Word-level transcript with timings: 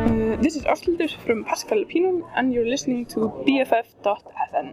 Uh, 0.00 0.36
this 0.36 0.56
is 0.56 0.62
Ástildur 0.64 1.10
from 1.26 1.44
Pascal 1.44 1.84
Pinum 1.84 2.24
and 2.34 2.54
you're 2.54 2.66
listening 2.66 3.04
to 3.06 3.28
BFF.fm. 3.46 4.72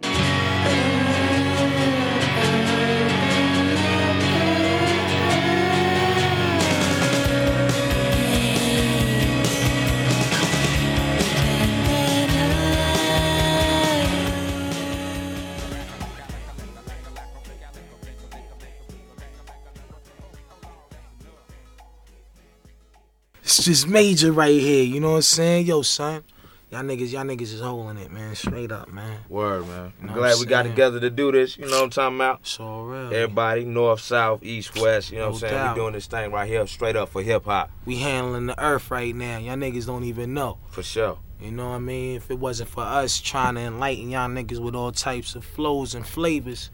It's 23.68 23.82
just 23.82 23.90
major 23.90 24.32
right 24.32 24.58
here, 24.62 24.86
you 24.86 25.02
know 25.02 25.10
what 25.10 25.16
I'm 25.18 25.22
saying? 25.24 25.66
Yo, 25.66 25.82
son. 25.82 26.24
Y'all 26.72 26.84
niggas, 26.84 27.12
y'all 27.12 27.26
niggas 27.26 27.42
is 27.54 27.60
holding 27.60 27.98
it, 27.98 28.10
man. 28.14 28.34
Straight 28.34 28.72
up, 28.72 28.88
man. 28.88 29.20
Word, 29.28 29.68
man. 29.68 29.92
I'm 30.02 30.14
glad 30.14 30.40
we 30.40 30.46
got 30.46 30.64
together 30.64 31.02
to 31.02 31.10
do 31.10 31.34
this. 31.34 31.58
You 31.58 31.66
know 31.66 31.72
what 31.80 31.84
I'm 31.84 31.90
talking 31.90 32.16
about? 32.16 32.40
It's 32.44 32.58
all 32.62 32.86
real. 32.86 33.14
Everybody, 33.14 33.66
north, 33.66 34.00
south, 34.00 34.42
east, 34.42 34.80
west. 34.80 35.12
You 35.12 35.18
know 35.18 35.24
No 35.26 35.30
what 35.32 35.34
I'm 35.34 35.40
saying? 35.42 35.54
doubt. 35.54 35.76
We 35.76 35.82
doing 35.82 35.94
this 35.96 36.08
thing 36.08 36.32
right 36.32 36.48
here, 36.48 36.66
straight 36.66 36.96
up 36.96 37.10
for 37.10 37.22
hip 37.22 37.44
hop, 37.44 37.70
We 37.84 37.98
handling 37.98 38.46
the 38.46 38.58
earth 38.64 38.90
right 38.90 39.14
now. 39.14 39.38
Y'all 39.38 39.58
niggas 39.58 39.86
don't 39.86 40.06
even 40.06 40.34
know. 40.34 40.60
for 40.70 40.82
sure. 40.82 41.20
You 41.42 41.52
know 41.52 41.68
what 41.72 41.76
I 41.76 41.80
mean? 41.80 42.16
If 42.16 42.32
it 42.32 42.40
wasn't 42.40 42.70
for 42.70 42.84
us 42.84 43.20
trying 43.20 43.56
to 43.56 43.62
enlighten 43.62 44.10
y'all 44.10 44.30
niggas 44.30 44.60
with 44.60 44.76
all 44.76 44.94
types 44.94 45.36
of 45.36 45.44
flows 45.44 45.94
and 45.94 46.08
flavors, 46.08 46.70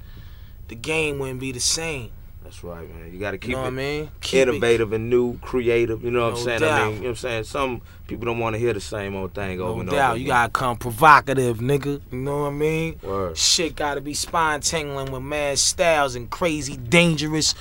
the 0.68 0.76
game 0.76 1.18
wouldn't 1.18 1.40
be 1.40 1.52
the 1.52 1.60
same. 1.60 2.12
That's 2.54 2.64
right, 2.64 2.88
man. 2.88 3.12
You 3.12 3.20
got 3.20 3.32
to 3.32 3.38
You 3.38 3.40
keep 3.40 3.50
know 3.54 3.58
what 3.62 3.66
I 3.66 3.68
it 3.70 3.72
mean? 3.72 4.10
Keep 4.22 4.34
it- 4.38 4.42
innovative 4.50 4.94
and 4.94 5.10
new, 5.10 5.40
creative. 5.40 6.04
You 6.04 6.12
know 6.12 6.30
what 6.30 6.38
I'm 6.38 6.44
saying? 6.44 6.64
I 6.64 6.86
mean, 6.86 6.90
you 6.90 7.00
know 7.00 7.02
what 7.06 7.10
I'm 7.10 7.16
saying? 7.16 7.44
Some 7.46 7.82
people 8.06 8.26
don't 8.26 8.38
want 8.38 8.54
to 8.54 8.60
hear 8.60 8.74
the 8.74 8.80
same 8.80 9.16
old 9.16 9.34
thing 9.34 9.60
over 9.60 9.74
No 9.76 9.80
and 9.82 9.90
doubt. 9.90 10.10
over. 10.12 10.20
You 10.20 10.28
gotta 10.28 10.52
come 10.52 10.78
provocative, 10.78 11.58
nigga. 11.58 12.00
You 12.12 12.18
know 12.20 12.42
what 12.44 12.48
I 12.50 12.52
mean? 12.52 13.00
Word. 13.02 13.38
Shit 13.38 13.76
gotta 13.76 14.02
be 14.02 14.14
spine 14.14 14.60
tingling 14.60 15.12
with 15.12 15.23
mad 15.23 15.58
styles 15.58 16.14
and 16.14 16.30
crazy, 16.30 16.78
dangerous. 16.78 17.56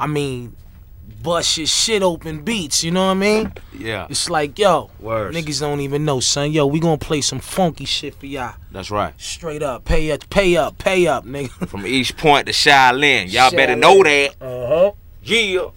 I 0.00 0.06
mean, 0.06 0.56
bust 1.22 1.58
your 1.58 1.66
shit 1.66 2.02
open 2.02 2.42
beats. 2.42 2.84
You 2.84 2.90
know 2.90 3.06
what 3.06 3.12
I 3.12 3.14
mean? 3.14 3.52
Yeah. 3.76 4.06
It's 4.10 4.28
like, 4.30 4.58
yo, 4.58 4.90
Word. 5.00 5.34
niggas 5.34 5.60
don't 5.60 5.80
even 5.80 6.04
know, 6.04 6.20
son. 6.20 6.52
Yo, 6.52 6.66
we 6.66 6.80
gonna 6.80 6.98
play 6.98 7.20
some 7.20 7.40
funky 7.40 7.84
shit 7.84 8.14
for 8.14 8.26
y'all. 8.26 8.54
That's 8.70 8.90
right. 8.90 9.14
Straight 9.20 9.62
up, 9.62 9.84
pay 9.84 10.10
up, 10.12 10.28
pay 10.30 10.56
up, 10.56 10.78
pay 10.78 11.06
up, 11.06 11.24
nigga. 11.24 11.68
From 11.68 11.86
East 11.86 12.16
Point 12.16 12.46
to 12.46 12.52
Shaolin. 12.52 13.30
Y'all 13.30 13.50
better 13.50 13.76
know 13.76 14.02
that. 14.02 14.34
Uh 14.40 14.66
huh. 14.66 14.92
Yeah. 15.22 15.68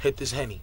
Hit 0.00 0.16
this 0.18 0.32
henny. 0.32 0.60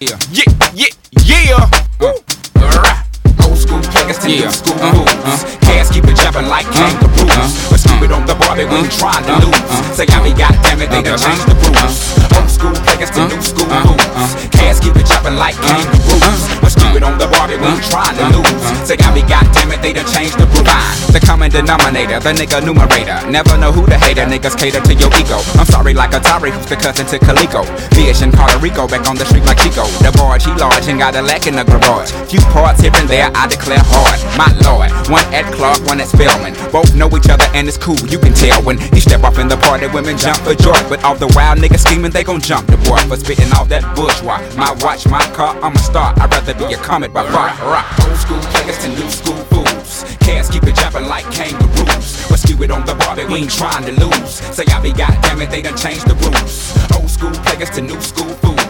Yeah, 0.00 0.18
yeah, 0.32 0.44
yeah, 0.74 0.86
yeah. 1.24 1.70
Uh, 2.00 2.12
rah. 2.56 3.04
Old 3.46 3.56
school 3.56 3.80
players 3.82 4.18
to 4.18 4.26
new 4.26 4.50
school 4.50 4.74
moves. 4.74 5.61
Cats 5.72 5.88
keep 5.88 6.04
it 6.04 6.16
jumping 6.20 6.52
like 6.52 6.68
kangaroos. 6.68 7.32
But 7.72 7.80
stupid 7.80 8.12
on 8.12 8.28
the 8.28 8.36
Barbie, 8.36 8.68
we 8.68 8.84
ain't 8.84 8.92
trying 8.92 9.24
to 9.24 9.34
lose. 9.40 9.56
Say, 9.96 10.04
I 10.12 10.20
mean, 10.20 10.36
goddamn 10.36 10.84
it, 10.84 10.92
they 10.92 11.00
done 11.00 11.16
changed 11.16 11.48
the 11.48 11.56
rules. 11.64 11.96
Old 12.36 12.50
school 12.52 12.76
players 12.84 13.08
to 13.16 13.24
new 13.24 13.40
school 13.40 13.72
moves. 13.80 14.04
Cats 14.52 14.84
keep 14.84 14.92
it 15.00 15.08
jumping 15.08 15.40
like 15.40 15.56
kangaroos. 15.64 16.44
But 16.60 16.76
stupid 16.76 17.02
on 17.02 17.16
the 17.16 17.24
Barbie, 17.32 17.56
we 17.56 17.72
ain't 17.72 17.84
trying 17.88 18.16
to 18.20 18.26
lose. 18.36 18.52
Say, 18.84 19.00
I 19.00 19.08
mean, 19.16 19.24
goddamn 19.24 19.72
it, 19.72 19.80
they 19.80 19.96
done 19.96 20.08
changed 20.12 20.36
the 20.36 20.44
rules. 20.44 20.60
The 21.12 21.20
common 21.20 21.50
denominator, 21.50 22.20
the 22.20 22.32
nigga 22.32 22.64
numerator. 22.64 23.20
Never 23.28 23.56
know 23.56 23.72
who 23.72 23.84
the 23.84 23.96
hater, 23.96 24.24
niggas 24.28 24.56
cater 24.56 24.80
to 24.80 24.94
your 24.94 25.12
ego. 25.20 25.40
I'm 25.56 25.68
sorry, 25.68 25.92
like 25.92 26.12
Atari, 26.12 26.52
who's 26.52 26.68
the 26.68 26.76
cousin 26.76 27.04
to 27.12 27.18
Coleco. 27.18 27.64
Fish 27.92 28.20
in 28.20 28.32
Puerto 28.32 28.56
Rico, 28.60 28.88
back 28.88 29.08
on 29.08 29.16
the 29.16 29.24
street 29.24 29.44
like 29.44 29.60
Chico. 29.60 29.84
The 30.04 30.12
barge, 30.16 30.44
he 30.44 30.52
large 30.56 30.88
and 30.88 30.98
got 30.98 31.16
a 31.16 31.22
lack 31.22 31.46
in 31.46 31.56
the 31.56 31.64
garage. 31.64 32.12
Few 32.28 32.40
parts 32.52 32.80
here 32.80 32.92
and 32.96 33.08
there, 33.08 33.28
I 33.34 33.46
declare 33.46 33.82
hard. 33.82 34.20
My 34.40 34.48
lord, 34.64 34.88
one 35.12 35.26
at 35.36 35.44
Clark, 35.62 35.86
one 35.86 36.00
at 36.00 36.08
Spelman. 36.08 36.58
Both 36.72 36.92
know 36.96 37.06
each 37.14 37.30
other 37.30 37.46
and 37.54 37.68
it's 37.68 37.78
cool, 37.78 37.94
you 38.10 38.18
can 38.18 38.34
tell 38.34 38.60
when 38.64 38.80
you 38.90 39.00
step 39.00 39.22
off 39.22 39.38
in 39.38 39.46
the 39.46 39.56
party, 39.56 39.86
women 39.86 40.18
jump 40.18 40.38
for 40.42 40.56
joy. 40.56 40.74
But 40.90 41.04
all 41.04 41.14
the 41.14 41.30
wild 41.38 41.60
niggas 41.60 41.86
scheming, 41.86 42.10
they 42.10 42.24
gon' 42.24 42.40
jump 42.40 42.66
the 42.66 42.76
boy 42.78 42.98
for 43.06 43.14
spitting 43.14 43.46
all 43.54 43.64
that 43.66 43.86
bourgeois. 43.94 44.42
My 44.58 44.74
watch, 44.82 45.06
my 45.06 45.22
car, 45.30 45.54
I'm 45.62 45.76
a 45.76 45.78
star. 45.78 46.18
I'd 46.18 46.34
rather 46.34 46.54
be 46.54 46.74
a 46.74 46.78
comet 46.78 47.12
by 47.12 47.22
far. 47.30 47.54
Old 48.02 48.18
school 48.18 48.42
players 48.50 48.78
to 48.82 48.88
new 48.88 49.08
school 49.08 49.38
fools. 49.54 50.02
Cats 50.18 50.50
keep 50.50 50.64
it 50.64 50.74
jumping 50.74 51.06
like 51.06 51.30
kangaroos. 51.30 52.26
But 52.26 52.42
skew 52.42 52.60
it 52.64 52.72
on 52.72 52.84
the 52.84 52.96
Barbie, 52.96 53.26
we 53.26 53.46
ain't 53.46 53.52
trying 53.54 53.86
to 53.86 53.92
lose. 54.02 54.42
Say 54.50 54.64
I 54.66 54.82
be 54.82 54.90
goddamn 54.92 55.42
it, 55.42 55.50
they 55.52 55.62
done 55.62 55.76
changed 55.76 56.10
the 56.10 56.18
rules. 56.26 56.74
Old 56.90 57.08
school 57.08 57.30
players 57.46 57.70
to 57.78 57.82
new 57.82 58.00
school 58.00 58.34
fools. 58.42 58.61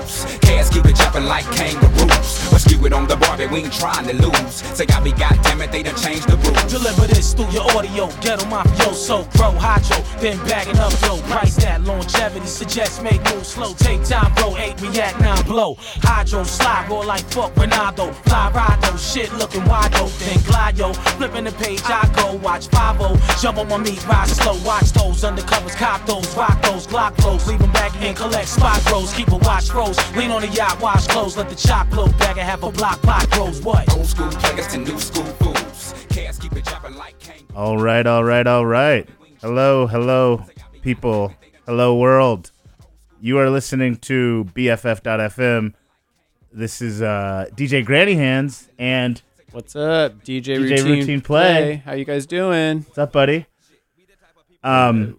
Cats 0.63 0.75
keep 0.75 0.85
it 0.87 0.95
jumping 0.95 1.25
like 1.25 1.45
kangaroos. 1.57 2.51
But 2.51 2.61
skew 2.61 2.87
it 2.87 2.93
on 2.93 3.09
the 3.09 3.17
Barbie, 3.17 3.47
we 3.47 3.65
ain't 3.65 3.73
trying 3.73 4.07
to 4.07 4.15
lose. 4.15 4.55
Say 4.77 4.87
I 4.95 5.01
be 5.01 5.11
goddamn 5.11 5.61
it, 5.61 5.73
they 5.73 5.83
done 5.83 5.97
changed 5.97 6.29
the 6.29 6.37
rules. 6.37 6.71
Deliver 6.71 7.07
this 7.09 7.35
through 7.35 7.51
your 7.51 7.69
audio, 7.73 8.07
ghetto 8.21 8.45
mafioso, 8.45 9.29
pro 9.35 9.51
hydro, 9.51 9.99
then 10.21 10.39
bagging 10.47 10.79
up 10.79 10.93
yo. 11.03 11.19
Price 11.23 11.57
that 11.57 11.83
longevity 11.83 12.47
suggests 12.47 13.03
make 13.03 13.23
moves 13.35 13.49
slow. 13.49 13.75
Take 13.75 14.05
time, 14.05 14.33
bro, 14.35 14.57
eight 14.57 14.81
react 14.81 15.21
now 15.21 15.43
blow. 15.43 15.75
Hydro 16.03 16.45
slide 16.45 16.89
roll 16.89 17.05
like 17.05 17.25
fuck 17.33 17.53
Ronaldo. 17.55 18.15
Fly 18.27 18.51
ride 18.55 18.83
shit 19.03 19.33
looking 19.35 19.65
wide 19.67 19.95
open. 19.97 20.13
Then 20.21 20.41
glide 20.45 20.79
yo, 20.79 20.93
flipping 21.19 21.45
the 21.45 21.53
page 21.53 21.83
I 21.85 22.09
go. 22.17 22.35
Watch 22.37 22.69
5 22.69 22.93
jump 23.41 23.59
on 23.59 23.69
my 23.69 23.77
meat, 23.79 24.07
ride 24.07 24.29
slow. 24.29 24.57
Watch 24.65 24.93
those 24.93 25.23
undercovers, 25.23 25.77
cop 25.77 26.07
those, 26.07 26.35
rock 26.37 26.61
those, 26.63 26.87
Glock 26.87 27.15
flows. 27.21 27.47
Leave 27.47 27.61
'em 27.61 27.73
back 27.73 27.93
and 28.01 28.17
collect 28.17 28.49
spot 28.49 28.83
bros. 28.85 29.13
Keep 29.13 29.33
a 29.33 29.37
watch 29.37 29.69
froze. 29.69 29.99
Lean 30.17 30.31
on 30.31 30.43
the 30.43 30.52
yacht, 30.53 30.81
wash 30.81 31.07
clothes, 31.07 31.37
let 31.37 31.49
the 31.49 31.57
chop 31.57 31.89
blow. 31.91 32.07
Bag 32.19 32.39
and 32.39 32.41
half 32.41 32.63
a 32.63 32.71
block, 32.71 33.01
pot 33.03 33.29
grows. 33.31 33.61
What? 33.63 33.91
Old 33.97 34.07
school 34.07 34.31
players 34.31 34.67
to 34.69 34.79
new 34.79 34.99
school 34.99 35.25
fools. 35.25 35.95
Cats 36.11 36.39
keep 36.39 36.53
it 36.55 36.65
jumping 36.65 36.95
like 36.97 37.19
kangaroos. 37.19 37.51
All 37.55 37.79
right, 37.79 38.07
all 38.07 38.25
right, 38.25 38.47
all 38.47 38.67
right. 38.67 39.09
Hello, 39.41 39.87
hello, 39.87 40.45
people. 40.83 41.35
Hello, 41.67 41.97
world. 41.97 42.51
You 43.21 43.39
are 43.39 43.51
listening 43.51 43.97
to 43.99 44.47
BFF.FM. 44.55 45.75
This 46.53 46.83
is 46.83 47.01
uh, 47.01 47.47
DJ 47.55 47.85
Granny 47.85 48.15
Hands. 48.15 48.69
And 48.79 49.23
What's 49.53 49.77
up, 49.77 50.25
DJ, 50.25 50.43
DJ 50.43 50.59
Routine, 50.59 50.87
Routine 50.87 51.21
Play. 51.21 51.83
How 51.85 51.93
you 51.93 52.05
guys 52.05 52.27
doing? 52.27 52.83
what's 52.83 52.99
up, 52.99 53.13
buddy? 53.13 53.47
Um, 54.65 55.19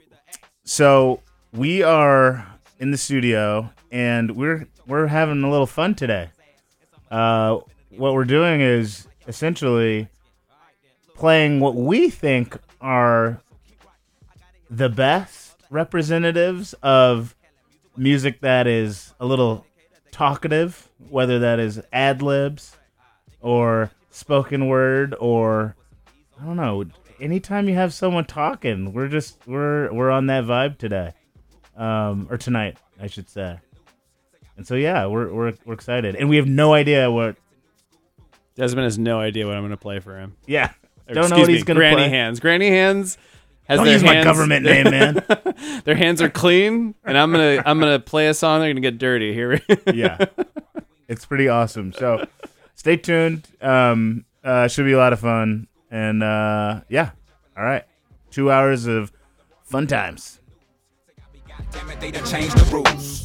so 0.64 1.20
we 1.54 1.84
are 1.84 2.48
in 2.80 2.92
the 2.92 2.98
studio, 2.98 3.70
and 3.92 4.36
we're 4.36 4.68
we're 4.88 5.08
having 5.08 5.44
a 5.44 5.50
little 5.50 5.68
fun 5.68 5.96
today. 5.96 6.30
Uh, 7.10 7.60
what 7.90 8.14
we're 8.14 8.26
doing 8.26 8.62
is 8.62 9.08
essentially 9.28 10.08
playing 11.16 11.60
what 11.60 11.76
we 11.76 12.10
think 12.10 12.58
are 12.82 13.42
the 14.70 14.90
best 14.90 15.56
representatives 15.70 16.74
of 16.84 17.36
music 17.96 18.42
that 18.42 18.68
is 18.68 19.14
a 19.20 19.26
little 19.26 19.66
talkative, 20.12 20.90
whether 21.10 21.40
that 21.40 21.60
is 21.60 21.82
ad 21.92 22.22
libs 22.22 22.76
or 23.42 23.92
spoken 24.10 24.68
word 24.68 25.16
or 25.20 25.76
I 26.42 26.46
don't 26.46 26.58
know. 26.58 26.86
Anytime 27.20 27.70
you 27.70 27.76
have 27.76 27.94
someone 27.94 28.26
talking, 28.26 28.92
we're 28.92 29.08
just 29.08 29.38
we're 29.46 29.94
we're 29.94 30.10
on 30.10 30.26
that 30.28 30.44
vibe 30.46 30.78
today, 30.78 31.14
um, 31.78 32.28
or 32.30 32.38
tonight, 32.38 32.78
I 33.00 33.08
should 33.08 33.30
say. 33.30 33.60
And 34.58 34.68
so 34.68 34.76
yeah, 34.76 35.06
we're 35.08 35.32
we're 35.34 35.54
we're 35.66 35.74
excited, 35.74 36.16
and 36.16 36.30
we 36.30 36.38
have 36.38 36.48
no 36.48 36.74
idea 36.74 37.10
what. 37.12 37.36
Desmond 38.56 38.84
has 38.84 39.00
no 39.00 39.20
idea 39.20 39.48
what 39.48 39.56
I'm 39.56 39.62
going 39.62 39.72
to 39.72 39.78
play 39.78 40.00
for 40.00 40.16
him. 40.16 40.36
Yeah, 40.46 40.74
Or, 41.10 41.16
don't 41.16 41.32
know 41.32 41.40
what 41.40 41.50
he's 41.50 41.64
gonna 41.64 41.80
Granny. 41.80 42.08
Hands. 42.08 42.40
Granny 42.40 42.70
Hands 42.70 43.18
has 43.64 43.78
Don't 43.78 43.86
their 43.86 43.94
use 43.96 44.04
my 44.04 44.24
government 44.24 44.64
name, 44.64 44.84
man. 44.92 45.24
their 45.86 45.96
hands 45.96 46.22
are 46.22 46.30
clean, 46.30 46.94
and 47.04 47.18
I'm 47.18 47.32
gonna 47.32 47.64
I'm 47.66 47.80
gonna 47.80 48.00
play 48.00 48.28
a 48.28 48.34
song. 48.34 48.60
They're 48.60 48.70
gonna 48.70 48.82
get 48.82 49.00
dirty 49.00 49.34
here. 49.34 49.60
yeah, 49.94 50.26
it's 51.08 51.26
pretty 51.26 51.48
awesome. 51.48 51.94
So 51.94 52.28
stay 52.76 52.98
tuned. 52.98 53.48
Um, 53.62 54.26
uh, 54.44 54.68
should 54.68 54.86
be 54.86 54.92
a 54.92 54.98
lot 54.98 55.14
of 55.14 55.20
fun, 55.20 55.68
and 55.90 56.22
uh, 56.22 56.82
yeah, 56.90 57.12
all 57.58 57.64
right, 57.64 57.86
two 58.30 58.52
hours 58.52 58.86
of 58.86 59.12
fun 59.64 59.88
times. 59.88 60.40
Damn 61.72 61.90
it, 61.92 62.00
they 62.00 62.12
done 62.12 62.26
changed 62.26 62.58
the 62.58 62.66
rules. 62.74 63.24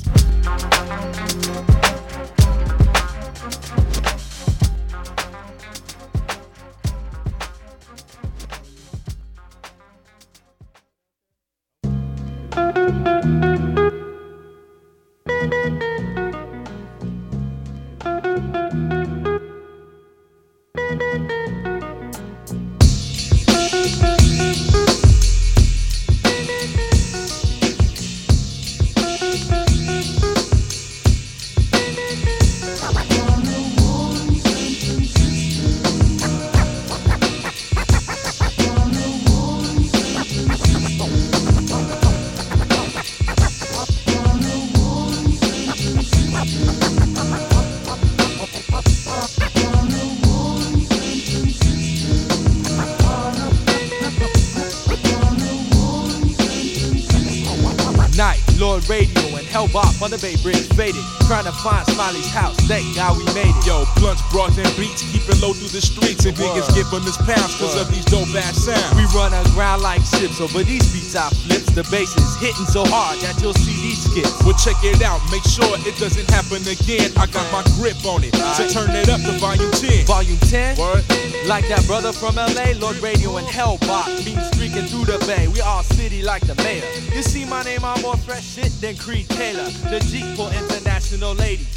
Bay 60.21 60.37
Bridge 60.43 60.67
faded. 60.75 61.03
Trying 61.27 61.45
to 61.45 61.53
find 61.53 61.87
Smiley's 61.89 62.31
house. 62.31 62.57
Thank 62.67 62.97
God 62.97 63.17
we 63.19 63.25
made 63.35 63.55
it. 63.55 63.67
Yo, 63.67 63.85
blunts, 63.97 64.23
broads, 64.31 64.59
and 64.59 64.69
beats, 64.77 65.03
keep 65.07 65.23
it 65.29 65.39
low 65.41 65.53
through 65.53 65.71
the 65.71 65.81
streets, 65.81 66.25
and 66.25 66.37
niggas 66.37 66.69
giving 66.75 67.05
us 67.07 67.17
pounds 67.23 67.55
cause 67.59 67.79
of 67.79 67.91
these 67.91 68.05
dope 68.07 68.29
ass 68.35 68.67
sounds. 68.67 68.95
We 68.97 69.07
run 69.15 69.33
aground 69.33 69.83
like 69.83 70.03
ships 70.03 70.41
over 70.41 70.63
these 70.63 70.85
beats 70.93 71.15
I 71.15 71.31
flips. 71.31 71.71
The 71.73 71.85
bass 71.91 72.17
is 72.17 72.37
hitting 72.37 72.67
so 72.67 72.85
hard 72.87 73.21
that 73.21 73.41
you'll 73.41 73.55
see 73.55 73.77
these 73.81 74.03
skips. 74.03 74.35
Well, 74.43 74.57
check 74.59 74.77
it 74.83 75.03
out, 75.03 75.21
make 75.31 75.45
sure 75.45 75.69
it 75.87 75.97
doesn't 75.99 76.29
happen 76.31 76.63
again. 76.67 77.13
I 77.17 77.27
got 77.31 77.47
my 77.53 77.63
grip 77.79 77.99
on 78.05 78.25
it, 78.25 78.35
so 78.57 78.67
turn 78.69 78.91
it 78.95 79.09
up 79.09 79.21
to 79.23 79.33
volume 79.39 79.71
10. 79.71 80.07
Volume 80.07 80.41
10, 80.49 80.79
Word. 80.79 81.05
like 81.47 81.69
that 81.69 81.85
brother 81.87 82.13
from 82.13 82.37
LA, 82.37 82.75
Lord 82.81 82.99
Radio 82.99 83.37
and 83.37 83.47
Hellbot. 83.47 84.09
Beam 84.25 84.41
streaking 84.79 85.05
through 85.05 85.19
the 85.19 85.25
bay. 85.27 85.49
We 85.49 85.61
all 85.61 85.83
city 85.83 86.23
like 86.23 86.47
the 86.47 86.55
mayor. 86.57 86.85
You 87.15 87.23
see 87.23 87.45
my 87.45 87.63
name, 87.63 87.85
I'm 87.85 88.01
more 88.03 88.17
fresh 88.17 88.45
shit 88.45 88.73
than 88.81 88.97
Creed 88.97 89.29
Taylor. 89.29 89.69
The 89.91 90.01
Jeep 90.01 90.37
for 90.37 90.51
international 90.53 91.35
ladies. 91.35 91.75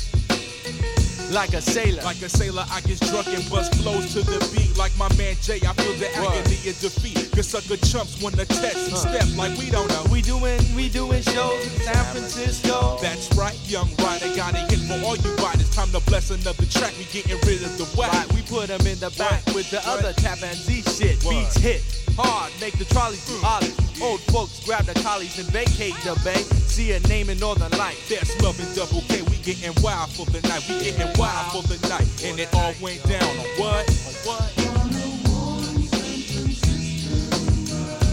Like 1.31 1.53
a 1.53 1.61
sailor. 1.61 2.03
Like 2.03 2.21
a 2.21 2.27
sailor, 2.27 2.65
I 2.69 2.81
get 2.81 2.99
drunk 2.99 3.27
and 3.27 3.49
bust 3.49 3.73
flows 3.75 4.11
to 4.13 4.19
the 4.21 4.37
beat. 4.51 4.75
Like 4.77 4.91
my 4.97 5.07
man 5.15 5.35
Jay, 5.41 5.61
I 5.65 5.71
feel 5.79 5.93
the 5.95 6.11
Word. 6.19 6.35
agony 6.43 6.59
of 6.67 6.75
defeat. 6.83 7.31
Cause 7.31 7.47
sucker 7.47 7.77
chumps 7.87 8.21
wanna 8.21 8.43
test 8.43 8.91
and 8.91 8.97
step 8.97 9.23
like 9.37 9.57
we 9.57 9.71
don't 9.71 9.87
know. 9.87 10.03
we 10.11 10.21
doing, 10.21 10.59
we 10.75 10.89
doing 10.89 11.21
shows 11.23 11.63
in 11.63 11.79
San 11.87 12.03
Francisco. 12.11 12.97
That's 13.01 13.31
right, 13.37 13.55
young 13.63 13.87
rider, 14.03 14.27
got 14.35 14.55
a 14.55 14.67
hit 14.67 14.83
for 14.91 14.99
all 15.07 15.15
you 15.15 15.31
riders. 15.39 15.69
Time 15.71 15.87
to 15.95 16.01
bless 16.01 16.31
another 16.31 16.65
track, 16.65 16.91
we 16.99 17.05
getting 17.15 17.39
rid 17.47 17.63
of 17.63 17.77
the 17.79 17.85
whack. 17.95 18.11
Right, 18.11 18.33
we 18.33 18.41
put 18.41 18.67
them 18.67 18.85
in 18.85 18.99
the 18.99 19.09
back 19.17 19.39
with 19.55 19.71
the 19.71 19.79
What? 19.87 20.03
other 20.03 20.11
tap 20.19 20.43
and 20.43 20.57
Z 20.57 20.80
shit. 21.01 21.21
Beats 21.21 21.57
hit 21.57 21.81
hard, 22.15 22.51
make 22.59 22.77
the 22.77 22.85
trolleys 22.85 23.25
hmm. 23.27 23.41
do 23.41 23.47
ollies. 23.47 24.01
Old 24.01 24.19
folks 24.33 24.63
grab 24.65 24.85
the 24.85 24.93
collies 25.01 25.37
and 25.39 25.47
vacate 25.49 25.95
the 26.03 26.19
bay. 26.23 26.41
See 26.69 26.93
a 26.93 26.99
name 27.07 27.29
in 27.29 27.39
Northern 27.39 27.71
Light. 27.77 27.97
That's 28.09 28.39
love 28.41 28.59
and 28.59 28.75
double 28.75 29.01
K. 29.07 29.21
We 29.23 29.37
getting 29.37 29.73
wild 29.83 30.09
for 30.11 30.25
the 30.25 30.41
night. 30.47 30.65
We 30.67 30.79
getting 30.83 31.11
wild 31.19 31.51
for 31.51 31.63
the 31.67 31.77
night. 31.87 32.07
And 32.25 32.39
it 32.39 32.49
all 32.53 32.73
went 32.81 33.03
down 33.07 33.23
on 33.23 33.47
what? 33.59 33.85
What? 34.25 34.49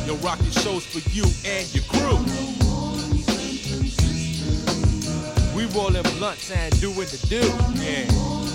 Yo, 0.06 0.14
rocking 0.16 0.50
shows 0.50 0.84
for 0.84 1.00
you 1.10 1.24
and 1.44 1.64
your 1.74 1.84
crew. 1.84 2.18
We 5.56 5.66
rolling 5.74 6.02
blunts 6.18 6.50
and 6.50 6.80
doing 6.80 7.08
the 7.08 7.26
do. 7.28 7.42
Yeah. 7.82 8.47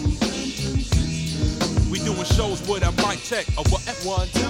We 1.93 1.99
doing 1.99 2.23
shows 2.23 2.59
with 2.67 2.81
a 2.81 2.91
mic 3.05 3.21
check. 3.21 3.45
A 3.55 3.61
what? 3.69 3.85
One, 4.01 4.27
two. 4.33 4.49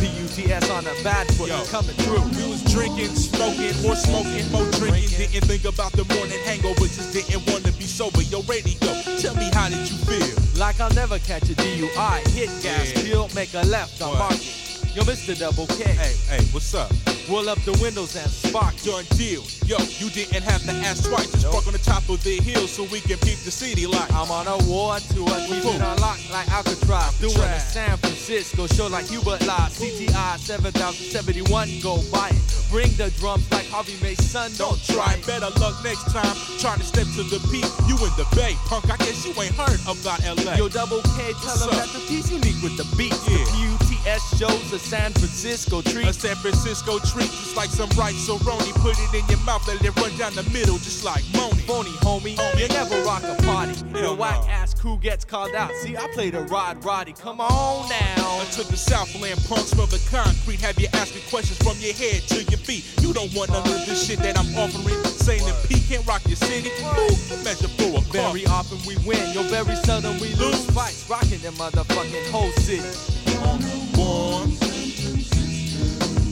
PUTS 0.00 0.70
on 0.70 0.84
the 0.84 0.96
bad 1.04 1.26
foot 1.34 1.50
Yo. 1.50 1.62
coming 1.64 1.94
through. 1.96 2.24
We 2.40 2.48
was 2.48 2.64
drinking, 2.72 3.14
smoking, 3.14 3.76
more 3.82 3.96
smoking, 3.96 4.50
more 4.50 4.64
drinking. 4.80 5.10
Didn't 5.28 5.44
think 5.44 5.66
about 5.66 5.92
the 5.92 6.06
morning 6.14 6.38
hangover, 6.46 6.88
just 6.88 7.12
didn't 7.12 7.44
want 7.52 7.66
to 7.66 7.72
be 7.72 7.84
sober. 7.84 8.22
Yo, 8.22 8.40
radio, 8.44 8.72
tell 9.20 9.34
me 9.36 9.50
how 9.52 9.68
did 9.68 9.84
you 9.90 9.98
feel? 10.08 10.58
Like 10.58 10.80
I'll 10.80 10.94
never 10.94 11.18
catch 11.18 11.42
a 11.50 11.54
DUI. 11.54 12.26
Hit 12.30 12.48
gas, 12.62 12.90
Yeah. 12.96 13.02
peel, 13.02 13.28
make 13.34 13.52
a 13.52 13.60
left 13.66 14.00
on 14.00 14.16
What? 14.18 14.67
Yo, 14.98 15.04
Mr. 15.04 15.38
Double 15.38 15.68
K. 15.78 15.94
Hey, 15.94 16.18
hey, 16.26 16.42
what's 16.50 16.74
up? 16.74 16.90
Roll 17.30 17.48
up 17.48 17.62
the 17.62 17.70
windows 17.78 18.16
and 18.16 18.28
spark. 18.28 18.74
your 18.84 19.00
deal. 19.14 19.46
Yo, 19.62 19.78
you 20.02 20.10
didn't 20.10 20.42
have 20.42 20.58
to 20.66 20.74
ask 20.82 21.08
twice. 21.08 21.30
Just 21.30 21.46
park 21.46 21.68
on 21.68 21.72
the 21.72 21.78
top 21.78 22.02
of 22.08 22.18
the 22.24 22.42
hill 22.42 22.66
so 22.66 22.82
we 22.90 22.98
can 22.98 23.14
peep 23.22 23.38
the 23.46 23.54
city 23.54 23.86
like. 23.86 24.10
I'm 24.10 24.26
on 24.26 24.50
a 24.50 24.58
war 24.66 24.98
tour, 25.14 25.30
keep 25.46 25.62
Boom. 25.62 25.78
it 25.78 25.86
unlocked 25.86 26.26
like 26.34 26.50
Alcatraz. 26.50 27.14
Doing 27.22 27.38
a 27.38 27.60
San 27.60 27.96
Francisco 27.98 28.66
show 28.66 28.88
like 28.88 29.06
Hubert 29.06 29.46
Law. 29.46 29.70
CTI 29.70 30.34
7071, 30.34 31.46
go 31.78 32.02
buy 32.10 32.34
it. 32.34 32.42
Bring 32.66 32.90
the 32.98 33.14
drums 33.22 33.46
like 33.54 33.70
Harvey 33.70 33.94
Mason, 34.02 34.50
Don't 34.58 34.82
try, 34.82 35.14
better 35.22 35.54
luck 35.62 35.78
next 35.84 36.10
time. 36.10 36.34
Trying 36.58 36.82
to 36.82 36.86
step 36.90 37.06
to 37.14 37.22
the 37.22 37.38
peak, 37.54 37.70
you 37.86 37.94
in 38.02 38.10
the 38.18 38.26
bay. 38.34 38.58
Punk, 38.66 38.90
I 38.90 38.96
guess 38.98 39.22
you 39.22 39.30
ain't 39.38 39.54
heard 39.54 39.78
about 39.86 40.26
LA. 40.26 40.58
Yo, 40.58 40.66
Double 40.66 41.06
K, 41.14 41.38
tell 41.38 41.54
them 41.54 41.70
that 41.78 41.86
the 41.94 42.02
piece 42.10 42.34
unique 42.34 42.58
with 42.66 42.74
the 42.74 42.88
beat. 42.98 43.14
Yeah. 43.30 43.46
The 43.46 43.87
PUTS 44.08 44.38
shows 44.38 44.72
a 44.72 44.78
San 44.78 45.12
Francisco 45.12 45.82
treat. 45.82 46.06
a 46.08 46.12
San 46.14 46.34
Francisco 46.36 46.98
treat, 46.98 47.28
just 47.28 47.56
like 47.56 47.68
some 47.68 47.90
rice 47.90 48.28
roni. 48.28 48.72
Put 48.80 48.96
it 48.96 49.12
in 49.12 49.28
your 49.28 49.38
mouth, 49.44 49.66
let 49.68 49.84
it 49.84 49.94
run 50.00 50.16
down 50.16 50.32
the 50.34 50.44
middle, 50.44 50.78
just 50.78 51.04
like 51.04 51.22
Moni. 51.34 51.60
Phony 51.68 51.90
homie, 52.00 52.34
Homie. 52.36 52.60
you 52.60 52.68
never 52.68 52.96
rock 53.02 53.22
a 53.24 53.36
party. 53.42 53.72
Whack 54.16 54.40
no. 54.40 54.48
ass 54.48 54.72
crew 54.72 54.96
gets 54.96 55.26
called 55.26 55.54
out. 55.54 55.72
See, 55.82 55.94
I 55.94 56.08
play 56.14 56.30
the 56.30 56.40
Rod 56.44 56.82
Roddy. 56.84 57.12
Come 57.12 57.40
on 57.40 57.88
now. 57.90 58.40
I 58.40 58.46
took 58.50 58.68
the 58.68 58.78
Southland 58.78 59.44
punks 59.46 59.74
from 59.74 59.90
the 59.90 60.00
concrete, 60.10 60.60
have 60.62 60.78
you 60.80 60.88
asking 60.94 61.22
questions 61.28 61.58
from 61.58 61.76
your 61.78 61.92
head 61.92 62.22
to 62.28 62.36
your 62.44 62.60
feet. 62.64 62.88
You 63.02 63.12
don't 63.12 63.32
want 63.34 63.50
none 63.50 63.60
of 63.60 63.84
this 63.84 64.06
shit 64.06 64.20
that 64.20 64.38
I'm 64.38 64.48
offering. 64.56 65.04
Saying 65.04 65.44
that 65.44 65.68
P 65.68 65.80
can't 65.80 66.06
rock 66.06 66.22
your 66.26 66.36
city. 66.36 66.70
Can 66.80 67.44
measure 67.44 67.68
for 67.68 68.00
a 68.00 68.02
car. 68.08 68.32
Very 68.32 68.46
often 68.46 68.78
we 68.86 68.96
win, 69.04 69.20
yo, 69.34 69.42
very 69.52 69.76
seldom 69.84 70.14
we 70.18 70.32
lose 70.40 70.64
Lose. 70.64 70.70
fights. 70.70 71.10
Rocking 71.10 71.40
the 71.44 71.52
motherfucking 71.60 72.30
whole 72.30 72.52
city. 72.52 73.77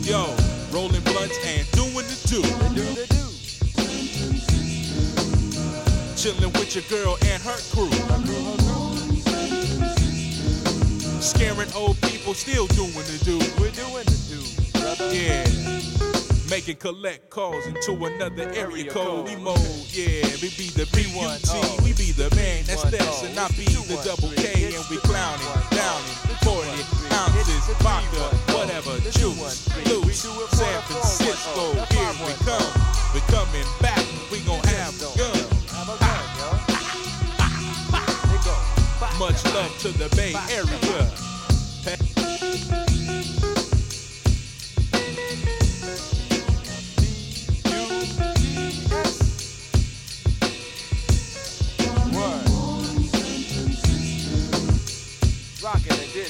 Yo, 0.06 0.32
rolling 0.70 1.02
blunts 1.02 1.36
and 1.44 1.68
doing 1.72 2.06
the 2.06 2.16
do. 2.28 2.40
The 2.40 2.68
the 2.94 3.06
do. 3.10 3.26
Chilling 6.14 6.52
with 6.52 6.76
your 6.76 6.84
girl 6.84 7.18
and 7.26 7.42
her 7.42 7.58
crew. 7.74 7.90
Scaring 11.20 11.72
old 11.74 12.00
people, 12.02 12.34
still 12.34 12.68
doing 12.68 12.92
the 12.92 13.18
do. 13.24 13.38
We're 13.60 13.72
doing 13.72 14.04
the 14.04 14.16
do, 14.30 14.42
brother. 14.78 15.12
Yeah. 15.12 16.15
Making 16.48 16.76
collect 16.76 17.28
calls 17.28 17.66
into 17.66 17.93
another 18.04 18.48
area 18.54 18.88
code. 18.88 19.26
We 19.26 19.34
mode, 19.37 19.58
yeah. 19.90 20.22
We 20.38 20.54
be 20.54 20.70
the 20.78 20.87
P1, 20.94 21.43
BUT, 21.43 21.43
oh. 21.50 21.82
we 21.82 21.90
be 21.98 22.14
the 22.14 22.31
man. 22.37 22.62
That's 22.64 22.84
P1, 22.84 22.90
that's 22.93 23.22
oh. 23.22 23.26
and 23.26 23.38
I 23.38 23.48
be 23.58 23.66
the 23.66 23.82
the 23.82 23.98
213. 23.98 24.06
double 24.06 24.30
K 24.38 24.70
and 24.70 24.87
we 24.87 24.97
clowning, 25.02 25.42
downing, 25.75 26.18
40 26.47 26.70
ounces, 27.18 27.66
vodka, 27.82 28.30
whatever, 28.54 28.94
juice, 29.11 29.66
213. 29.75 29.90
Loose, 29.90 30.23
it 30.23 30.50
San 30.54 30.82
Francisco. 30.87 31.75
Here 31.90 32.14
we 32.23 32.30
come, 32.47 32.70
we 33.11 33.20
coming 33.26 33.66
back. 33.82 34.06
We 34.30 34.38
gon' 34.47 34.62
have 34.70 34.94
Don't. 35.18 35.50
Have 35.75 35.90
a 35.90 35.99
gun, 35.99 36.26
yo. 36.38 36.49
They 38.30 38.38
go. 38.47 38.54
Back 39.02 39.18
Much 39.18 39.42
love 39.50 39.75
to 39.82 39.90
the 39.99 40.06
Bay 40.14 40.30
Area. 40.54 41.26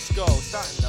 The 0.08 0.14
disco, 0.14 0.26
starting 0.40 0.85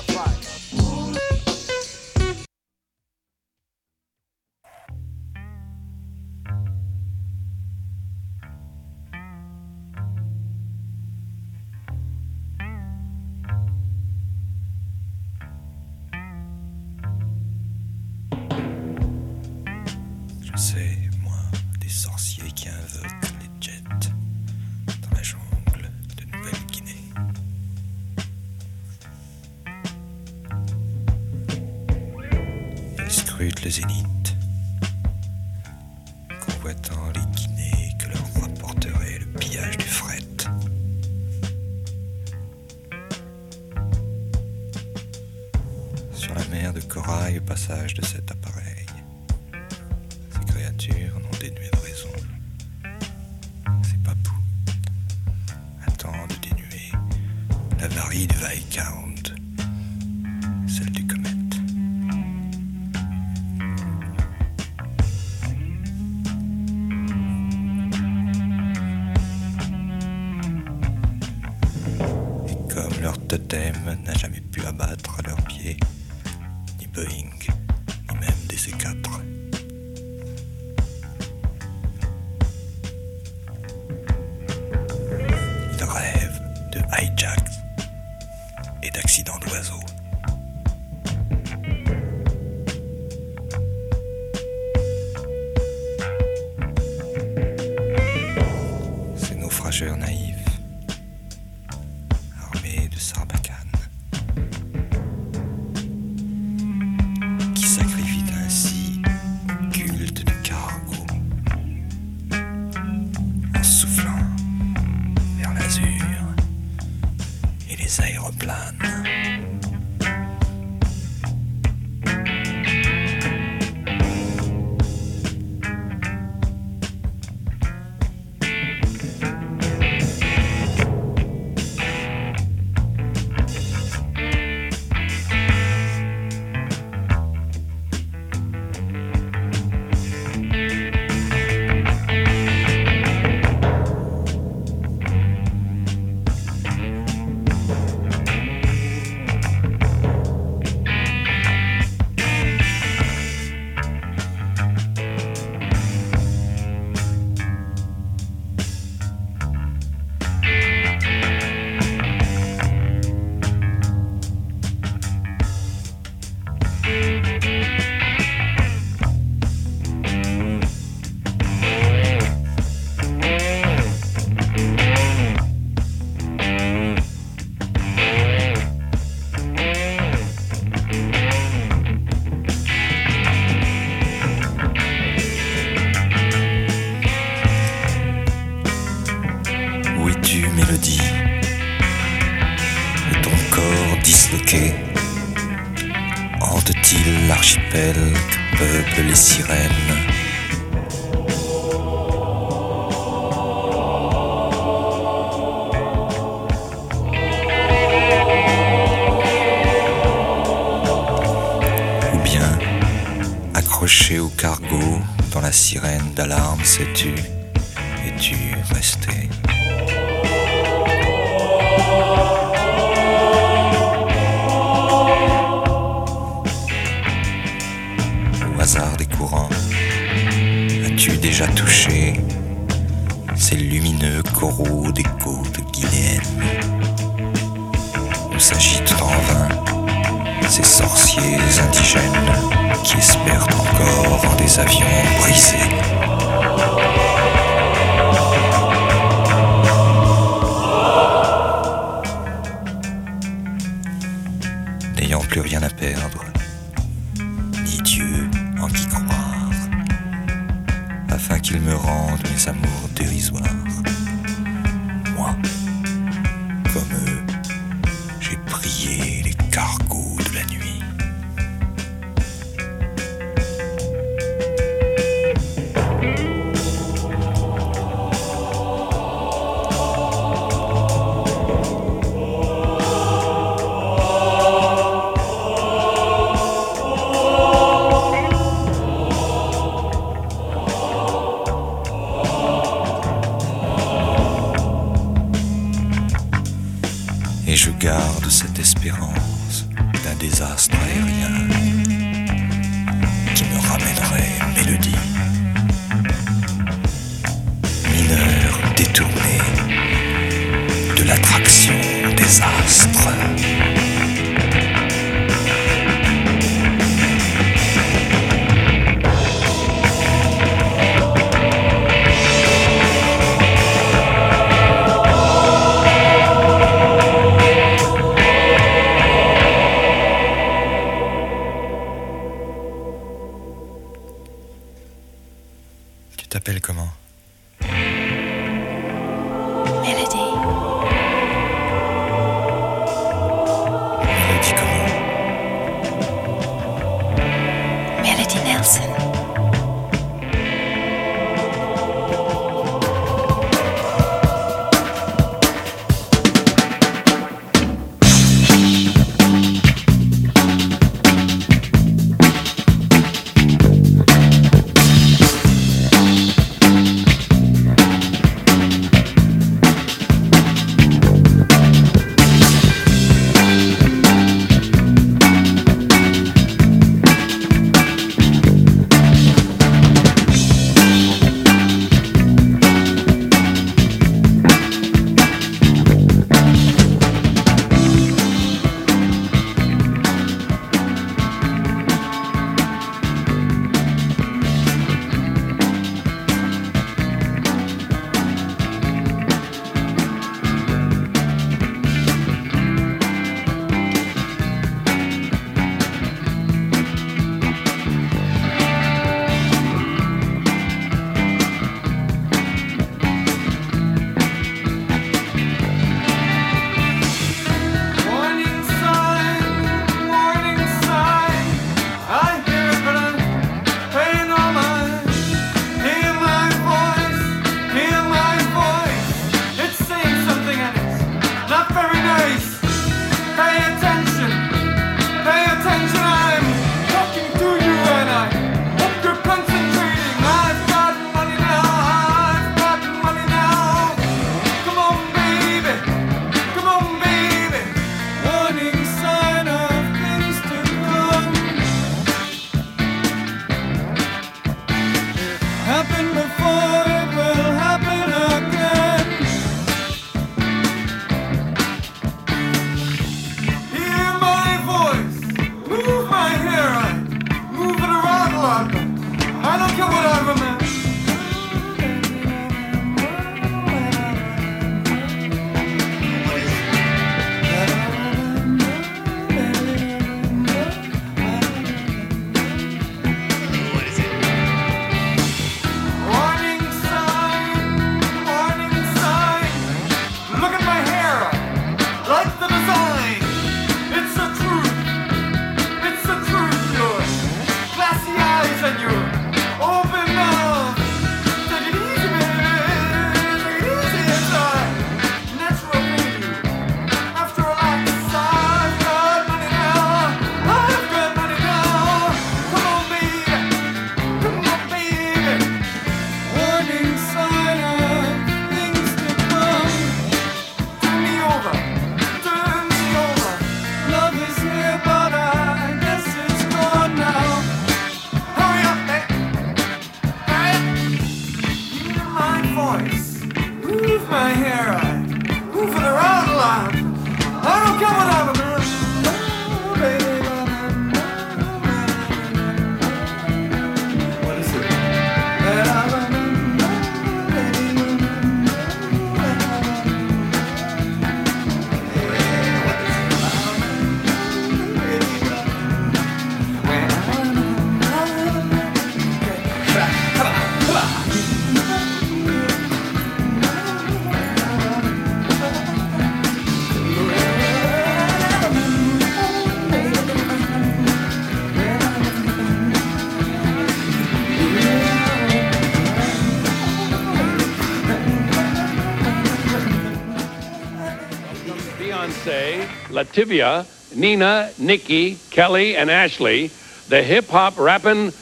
Beyonce, 582.07 582.65
LaTavia, 582.89 583.65
Nina, 583.95 584.51
Nikki, 584.57 585.15
Kelly, 585.29 585.75
and 585.75 585.91
Ashley, 585.91 586.51
the 586.87 587.03
hip 587.03 587.27
hop 587.27 587.57
rapping 587.57 588.13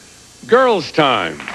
Girls 0.48 0.92
Tyme. 0.92 1.55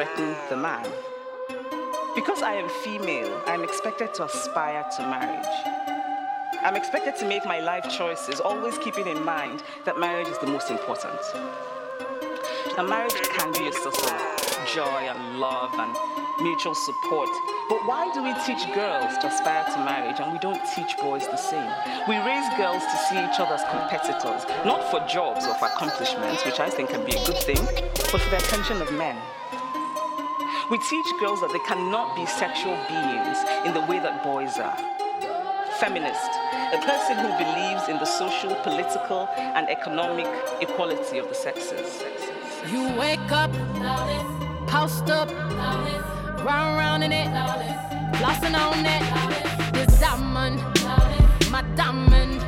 Threaten 0.00 0.34
the 0.48 0.56
man. 0.56 0.82
Because 2.14 2.40
I 2.40 2.54
am 2.54 2.70
female, 2.82 3.38
I 3.46 3.52
am 3.52 3.62
expected 3.62 4.14
to 4.14 4.24
aspire 4.24 4.82
to 4.96 5.02
marriage. 5.02 5.56
I'm 6.62 6.74
expected 6.74 7.16
to 7.16 7.28
make 7.28 7.44
my 7.44 7.60
life 7.60 7.84
choices, 7.90 8.40
always 8.40 8.78
keeping 8.78 9.06
in 9.06 9.22
mind 9.22 9.62
that 9.84 10.00
marriage 10.00 10.28
is 10.28 10.38
the 10.38 10.46
most 10.46 10.70
important. 10.70 11.20
A 12.78 12.82
marriage 12.82 13.12
can 13.36 13.52
be 13.52 13.68
a 13.68 13.72
source 13.74 14.10
of 14.10 14.68
joy 14.72 15.04
and 15.12 15.38
love 15.38 15.74
and 15.74 15.94
mutual 16.40 16.74
support. 16.74 17.28
But 17.68 17.84
why 17.84 18.10
do 18.14 18.22
we 18.22 18.32
teach 18.48 18.72
girls 18.72 19.18
to 19.18 19.26
aspire 19.26 19.68
to 19.74 19.84
marriage 19.84 20.16
and 20.18 20.32
we 20.32 20.38
don't 20.38 20.62
teach 20.74 20.96
boys 20.96 21.28
the 21.28 21.36
same? 21.36 21.70
We 22.08 22.16
raise 22.24 22.48
girls 22.56 22.82
to 22.84 22.96
see 23.04 23.20
each 23.20 23.38
other 23.38 23.52
as 23.52 23.64
competitors, 23.68 24.48
not 24.64 24.82
for 24.90 25.00
jobs 25.06 25.44
or 25.46 25.52
for 25.56 25.66
accomplishments, 25.66 26.46
which 26.46 26.58
I 26.58 26.70
think 26.70 26.88
can 26.88 27.04
be 27.04 27.12
a 27.12 27.24
good 27.26 27.42
thing, 27.44 27.60
but 28.10 28.22
for 28.22 28.30
the 28.30 28.38
attention 28.38 28.80
of 28.80 28.90
men. 28.94 29.20
We 30.70 30.78
teach 30.78 31.06
girls 31.18 31.40
that 31.40 31.50
they 31.52 31.58
cannot 31.66 32.14
be 32.14 32.24
sexual 32.26 32.76
beings 32.86 33.38
in 33.66 33.74
the 33.74 33.80
way 33.90 33.98
that 33.98 34.22
boys 34.22 34.56
are. 34.56 34.78
Feminist, 35.80 36.30
a 36.70 36.78
person 36.86 37.18
who 37.18 37.26
believes 37.42 37.88
in 37.88 37.98
the 37.98 38.04
social, 38.04 38.54
political, 38.62 39.28
and 39.36 39.68
economic 39.68 40.28
equality 40.60 41.18
of 41.18 41.28
the 41.28 41.34
sexes. 41.34 42.04
You 42.70 42.84
wake 42.96 43.32
up, 43.32 43.50
post 44.68 45.10
up, 45.10 45.28
round 46.46 46.76
round 46.78 47.02
in 47.02 47.10
it, 47.10 47.26
flossing 48.22 48.54
on 48.54 48.86
it. 48.86 49.74
This 49.74 49.98
diamond, 49.98 50.62
my 51.50 51.62
diamond, 51.74 52.39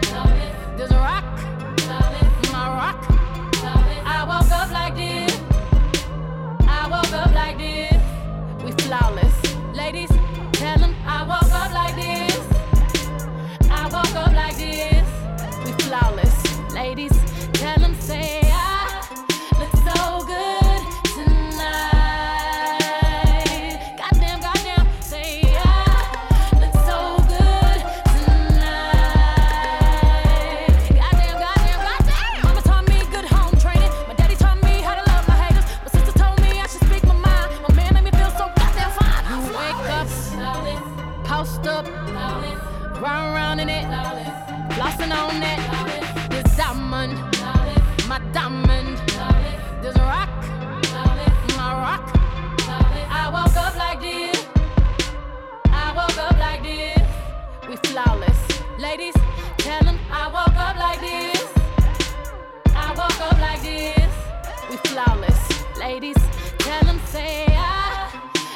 Tell 65.82 66.86
'em 66.86 67.00
say 67.06 67.44
I 67.48 68.08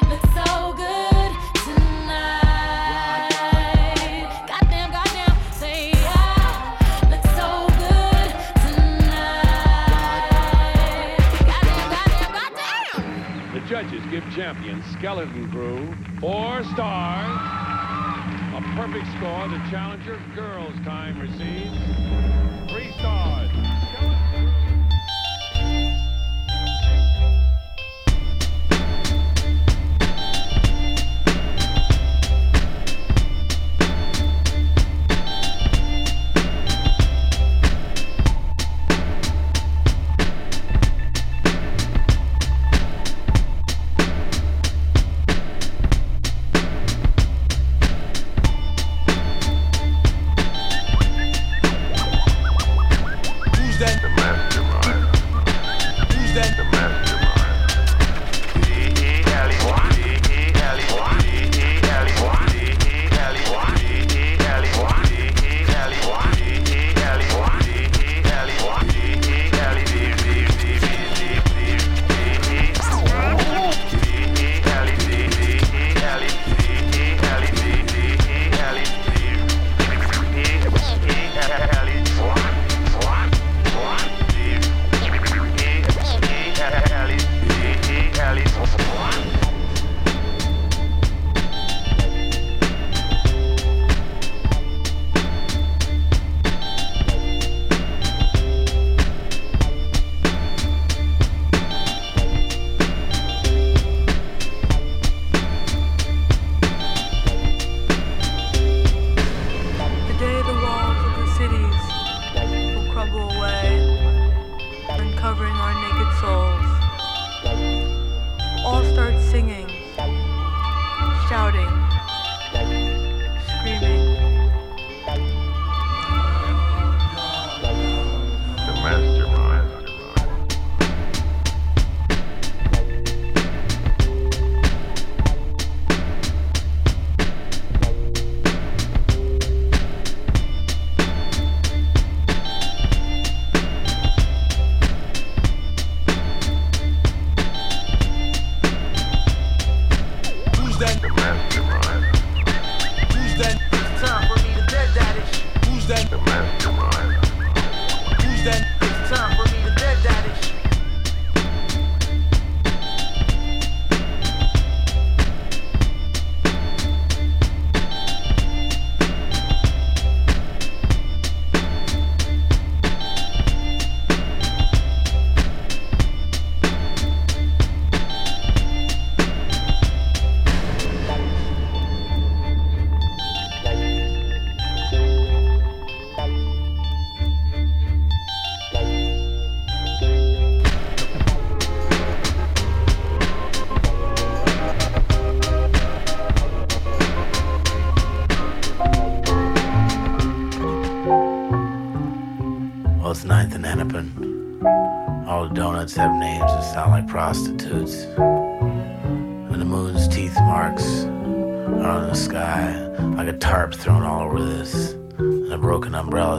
look 0.09 0.23
so 0.33 0.71
good 0.77 1.31
tonight. 1.65 2.47
Goddamn, 4.47 4.91
goddamn, 4.91 5.35
say 5.51 5.91
I 5.93 5.97
look 7.11 7.25
so 7.35 7.67
good 7.83 8.31
tonight. 8.63 9.57
Goddamn, 11.51 11.89
goddamn, 11.91 12.31
goddamn. 12.31 13.03
The 13.53 13.59
judges 13.67 14.03
give 14.09 14.23
champion 14.33 14.81
Skeleton 14.93 15.51
Crew 15.51 15.93
four 16.21 16.63
stars. 16.63 17.39
A 18.55 18.61
perfect 18.77 19.07
score. 19.17 19.49
The 19.49 19.59
challenger 19.69 20.17
Girls 20.33 20.79
Tyme 20.85 21.19
receives 21.19 21.77
three 22.71 22.91
stars. 22.93 23.51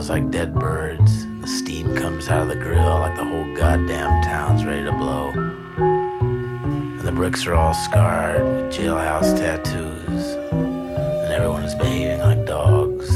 Like 0.09 0.31
dead 0.31 0.55
birds. 0.55 1.27
The 1.41 1.47
steam 1.47 1.95
comes 1.95 2.29
out 2.29 2.41
of 2.41 2.47
the 2.49 2.55
grill 2.55 2.99
like 2.99 3.15
the 3.15 3.23
whole 3.23 3.55
goddamn 3.55 4.23
town's 4.23 4.65
ready 4.65 4.83
to 4.83 4.91
blow. 4.91 5.29
And 5.29 6.99
the 7.01 7.11
bricks 7.11 7.45
are 7.45 7.53
all 7.53 7.75
scarred 7.75 8.41
with 8.41 8.73
jailhouse 8.73 9.37
tattoos. 9.37 10.35
And 10.51 11.31
everyone 11.31 11.63
is 11.63 11.75
behaving 11.75 12.21
like 12.21 12.43
dogs. 12.47 13.07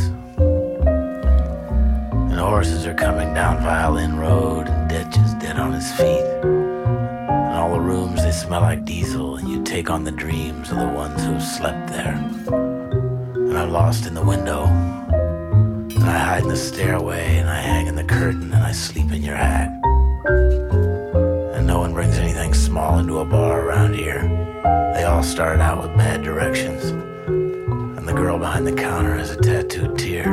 And 2.13 2.33
horses 2.33 2.85
are 2.85 2.93
coming 2.93 3.33
down 3.33 3.63
Violin 3.63 4.15
Road, 4.19 4.67
and 4.67 4.87
Dutch 4.87 5.17
is 5.17 5.33
dead 5.35 5.57
on 5.57 5.73
his 5.73 5.91
feet. 5.93 6.23
And 6.43 7.55
all 7.55 7.71
the 7.73 7.79
rooms, 7.79 8.21
they 8.21 8.31
smell 8.31 8.61
like 8.61 8.85
diesel, 8.85 9.37
and 9.37 9.49
you 9.49 9.63
take 9.63 9.89
on 9.89 10.03
the 10.03 10.11
dreams 10.11 10.69
of 10.69 10.77
the 10.77 10.89
ones 10.89 11.23
who've 11.23 11.41
slept 11.41 11.89
there. 11.89 12.13
And 12.53 13.57
I'm 13.57 13.71
lost 13.71 14.05
in 14.05 14.13
the 14.13 14.23
window, 14.23 14.67
and 16.03 16.11
I 16.11 16.17
hide 16.17 16.43
in 16.43 16.49
the 16.49 16.57
stairway, 16.57 17.37
and 17.37 17.49
I 17.49 17.55
hang 17.55 17.87
in 17.87 17.95
the 17.95 18.03
curtain, 18.03 18.53
and 18.53 18.61
I 18.61 18.73
sleep 18.73 19.13
in 19.13 19.23
your 19.23 19.37
hat. 19.37 19.69
And 21.55 21.65
no 21.65 21.79
one 21.79 21.93
brings 21.93 22.17
anything 22.17 22.53
small 22.53 22.99
into 22.99 23.19
a 23.19 23.25
bar 23.25 23.61
around 23.61 23.95
here. 23.95 24.21
They 24.95 25.05
all 25.05 25.23
start 25.23 25.61
out 25.61 25.81
with 25.81 25.95
bad 25.95 26.21
directions. 26.21 26.83
And 26.87 28.05
the 28.05 28.11
girl 28.11 28.37
behind 28.37 28.67
the 28.67 28.73
counter 28.73 29.15
has 29.15 29.31
a 29.31 29.37
tattooed 29.37 29.97
tear. 29.97 30.29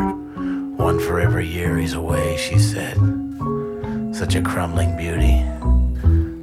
One 0.76 0.98
for 0.98 1.20
every 1.20 1.46
year 1.46 1.78
he's 1.78 1.94
away, 1.94 2.37
she 2.37 2.59
said. 2.59 2.96
Such 4.12 4.35
a 4.35 4.42
crumbling 4.42 4.96
beauty. 4.96 5.44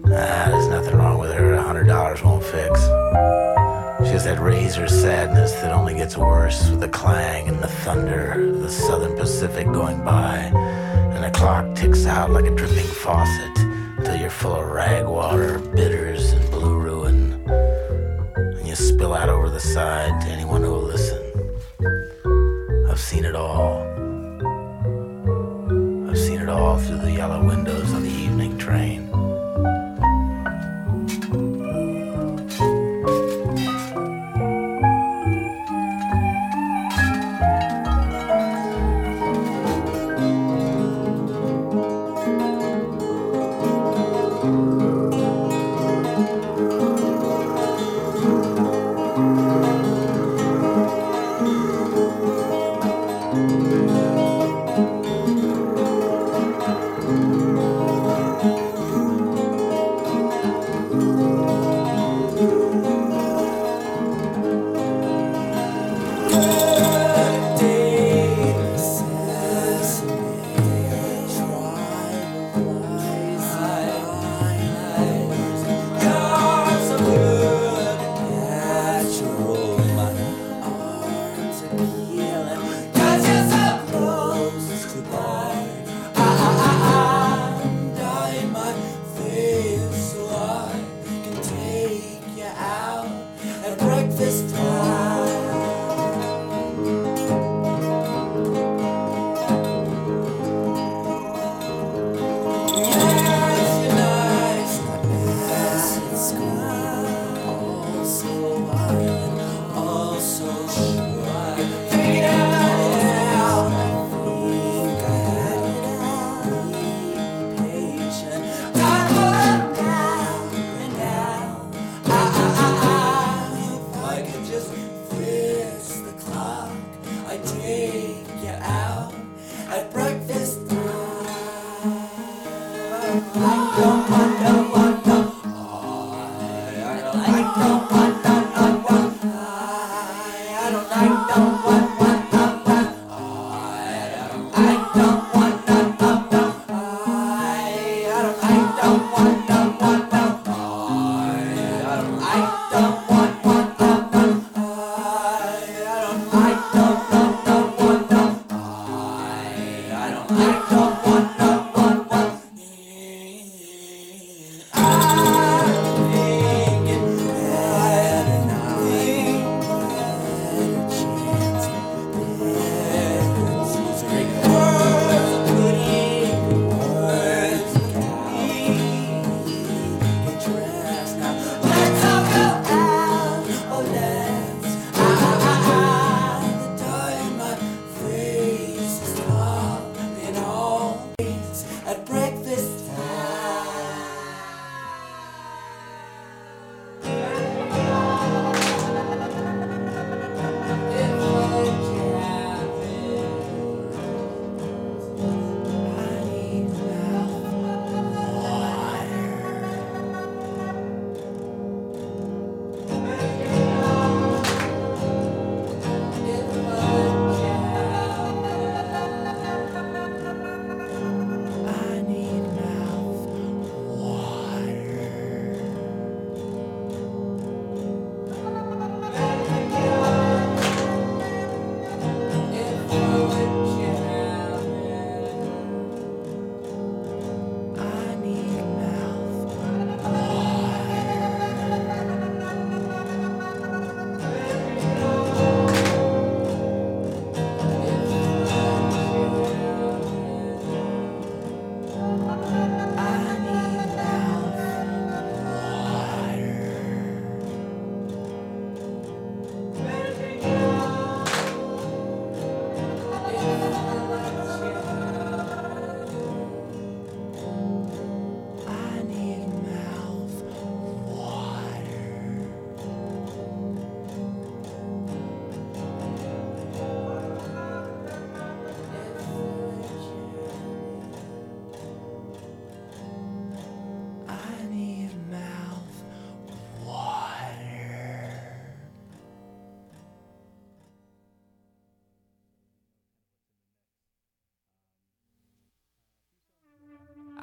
Ah, 0.06 0.48
there's 0.52 0.70
nothing 0.70 0.96
wrong 0.96 1.20
with 1.20 1.34
her. 1.34 1.54
A 1.56 1.62
hundred 1.62 1.88
dollars 1.88 2.24
won't 2.24 2.46
fix. 2.46 2.80
Has 4.18 4.24
that 4.24 4.40
razor 4.40 4.88
sadness 4.88 5.52
that 5.62 5.72
only 5.72 5.94
gets 5.94 6.18
worse 6.18 6.72
with 6.72 6.80
the 6.80 6.90
clang 6.90 7.50
and 7.50 7.60
the 7.60 7.68
thunder 7.68 8.32
of 8.50 8.64
the 8.64 8.68
southern 8.68 9.16
Pacific 9.16 9.72
going 9.72 10.04
by. 10.04 10.38
And 11.14 11.24
the 11.24 11.30
clock 11.30 11.76
ticks 11.76 12.08
out 12.08 12.32
like 12.32 12.46
a 12.46 12.56
dripping 12.56 12.88
faucet 12.88 13.56
till 14.04 14.16
you're 14.16 14.32
full 14.32 14.56
of 14.56 14.66
rag 14.72 15.06
water, 15.06 15.60
bitters, 15.60 16.32
and 16.32 16.50
blue 16.50 16.80
ruin. 16.80 17.44
And 17.46 18.68
you 18.68 18.74
spill 18.74 19.14
out 19.14 19.30
over 19.30 19.52
the 19.52 19.60
side 19.60 20.20
to 20.22 20.28
anyone 20.30 20.64
who 20.64 20.72
will 20.72 20.90
listen. 20.96 21.22
I've 22.90 23.00
seen 23.00 23.24
it 23.24 23.36
all. 23.36 23.84
I've 26.10 26.18
seen 26.18 26.42
it 26.42 26.50
all 26.50 26.80
through 26.80 27.02
the 27.02 27.12
yellow 27.12 27.46
windows 27.46 27.87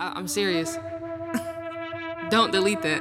I- 0.04 0.12
I'm 0.16 0.28
serious. 0.28 0.78
Don't 2.30 2.52
delete 2.52 2.82
that. 2.82 3.00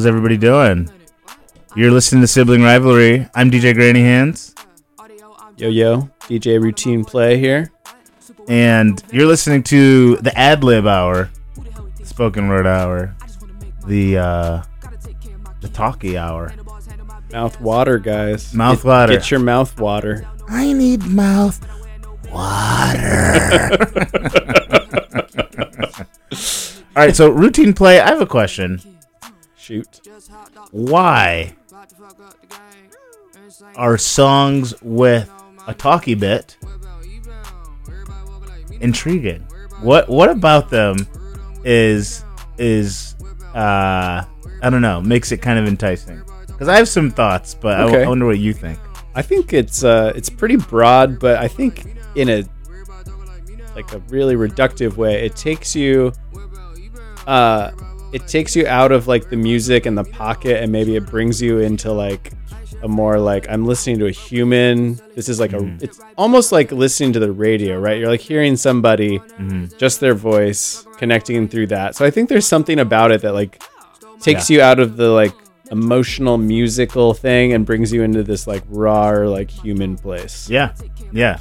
How's 0.00 0.06
everybody 0.06 0.38
doing? 0.38 0.90
You're 1.76 1.90
listening 1.90 2.22
to 2.22 2.26
Sibling 2.26 2.62
Rivalry. 2.62 3.28
I'm 3.34 3.50
DJ 3.50 3.74
Granny 3.74 4.00
Hands. 4.00 4.54
Yo 5.58 5.68
yo, 5.68 6.08
DJ 6.20 6.58
Routine 6.58 7.04
Play 7.04 7.36
here. 7.36 7.70
And 8.48 9.02
you're 9.12 9.26
listening 9.26 9.62
to 9.64 10.16
the 10.16 10.34
Ad 10.38 10.64
Lib 10.64 10.86
Hour, 10.86 11.28
Spoken 12.02 12.48
Word 12.48 12.66
Hour, 12.66 13.14
the 13.86 14.16
uh, 14.16 14.62
the 15.60 15.68
Talkie 15.68 16.16
Hour. 16.16 16.54
Mouth 17.30 17.60
water, 17.60 17.98
guys. 17.98 18.54
Mouth 18.54 18.78
Get- 18.78 18.84
water. 18.86 19.12
Get 19.12 19.30
your 19.30 19.40
mouth 19.40 19.78
water. 19.78 20.26
I 20.48 20.72
need 20.72 21.04
mouth 21.04 21.60
water. 22.32 23.76
All 26.96 27.04
right, 27.04 27.14
so 27.14 27.28
routine 27.28 27.74
play. 27.74 28.00
I 28.00 28.08
have 28.08 28.22
a 28.22 28.26
question. 28.26 28.80
Shoot. 29.70 30.00
Why 30.72 31.54
are 33.76 33.96
songs 33.96 34.74
with 34.82 35.30
a 35.68 35.74
talkie 35.74 36.16
bit 36.16 36.56
intriguing? 38.80 39.46
What 39.80 40.08
what 40.08 40.28
about 40.28 40.70
them 40.70 40.96
is 41.62 42.24
is 42.58 43.14
uh 43.54 44.24
I 44.60 44.70
don't 44.70 44.82
know 44.82 45.00
makes 45.00 45.30
it 45.30 45.36
kind 45.36 45.56
of 45.56 45.68
enticing? 45.68 46.20
Because 46.48 46.66
I 46.66 46.76
have 46.76 46.88
some 46.88 47.08
thoughts, 47.08 47.54
but 47.54 47.78
I 47.78 47.84
Okay. 47.84 48.02
I 48.02 48.08
wonder 48.08 48.26
what 48.26 48.40
you 48.40 48.52
think. 48.52 48.80
I 49.14 49.22
think 49.22 49.52
it's 49.52 49.84
uh 49.84 50.12
it's 50.16 50.30
pretty 50.30 50.56
broad, 50.56 51.20
but 51.20 51.38
I 51.38 51.46
think 51.46 51.86
in 52.16 52.28
a 52.28 52.42
like 53.76 53.92
a 53.92 54.00
really 54.08 54.34
reductive 54.34 54.96
way, 54.96 55.24
it 55.24 55.36
takes 55.36 55.76
you 55.76 56.12
uh 57.28 57.70
it 58.12 58.26
takes 58.26 58.56
you 58.56 58.66
out 58.66 58.92
of 58.92 59.06
like 59.06 59.30
the 59.30 59.36
music 59.36 59.86
and 59.86 59.96
the 59.96 60.04
pocket 60.04 60.62
and 60.62 60.72
maybe 60.72 60.96
it 60.96 61.06
brings 61.06 61.40
you 61.40 61.58
into 61.58 61.92
like 61.92 62.32
a 62.82 62.88
more 62.88 63.18
like 63.18 63.48
I'm 63.48 63.66
listening 63.66 63.98
to 63.98 64.06
a 64.06 64.10
human. 64.10 64.98
This 65.14 65.28
is 65.28 65.38
like 65.38 65.52
a 65.52 65.56
mm-hmm. 65.56 65.84
it's 65.84 66.00
almost 66.16 66.50
like 66.52 66.72
listening 66.72 67.12
to 67.12 67.20
the 67.20 67.32
radio, 67.32 67.78
right? 67.78 67.98
You're 67.98 68.08
like 68.08 68.20
hearing 68.20 68.56
somebody 68.56 69.18
mm-hmm. 69.18 69.76
just 69.76 70.00
their 70.00 70.14
voice 70.14 70.86
connecting 70.96 71.48
through 71.48 71.68
that. 71.68 71.96
So 71.96 72.04
I 72.04 72.10
think 72.10 72.28
there's 72.28 72.46
something 72.46 72.78
about 72.78 73.12
it 73.12 73.22
that 73.22 73.34
like 73.34 73.62
takes 74.20 74.48
Yeah. 74.50 74.56
you 74.56 74.62
out 74.62 74.80
of 74.80 74.96
the 74.96 75.08
like 75.08 75.34
emotional 75.70 76.36
musical 76.36 77.14
thing 77.14 77.52
and 77.52 77.64
brings 77.64 77.92
you 77.92 78.02
into 78.02 78.22
this 78.22 78.46
like 78.46 78.62
raw 78.68 79.10
like 79.10 79.50
human 79.50 79.96
place. 79.96 80.48
Yeah, 80.48 80.74
yeah, 81.12 81.38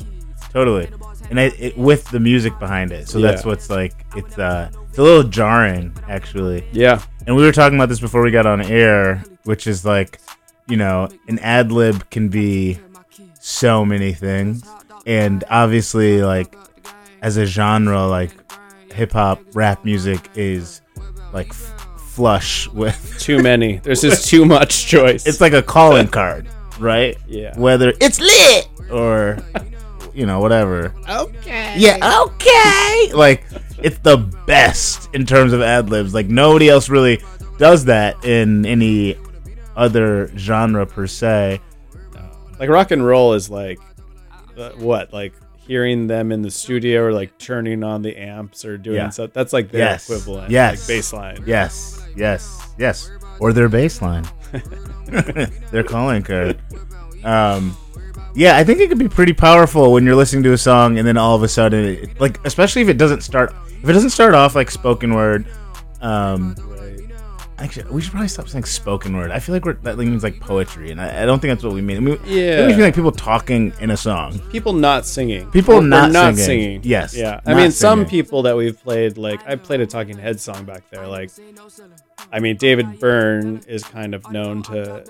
totally. 0.52 0.90
And 1.30 1.40
I, 1.40 1.44
it, 1.60 1.78
with 1.78 2.06
the 2.10 2.20
music 2.20 2.58
behind 2.60 2.92
it, 2.92 3.08
so 3.08 3.20
that's 3.20 3.46
what's 3.46 3.70
like 3.70 3.94
it's 4.16 4.38
uh 4.40 4.72
it's 4.90 4.98
a 4.98 5.04
little 5.04 5.24
jarring 5.24 5.94
actually. 6.08 6.64
Yeah. 6.72 7.02
And 7.28 7.36
we 7.36 7.44
were 7.44 7.52
talking 7.52 7.78
about 7.78 7.90
this 7.90 8.00
before 8.00 8.22
we 8.24 8.32
got 8.32 8.46
on 8.48 8.62
air, 8.62 9.24
which 9.44 9.68
is 9.68 9.86
like, 9.86 10.20
you 10.68 10.78
know, 10.78 11.08
an 11.28 11.38
ad 11.40 11.72
lib 11.72 12.10
can 12.10 12.30
be 12.30 12.80
so 13.40 13.86
many 13.86 14.14
things, 14.14 14.64
and 15.06 15.44
obviously 15.50 16.22
like 16.24 16.56
as 17.22 17.38
a 17.38 17.46
genre, 17.46 18.08
like 18.08 18.32
hip 18.92 19.12
hop 19.12 19.42
rap 19.54 19.86
music 19.86 20.30
is 20.36 20.82
like 21.34 21.50
f- 21.50 22.00
flush 22.00 22.68
with 22.70 23.16
Too 23.20 23.42
many. 23.44 23.78
There's 23.78 24.02
just 24.02 24.28
too 24.28 24.46
much 24.46 24.88
choice. 24.88 25.28
It's 25.28 25.42
like 25.42 25.54
a 25.54 25.62
calling 25.62 26.08
card, 26.08 26.50
right? 26.80 27.18
Yeah. 27.28 27.58
Whether 27.58 27.94
it's 28.02 28.20
lit 28.20 28.68
or 28.92 29.38
you 30.14 30.26
know 30.26 30.40
whatever. 30.40 30.94
Okay. 31.10 31.76
Yeah, 31.78 32.24
okay. 32.26 33.12
Like 33.14 33.46
it's 33.82 33.98
the 34.00 34.18
best 34.46 35.10
in 35.14 35.26
terms 35.26 35.54
of 35.54 35.62
ad 35.62 35.90
libs. 35.90 36.14
Like 36.14 36.28
nobody 36.28 36.70
else 36.70 36.90
really 36.90 37.22
does 37.58 37.86
that 37.86 38.24
in 38.26 38.66
any 38.66 39.18
other 39.76 40.30
genre 40.38 40.86
per 40.86 41.08
se. 41.08 41.62
like 42.60 42.70
rock 42.70 42.92
and 42.92 43.06
roll 43.06 43.34
is 43.34 43.50
like 43.50 43.80
uh, 44.58 44.72
what 44.72 45.14
like 45.14 45.34
hearing 45.60 46.08
them 46.08 46.32
in 46.32 46.42
the 46.42 46.50
studio 46.52 47.04
or 47.04 47.14
like 47.14 47.38
turning 47.38 47.84
on 47.84 48.02
the 48.02 48.18
amps 48.18 48.66
or 48.66 48.78
doing 48.78 48.96
Yeah. 48.98 49.10
stuff 49.10 49.32
that's 49.34 49.54
like 49.54 49.72
their 49.72 49.82
yes. 49.82 50.10
equivalent 50.10 50.50
Yes. 50.52 50.90
like 50.90 50.98
baseline 50.98 51.46
Yes. 51.48 52.02
Yes. 52.16 52.68
Yes. 52.78 53.10
Or 53.40 53.54
their 53.54 53.70
baseline. 53.70 54.28
their 55.72 55.84
calling 55.84 56.24
card. 56.24 56.60
Um 57.24 57.78
yeah, 58.36 58.58
I 58.58 58.64
think 58.64 58.80
it 58.80 58.90
could 58.90 59.00
be 59.00 59.10
pretty 59.10 59.34
powerful 59.34 59.92
when 59.94 60.06
you're 60.06 60.16
listening 60.16 60.44
to 60.44 60.54
a 60.54 60.58
song 60.58 60.98
and 60.98 61.08
then 61.08 61.18
all 61.18 61.36
of 61.36 61.44
a 61.44 61.48
sudden, 61.48 61.84
it, 61.86 62.20
like, 62.22 62.40
especially 62.46 62.82
if 62.82 62.90
it 62.90 62.98
doesn't 62.98 63.22
start, 63.22 63.54
if 63.84 63.90
it 63.90 63.94
doesn't 63.94 64.12
start 64.12 64.34
off 64.34 64.56
like 64.56 64.70
spoken 64.72 65.14
word. 65.14 65.46
Um, 66.02 66.56
Actually, 67.62 67.92
we 67.92 68.02
should 68.02 68.12
probably 68.12 68.30
stop 68.30 68.48
saying 68.48 68.64
spoken 68.64 69.18
word. 69.18 69.32
I 69.32 69.40
feel 69.40 69.52
like 69.54 69.66
we're, 69.66 69.74
that 69.74 69.98
means 69.98 70.24
like 70.24 70.40
poetry, 70.40 70.92
and 70.92 71.02
I, 71.02 71.24
I 71.24 71.26
don't 71.26 71.40
think 71.42 71.52
that's 71.52 71.62
what 71.66 71.74
we 71.74 71.82
mean. 71.82 71.98
I 71.98 72.00
mean, 72.00 72.18
Yeah. 72.26 72.64
it 72.64 72.68
makes 72.68 72.80
like 72.80 72.96
people 72.96 73.12
talking 73.12 73.74
in 73.82 73.90
a 73.92 73.98
song. 73.98 74.40
people 74.50 74.72
not 74.72 75.06
singing 75.06 75.52
People 75.52 75.74
Or- 75.74 75.80
or 75.80 75.82
not 75.82 76.14
not 76.14 76.36
singing. 76.38 76.80
Yes, 76.86 77.14
yeah 77.14 77.42
i 77.46 77.50
not 77.52 77.58
mean 77.58 77.72
some 77.72 78.06
people 78.06 78.44
that 78.44 78.56
we've 78.56 78.82
played 78.82 79.18
like 79.18 79.42
i 79.46 79.56
played 79.58 79.82
a 79.82 79.86
talking 79.86 80.18
head 80.18 80.40
song 80.40 80.64
back 80.64 80.90
there 80.90 81.06
like 81.06 81.32
i 82.32 82.40
mean 82.40 82.56
david 82.56 82.98
byrne 82.98 83.60
is 83.68 83.84
kind 83.84 84.16
of 84.16 84.32
known 84.32 84.64
to 84.64 85.04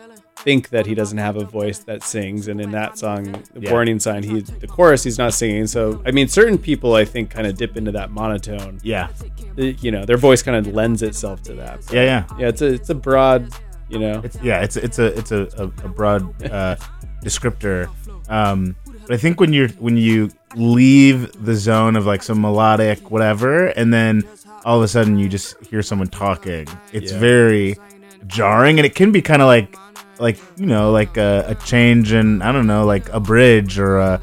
think 0.44 0.70
that 0.70 0.86
he 0.86 0.96
doesn't 0.96 1.18
have 1.18 1.36
a 1.36 1.44
voice 1.44 1.80
that 1.80 2.02
sings 2.04 2.48
and 2.48 2.62
in 2.62 2.72
that 2.72 2.98
song 2.98 3.24
the 3.54 3.62
Yeah. 3.62 3.72
warning 3.72 4.00
sign 4.00 4.24
he 4.24 4.40
the 4.40 4.68
chorus 4.68 5.04
he's 5.04 5.18
not 5.18 5.34
singing 5.34 5.68
so 5.68 6.02
i 6.06 6.12
mean 6.12 6.28
certain 6.30 6.58
people 6.58 6.94
i 6.96 7.04
think 7.04 7.30
kind 7.30 7.46
of 7.46 7.58
dip 7.58 7.76
into 7.76 7.92
that 7.92 8.12
monotone 8.12 8.80
Yeah. 8.84 9.10
You 9.58 9.92
know 9.92 10.06
their 10.06 10.18
voice 10.18 10.42
kind 10.42 10.56
of 10.58 10.74
lends 10.74 11.02
itself 11.04 11.42
to 11.44 11.54
that 11.56 11.80
But, 11.86 11.94
Yeah, 11.96 12.04
yeah. 12.04 12.24
yeah 12.40 12.48
it's 12.48 12.62
a 12.62 12.68
it's 12.68 12.90
a 12.90 12.96
broad 12.96 13.52
you 13.90 14.00
know 14.00 14.22
It's 14.24 14.38
yeah, 14.42 14.62
it's 14.62 14.78
it's 14.78 14.98
a 15.00 15.08
it's 15.18 15.32
a, 15.32 15.42
a, 15.58 15.64
a 15.64 15.90
broad 15.90 16.22
uh, 16.46 16.76
descriptor. 17.24 17.90
Um, 18.30 18.76
but 19.02 19.12
I 19.14 19.18
think 19.18 19.40
when 19.40 19.52
you're 19.52 19.70
when 19.80 19.98
you 19.98 20.30
leave 20.56 21.32
the 21.44 21.56
zone 21.56 21.96
of 21.96 22.06
like 22.06 22.22
some 22.24 22.40
melodic 22.40 23.10
whatever, 23.12 23.66
and 23.80 23.92
then 23.92 24.22
all 24.64 24.78
of 24.78 24.84
a 24.84 24.88
sudden 24.88 25.18
you 25.18 25.28
just 25.28 25.56
hear 25.66 25.82
someone 25.82 26.08
talking, 26.08 26.68
it's 26.94 27.12
Yeah. 27.12 27.20
very 27.20 27.78
jarring, 28.28 28.78
and 28.80 28.86
it 28.86 28.94
can 28.94 29.12
be 29.12 29.22
kind 29.24 29.42
of 29.42 29.48
like 29.48 29.76
like 30.20 30.38
you 30.58 30.66
know 30.66 30.92
like 30.92 31.18
a, 31.18 31.46
a 31.48 31.56
change 31.56 32.12
in 32.14 32.42
I 32.42 32.52
don't 32.52 32.68
know 32.68 32.86
like 32.86 33.10
a 33.10 33.20
bridge 33.20 33.80
or 33.80 33.98
a 34.00 34.22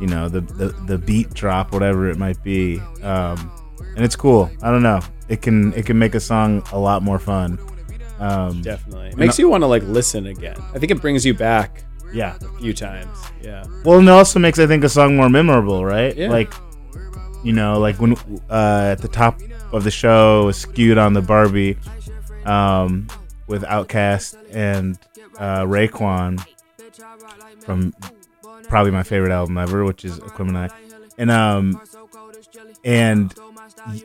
you 0.00 0.06
know 0.06 0.28
the 0.28 0.40
the, 0.40 0.68
the 0.86 0.98
beat 0.98 1.32
drop 1.34 1.72
whatever 1.72 2.08
it 2.10 2.16
might 2.18 2.42
be. 2.42 2.80
Um, 3.02 3.50
and 3.96 4.04
it's 4.04 4.16
cool. 4.16 4.50
I 4.62 4.70
don't 4.70 4.82
know. 4.82 5.00
It 5.28 5.42
can 5.42 5.72
it 5.74 5.86
can 5.86 5.98
make 5.98 6.14
a 6.14 6.20
song 6.20 6.62
a 6.72 6.78
lot 6.78 7.02
more 7.02 7.18
fun. 7.18 7.58
Um, 8.20 8.62
definitely 8.62 9.08
it 9.10 9.16
makes 9.16 9.38
you 9.38 9.48
want 9.48 9.62
to 9.62 9.68
like 9.68 9.84
listen 9.84 10.26
again 10.26 10.56
i 10.74 10.78
think 10.80 10.90
it 10.90 11.00
brings 11.00 11.24
you 11.24 11.34
back 11.34 11.84
Yeah. 12.12 12.34
a 12.42 12.58
few 12.60 12.74
times 12.74 13.16
yeah 13.40 13.62
Well, 13.84 14.00
and 14.00 14.08
it 14.08 14.10
also 14.10 14.40
makes 14.40 14.58
I 14.58 14.66
think 14.66 14.82
a 14.82 14.88
song 14.88 15.14
more 15.16 15.28
memorable, 15.28 15.84
right? 15.84 16.16
Yeah. 16.16 16.28
Like, 16.28 16.52
you 17.44 17.52
know, 17.52 17.78
like 17.78 18.00
when 18.00 18.16
uh, 18.50 18.88
at 18.90 18.98
the 19.02 19.06
top 19.06 19.40
of 19.70 19.84
the 19.84 19.92
show 19.92 20.46
was 20.46 20.56
Skew 20.56 20.90
It 20.90 20.98
on 20.98 21.12
the 21.12 21.22
Bar-B, 21.22 21.76
um, 22.44 23.06
with 23.46 23.62
OutKast 23.62 24.36
and 24.52 24.98
uh, 25.38 25.64
Raekwon 25.64 26.44
from 27.60 27.94
probably 28.64 28.92
my 28.92 29.02
favorite 29.02 29.32
album 29.32 29.58
ever, 29.58 29.84
which 29.84 30.04
is 30.04 30.18
Aquemini, 30.20 30.70
and 31.18 31.30
um, 31.30 31.80
and 32.84 33.34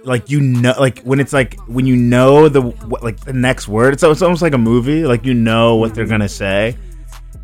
like 0.03 0.29
you 0.29 0.41
know, 0.41 0.73
like 0.79 0.99
when 1.01 1.19
it's 1.19 1.33
like 1.33 1.59
when 1.67 1.85
you 1.85 1.95
know 1.95 2.49
the 2.49 2.61
what, 2.61 3.03
like 3.03 3.19
the 3.21 3.33
next 3.33 3.67
word, 3.67 3.93
it's, 3.93 4.03
it's 4.03 4.21
almost 4.21 4.41
like 4.41 4.53
a 4.53 4.57
movie. 4.57 5.05
Like 5.05 5.25
you 5.25 5.33
know 5.33 5.75
what 5.75 5.95
they're 5.95 6.07
gonna 6.07 6.29
say, 6.29 6.77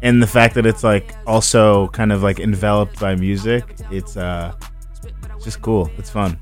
and 0.01 0.21
the 0.21 0.27
fact 0.27 0.55
that 0.55 0.65
it's 0.65 0.83
like 0.83 1.13
also 1.27 1.87
kind 1.89 2.11
of 2.11 2.23
like 2.23 2.39
enveloped 2.39 2.99
by 2.99 3.15
music, 3.15 3.75
it's 3.91 4.17
uh, 4.17 4.53
it's 5.35 5.45
just 5.45 5.61
cool. 5.61 5.89
It's 5.97 6.09
fun. 6.09 6.39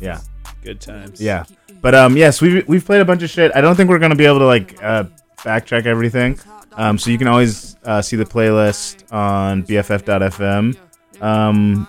Yeah. 0.00 0.20
good 0.62 0.80
times 0.80 1.20
Yeah. 1.20 1.44
But 1.80 1.94
um 1.94 2.16
yes, 2.16 2.40
we've 2.40 2.66
we've 2.68 2.84
played 2.84 3.00
a 3.00 3.04
bunch 3.04 3.22
of 3.22 3.30
shit. 3.30 3.52
I 3.54 3.60
don't 3.60 3.76
think 3.76 3.90
we're 3.90 3.98
gonna 3.98 4.16
be 4.16 4.26
able 4.26 4.40
to 4.40 4.46
like 4.46 4.82
uh 4.82 5.04
backtrack 5.44 5.86
everything. 5.86 6.38
Um 6.76 6.98
so 6.98 7.10
you 7.10 7.18
can 7.18 7.28
always 7.28 7.76
uh, 7.84 8.02
see 8.02 8.16
the 8.16 8.24
playlist 8.24 9.04
on 9.12 9.62
BFF.fm. 9.64 10.76
Um 11.22 11.86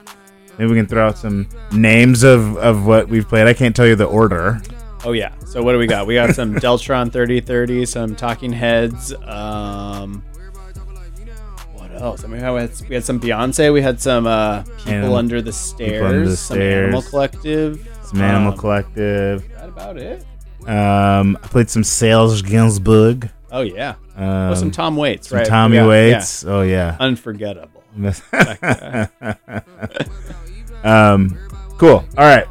maybe 0.57 0.69
we 0.71 0.77
can 0.77 0.85
throw 0.87 1.07
out 1.07 1.17
some 1.17 1.47
names 1.71 2.23
of 2.23 2.57
of 2.57 2.85
what 2.85 3.07
we've 3.09 3.27
played. 3.27 3.47
I 3.47 3.53
can't 3.53 3.75
tell 3.75 3.87
you 3.87 3.95
the 3.95 4.05
order. 4.05 4.61
Oh 5.03 5.11
yeah. 5.13 5.33
So 5.45 5.63
what 5.63 5.71
do 5.73 5.77
we 5.79 5.87
got? 5.87 6.05
We 6.07 6.15
got 6.15 6.35
some 6.35 6.55
Deltron 6.65 7.11
3030, 7.11 7.85
some 7.85 8.15
Talking 8.15 8.51
Heads. 8.51 9.13
Um, 9.23 10.23
what 11.73 11.91
else? 11.91 12.23
I 12.23 12.27
mean, 12.27 12.41
we 12.41 12.59
had, 12.61 12.71
we 12.89 12.95
had 12.95 13.03
some 13.05 13.19
Beyonce. 13.19 13.71
We 13.71 13.81
had 13.81 14.01
some 14.01 14.25
uh, 14.27 14.63
People 14.63 14.91
Animal- 14.93 15.15
Under 15.15 15.41
the 15.41 15.51
People 15.77 16.07
Under 16.07 16.27
the 16.29 16.35
Stairs. 16.35 16.39
Some 16.39 16.61
Animal 16.61 17.01
Collective. 17.03 17.87
Some 18.03 18.21
Animal 18.21 18.51
Um, 18.53 18.57
Collective. 18.57 19.47
That 19.49 19.69
about 19.69 19.97
it? 19.97 20.25
Um, 20.67 21.37
I 21.43 21.47
played 21.47 21.69
some 21.69 21.83
Serge 21.83 22.43
Gainsbourg. 22.43 23.29
Oh 23.55 23.61
yeah. 23.61 23.95
Um, 24.17 24.25
oh, 24.51 24.53
some 24.55 24.69
Tom 24.69 24.97
Waits. 24.97 25.29
some 25.29 25.37
right? 25.39 25.47
Tommy 25.47 25.77
Yeah, 25.77 25.87
Waits. 25.87 26.43
yeah. 26.43 26.49
Oh 26.51 26.61
yeah. 26.61 26.97
Unforgettable. 26.99 27.83
um, 30.83 31.37
cool. 31.77 32.03
All 32.17 32.25
right. 32.25 32.45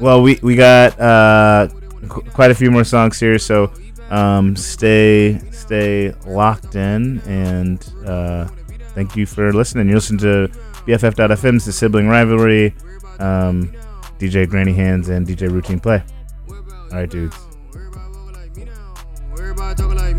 Well, 0.00 0.22
we 0.22 0.38
we 0.42 0.56
got 0.56 0.98
uh, 1.00 1.68
qu- 2.08 2.22
quite 2.32 2.50
a 2.50 2.54
few 2.56 2.72
more 2.72 2.82
songs 2.82 3.20
here, 3.20 3.38
so 3.38 3.72
um, 4.10 4.56
stay 4.56 5.38
stay 5.52 6.12
locked 6.26 6.74
in, 6.74 7.20
and 7.20 7.88
uh, 8.04 8.46
thank 8.94 9.14
you 9.14 9.26
for 9.26 9.52
listening. 9.52 9.88
You 9.88 9.94
listen 9.94 10.18
to 10.18 10.48
BFF.FM's 10.86 11.64
The 11.64 11.72
Sibling 11.72 12.08
Rivalry, 12.08 12.74
um, 13.20 13.72
DJ 14.18 14.48
Granny 14.48 14.72
Hands, 14.74 15.08
and 15.08 15.24
DJ 15.26 15.50
Routine 15.50 15.78
Play. 15.80 16.02
All 16.48 16.88
right, 16.92 17.08
dudes. 17.08 17.36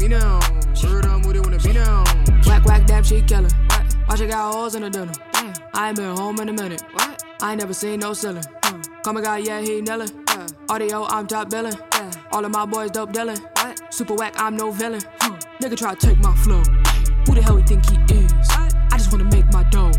Me 0.08 0.16
now. 0.16 0.40
Word 0.86 1.06
on 1.06 1.22
who 1.22 1.34
they 1.34 1.40
wanna 1.42 1.60
be 1.60 1.74
now. 1.74 2.06
Whack 2.46 2.64
whack 2.66 2.86
damn 2.86 3.04
shit 3.04 3.28
killer. 3.28 3.50
Watch 4.08 4.22
it 4.22 4.30
got 4.30 4.54
holes 4.54 4.76
in 4.76 4.84
the 4.84 4.90
dinner. 4.90 5.12
I 5.74 5.90
ain't 5.90 5.98
been 5.98 6.16
home 6.16 6.40
in 6.40 6.48
a 6.48 6.54
minute. 6.54 6.82
What? 6.94 7.24
I 7.42 7.52
ain't 7.52 7.60
never 7.60 7.74
seen 7.74 8.00
no 8.00 8.14
ceiling. 8.14 8.44
Come 9.04 9.18
a 9.18 9.22
guy, 9.22 9.40
yeah, 9.40 9.60
he 9.60 9.82
nailin'. 9.82 10.10
Audio, 10.70 11.04
I'm 11.08 11.28
top 11.28 11.50
billing. 11.50 11.78
All 12.32 12.46
of 12.46 12.52
my 12.52 12.66
boys 12.66 12.92
dope 12.92 13.12
dealing. 13.12 13.38
Super 13.90 14.14
whack, 14.14 14.36
I'm 14.38 14.56
no 14.56 14.72
villain. 14.72 15.02
Nigga 15.62 15.76
try 15.76 15.94
to 15.94 16.08
take 16.08 16.20
my 16.20 16.34
flow. 16.38 16.64
Who 17.26 17.36
the 17.36 17.42
hell 17.42 17.58
he 17.58 17.64
think 17.64 17.84
he 17.90 17.98
is? 18.16 18.32
I 18.50 18.98
just 18.98 19.12
wanna 19.12 19.26
make 19.26 19.52
my 19.52 19.64
dough. 19.64 19.92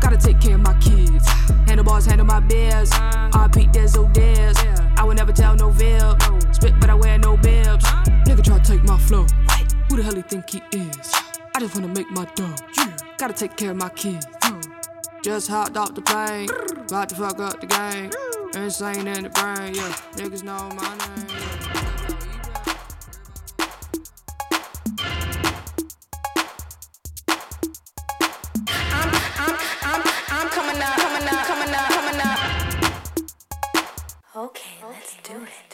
Gotta 0.00 0.18
take 0.18 0.38
care 0.38 0.56
of 0.56 0.60
my 0.60 0.74
kids. 0.80 1.26
Handlebars, 1.66 2.04
handle 2.04 2.26
my 2.26 2.40
beers. 2.40 2.90
RP 2.90 3.72
Dizzle 3.72 4.12
Diz. 4.12 4.58
I 4.98 5.04
would 5.04 5.16
never 5.16 5.32
tell 5.32 5.54
no 5.56 5.70
vib. 5.70 6.54
Spit, 6.54 6.78
but 6.78 6.90
I 6.90 6.94
wear 6.94 7.18
no 7.18 7.38
bibs. 7.38 7.86
Nigga 8.46 8.54
try 8.54 8.58
to 8.58 8.72
take 8.72 8.84
my 8.84 8.98
flow. 8.98 9.26
Who 9.88 9.96
the 9.96 10.02
hell 10.04 10.14
he 10.14 10.22
think 10.22 10.50
he 10.50 10.62
is? 10.72 11.12
I 11.54 11.60
just 11.60 11.74
wanna 11.74 11.88
make 11.88 12.08
my 12.12 12.26
dough. 12.36 12.54
Yeah. 12.76 12.96
Gotta 13.18 13.34
take 13.34 13.56
care 13.56 13.72
of 13.72 13.76
my 13.76 13.88
kids. 13.88 14.26
Just 15.22 15.48
hopped 15.48 15.76
off 15.76 15.94
the 15.94 16.02
plane. 16.02 16.48
About 16.86 17.08
to 17.08 17.16
fuck 17.16 17.40
up 17.40 17.60
the 17.60 17.66
game. 17.66 18.10
Insane 18.54 19.08
in 19.08 19.24
the 19.24 19.30
brain, 19.30 19.74
yeah. 19.74 19.92
Niggas 20.14 20.44
know 20.44 20.70
my 20.76 20.96
name. 20.96 21.26
I'm 30.28 30.48
coming 30.50 30.80
up, 30.82 30.96
coming 30.96 31.28
up, 31.28 31.46
coming 31.46 31.74
up, 31.74 31.88
coming 31.88 32.20
up. 32.20 32.38
Okay, 34.36 34.76
let's 34.88 35.16
do 35.24 35.34
it. 35.34 35.65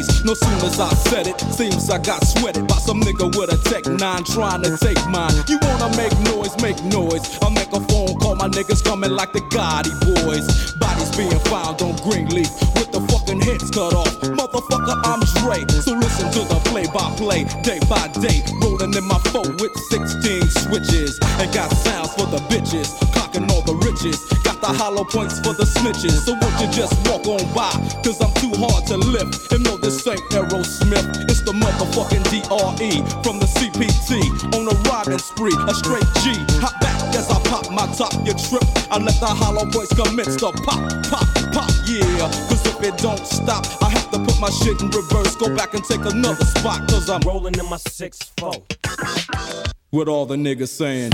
These. 0.00 0.24
No 0.24 0.34
soon 0.34 0.54
as 0.64 0.80
I 0.80 0.88
said 1.10 1.26
it, 1.26 1.40
seems 1.52 1.90
I 1.90 1.98
got 1.98 2.24
sweated 2.26 2.66
by 2.66 2.76
some 2.76 3.00
nigga 3.00 3.26
with 3.36 3.52
a 3.52 3.58
Tech 3.68 3.86
9 3.86 4.24
trying 4.24 4.62
to 4.62 4.76
take 4.76 5.00
mine. 5.08 5.32
You 5.48 5.58
wanna 5.62 5.94
make 5.96 6.16
noise, 6.20 6.54
make 6.62 6.82
noise. 6.84 7.38
I'll 7.42 7.50
make 7.50 7.72
a 7.72 7.80
phone 7.80 8.14
call, 8.18 8.36
my 8.36 8.48
niggas 8.48 8.84
coming 8.84 9.10
like 9.10 9.32
the 9.32 9.40
Gotti 9.52 9.92
boys. 10.00 10.72
Bodies 10.74 11.14
being 11.16 11.38
found 11.50 11.82
on 11.82 11.96
Greenleaf 12.04 12.50
with 12.76 12.90
the 12.92 13.00
fucking 13.10 13.40
heads 13.40 13.70
cut 13.70 13.94
off. 13.94 14.08
Motherfucker, 14.22 14.96
I'm 15.04 15.20
Dre. 15.40 15.64
So 15.80 15.92
listen 15.94 16.30
to 16.32 16.40
the 16.48 16.60
play 16.70 16.86
by 16.86 17.08
play, 17.16 17.44
day 17.62 17.80
by 17.88 18.08
day. 18.20 18.42
Rolling 18.62 18.94
in 18.94 19.04
my 19.04 19.18
phone 19.32 19.56
with 19.58 19.74
16 19.90 20.42
switches. 20.64 21.18
And 21.38 21.52
got 21.52 21.70
sounds 21.72 22.12
for 22.14 22.26
the 22.26 22.38
bitches. 22.48 22.88
Clocking 23.30 23.50
all 23.50 23.62
the 23.62 23.74
riches. 23.86 24.18
Got 24.42 24.60
the 24.60 24.68
hollow 24.68 25.04
points 25.04 25.38
for 25.40 25.52
the 25.54 25.64
snitches. 25.64 26.24
So 26.24 26.32
won't 26.32 26.60
you 26.60 26.68
just 26.70 26.94
walk 27.08 27.26
on 27.26 27.42
by? 27.54 27.70
Cause 28.02 28.20
I'm 28.20 28.32
too 28.34 28.50
hard 28.58 28.86
to 28.88 28.96
lift. 28.96 29.52
And 29.52 29.64
no, 29.64 29.76
this 29.76 30.06
ain't 30.06 30.20
Aerosmith. 30.30 31.30
It's 31.30 31.42
the 31.42 31.52
motherfucking 31.52 32.24
DRE 32.30 33.02
from 33.22 33.38
the 33.38 33.46
CPT. 33.46 34.54
On 34.54 34.66
a 34.66 34.74
riding 34.88 35.18
spree, 35.18 35.54
a 35.68 35.74
straight 35.74 36.06
G. 36.22 36.34
Hop 36.60 36.80
back 36.80 37.14
as 37.14 37.30
I 37.30 37.40
pop 37.48 37.70
my 37.70 37.86
top. 37.94 38.12
You 38.26 38.34
trip, 38.34 38.64
I 38.90 38.98
let 38.98 39.18
the 39.20 39.26
hollow 39.26 39.66
points 39.70 39.94
commence 39.94 40.36
to 40.36 40.52
pop, 40.66 40.80
pop, 41.06 41.26
pop, 41.52 41.70
yeah. 41.86 42.28
Cause 42.48 42.66
if 42.66 42.82
it 42.82 42.98
don't 42.98 43.26
stop, 43.26 43.66
I 43.82 43.90
have 43.90 44.10
to 44.10 44.18
put 44.18 44.40
my 44.40 44.50
shit 44.50 44.80
in 44.80 44.90
reverse. 44.90 45.36
Go 45.36 45.54
back 45.54 45.74
and 45.74 45.84
take 45.84 46.04
another 46.04 46.44
spot. 46.44 46.88
Cause 46.88 47.08
I'm 47.08 47.20
rolling 47.22 47.54
in 47.54 47.66
my 47.68 47.76
6-4. 47.76 49.64
What 49.90 50.08
all 50.08 50.26
the 50.26 50.36
niggas 50.36 50.68
saying? 50.68 51.12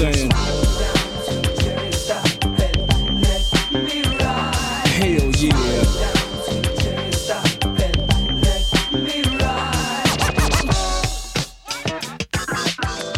Saying? 0.00 0.30
Hell 4.96 5.30
yeah. 5.36 5.60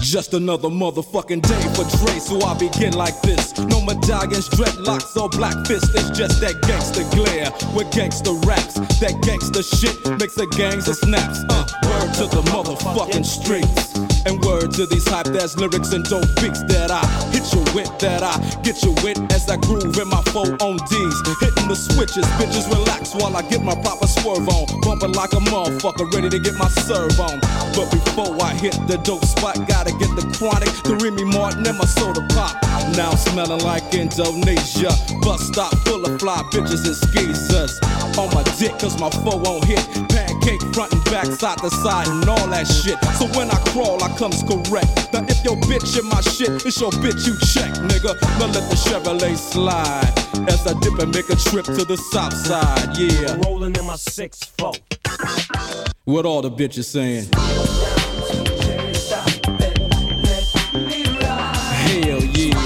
Just 0.01 0.35
another 0.35 0.69
motherfucking 0.69 1.43
day 1.43 1.63
for 1.75 1.85
Dre, 1.99 2.19
so 2.19 2.45
I 2.45 2.59
begin 2.59 2.95
like 2.95 3.21
this. 3.23 3.57
No 3.59 3.81
medallions, 3.81 4.49
dreadlocks, 4.49 5.17
or 5.17 5.29
black 5.29 5.55
fists. 5.67 5.89
It's 5.95 6.11
just 6.19 6.41
that 6.41 6.61
gangster 6.63 7.05
glare 7.15 7.53
with 7.77 7.93
gangster 7.93 8.33
raps. 8.45 8.75
That 8.99 9.23
gangster 9.23 9.63
shit 9.63 9.97
makes 10.19 10.35
the 10.35 10.49
gangs 10.59 10.89
of 10.89 10.97
snaps. 10.97 11.45
Uh, 11.49 11.65
word 11.85 12.15
to 12.15 12.27
the 12.27 12.43
motherfucking 12.51 13.25
streets. 13.25 14.12
And 14.27 14.39
word 14.45 14.71
to 14.79 14.87
these 14.87 15.09
hype 15.09 15.29
ass 15.35 15.57
lyrics 15.57 15.93
and 15.93 16.05
dope 16.05 16.29
beats 16.41 16.63
that 16.71 16.91
I 16.91 17.03
hit 17.35 17.43
you 17.53 17.63
with, 17.75 17.91
that 17.99 18.23
I 18.23 18.39
get 18.63 18.83
you 18.83 18.93
with 19.03 19.19
as 19.33 19.49
I 19.51 19.57
groove 19.57 19.99
in 19.99 20.09
my 20.09 20.23
four 20.31 20.47
on 20.63 20.77
D's. 20.87 21.17
Hitting 21.41 21.67
the 21.67 21.75
switches, 21.75 22.27
bitches 22.39 22.71
relax 22.71 23.15
while 23.15 23.37
I 23.37 23.43
get 23.43 23.63
my 23.63 23.75
proper 23.75 24.07
swerve 24.07 24.49
on. 24.49 24.67
Bumping 24.83 25.13
like 25.13 25.33
a 25.33 25.43
motherfucker, 25.51 26.13
ready 26.15 26.31
to 26.31 26.39
get 26.39 26.55
my 26.55 26.69
serve 26.69 27.19
on. 27.19 27.41
But 27.75 27.91
before 27.91 28.39
I 28.43 28.55
hit 28.55 28.79
the 28.87 28.99
dope 29.03 29.25
spot, 29.25 29.59
gotta 29.67 29.91
get 29.99 30.15
the 30.15 30.23
chronic, 30.39 30.71
the 30.85 30.95
Remy 31.03 31.25
Martin, 31.25 31.67
and 31.67 31.79
my 31.79 31.87
soda 31.87 32.23
pop. 32.31 32.55
Now 32.97 33.11
smelling 33.15 33.63
like 33.65 33.95
Indonesia. 33.95 34.93
Bus 35.23 35.49
stop 35.49 35.75
full 35.87 36.05
of 36.05 36.21
fly 36.21 36.43
bitches 36.53 36.87
and 36.87 36.97
skeezers. 36.97 37.81
On 38.19 38.29
my 38.35 38.43
dick, 38.59 38.79
cause 38.79 39.01
my 39.01 39.11
foe 39.11 39.39
won't 39.39 39.65
hit. 39.65 39.83
Pancake 40.09 40.63
front 40.75 40.93
and 40.93 41.05
back, 41.07 41.27
side 41.27 41.59
to 41.59 41.71
side, 41.71 42.07
and 42.07 42.29
all 42.29 42.47
that 42.49 42.67
shit. 42.67 42.99
So 43.19 43.27
when 43.39 43.51
I 43.51 43.59
crawl, 43.73 44.03
I 44.05 44.12
comes 44.19 44.43
correct. 44.43 45.13
Now 45.13 45.25
if 45.29 45.45
your 45.45 45.57
bitch 45.69 45.99
in 45.99 46.09
my 46.09 46.21
shit, 46.21 46.65
it's 46.67 46.81
your 46.81 46.91
bitch 46.93 47.27
you 47.27 47.35
check, 47.53 47.73
nigga. 47.89 48.15
Now 48.39 48.47
let 48.47 48.69
the 48.71 48.77
Chevrolet 48.77 49.37
slide. 49.37 50.13
As 50.49 50.67
I 50.67 50.73
dip 50.81 50.99
and 50.99 51.13
make 51.15 51.29
a 51.31 51.37
trip 51.37 51.67
to 51.67 51.85
the 51.85 51.97
south 51.97 52.35
side, 52.35 52.97
yeah. 52.99 53.37
Rolling 53.45 53.75
in 53.77 53.85
my 53.87 53.95
6-4. 53.95 54.77
What 56.05 56.27
all 56.27 56.43
the 56.43 56.51
bitches 56.51 56.85
saying? 56.85 57.29
Hell 62.03 62.23
yeah. 62.23 62.57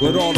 What 0.00 0.16
all 0.16 0.31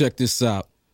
Check 0.00 0.16
this 0.16 0.40
out. 0.40 0.69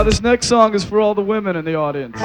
Now, 0.00 0.04
this 0.04 0.22
next 0.22 0.46
song 0.46 0.74
is 0.74 0.82
for 0.82 0.98
all 0.98 1.14
the 1.14 1.20
women 1.20 1.56
in 1.56 1.66
the 1.66 1.74
audience. 1.74 2.18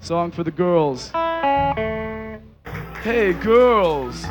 Song 0.00 0.30
for 0.30 0.44
the 0.44 0.52
girls. 0.52 1.10
Hey, 3.02 3.32
girls. 3.32 4.22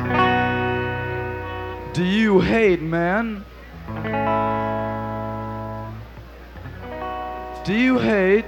Do 1.92 2.04
you 2.04 2.40
hate 2.40 2.80
men? 2.80 3.44
Do 7.66 7.74
you 7.74 7.98
hate 7.98 8.46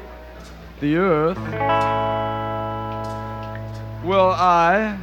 the 0.81 0.97
earth? 0.97 1.37
Well, 4.03 4.31
I 4.31 4.97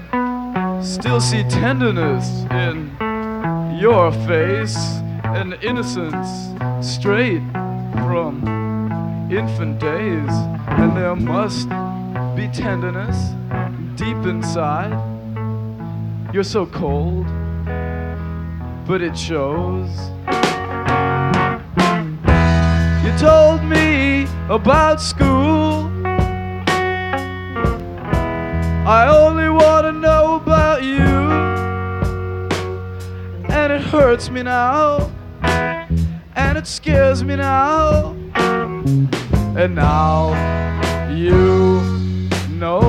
still 0.81 1.21
see 1.21 1.43
tenderness 1.43 2.47
in 2.49 2.97
your 3.79 4.11
face 4.25 5.03
and 5.35 5.53
innocence 5.63 6.49
straight 6.81 7.41
from 7.93 8.41
infant 9.31 9.79
days. 9.79 10.29
And 10.67 10.97
there 10.97 11.15
must 11.15 11.69
be 12.35 12.47
tenderness 12.47 13.33
deep 13.95 14.17
inside. 14.25 14.91
You're 16.33 16.43
so 16.43 16.65
cold, 16.65 17.27
but 18.87 19.01
it 19.01 19.17
shows. 19.17 19.89
You 23.03 23.17
told 23.17 23.63
me 23.63 24.27
about 24.49 24.99
school. 24.99 25.91
I 28.87 29.07
only 29.07 29.49
want 29.49 29.85
to 29.85 29.91
know 29.91 30.35
about 30.35 30.81
you. 30.83 31.19
And 33.51 33.73
it 33.73 33.81
hurts 33.81 34.31
me 34.31 34.41
now. 34.41 35.11
It 36.59 36.67
scares 36.67 37.23
me 37.23 37.37
now. 37.37 38.11
And 39.55 39.75
now 39.75 40.35
you 41.09 41.79
know. 42.49 42.81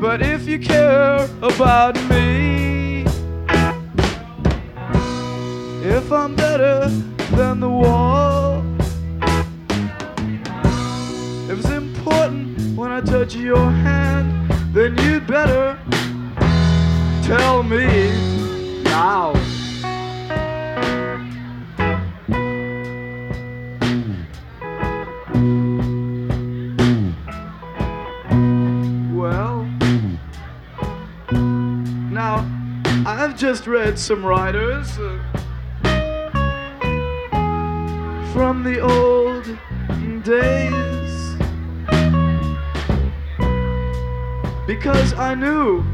But 0.00 0.22
if 0.22 0.48
you 0.48 0.58
care 0.58 1.28
about 1.42 1.96
me, 2.08 3.04
if 5.84 6.10
I'm 6.10 6.34
better 6.34 6.88
than 7.36 7.60
the 7.60 7.68
wall, 7.68 8.64
If 11.50 11.58
it's 11.58 11.68
important 11.68 12.76
when 12.76 12.90
I 12.92 13.00
touch 13.00 13.34
your 13.34 13.70
hand, 13.70 14.50
then 14.72 14.96
you'd 14.98 15.26
better 15.26 15.79
tell 17.30 17.62
me 17.62 18.82
now. 18.82 19.32
Well, 29.14 29.64
now 32.10 32.44
I've 33.06 33.38
just 33.38 33.68
read 33.68 33.96
some 33.96 34.26
writers 34.26 34.98
uh, 34.98 35.16
from 38.32 38.64
the 38.64 38.80
old 38.80 39.44
days 40.24 41.36
because 44.66 45.12
I 45.14 45.36
knew, 45.36 45.84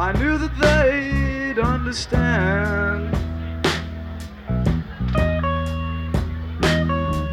I 0.00 0.12
knew 0.12 0.38
that 0.38 0.56
they'd 0.60 1.58
understand. 1.58 3.10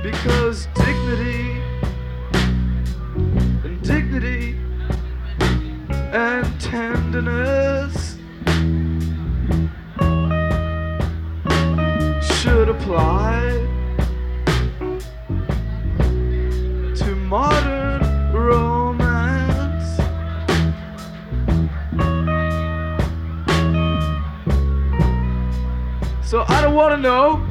Because 0.02 0.68
dignity 0.74 1.62
and 3.64 3.82
dignity 3.84 4.58
and 6.12 6.60
tenderness 6.60 8.18
should 12.40 12.70
apply 12.70 13.44
to 16.96 17.16
modern 17.16 17.75
So 26.36 26.44
I 26.50 26.62
don't 26.62 26.76
want 26.76 26.94
to 26.94 27.02
know. 27.02 27.48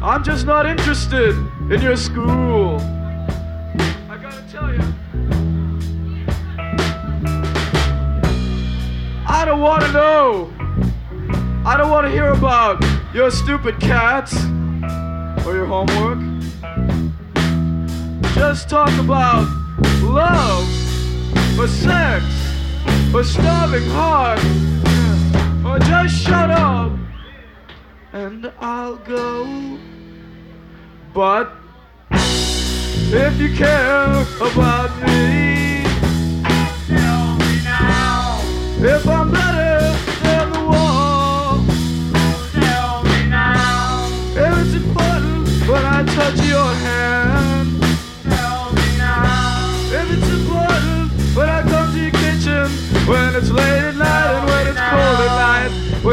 I'm 0.00 0.22
just 0.22 0.46
not 0.46 0.64
interested 0.64 1.36
in 1.72 1.82
your 1.82 1.96
school. 1.96 2.76
I 4.08 4.16
gotta 4.16 4.44
tell 4.48 4.72
you. 4.72 4.80
I 9.26 9.44
don't 9.44 9.58
want 9.60 9.82
to 9.82 9.90
know. 9.90 10.52
I 11.66 11.76
don't 11.76 11.90
want 11.90 12.06
to 12.06 12.12
hear 12.12 12.28
about 12.28 12.80
your 13.12 13.28
stupid 13.28 13.80
cats 13.80 14.36
or 15.44 15.56
your 15.56 15.66
homework. 15.66 16.20
Just 18.36 18.70
talk 18.70 18.92
about 19.00 19.48
love 20.00 20.62
or 21.58 21.66
sex 21.66 22.24
or 23.12 23.24
starving 23.24 23.88
heart 23.90 24.38
or 25.66 25.80
just 25.80 26.22
shut 26.22 26.52
up 26.52 26.92
and 28.12 28.50
I'll 28.60 28.96
go. 28.96 29.78
But 31.12 31.52
if 32.10 33.40
you 33.40 33.54
care 33.54 34.26
about 34.40 34.90
me, 35.02 35.82
tell 36.86 37.36
me 37.36 37.60
now. 37.64 38.40
If 38.80 39.06
I'm 39.06 39.30
better 39.30 39.96
than 40.22 40.52
the 40.52 40.60
wall, 40.60 41.64
tell 42.52 43.02
me 43.04 43.28
now. 43.28 44.08
If 44.36 44.58
it's 44.58 44.74
important 44.74 45.48
when 45.68 45.84
I 45.84 46.04
touch 46.04 46.40
your 46.46 46.72
hand, 46.86 47.82
tell 48.22 48.72
me 48.72 48.96
now. 48.96 49.90
If 49.92 50.10
it's 50.12 50.30
important 50.30 51.12
when 51.36 51.48
I 51.48 51.62
come 51.62 51.92
to 51.92 52.00
your 52.00 52.12
kitchen, 52.12 52.68
when 53.06 53.34
it's 53.34 53.50
late 53.50 53.77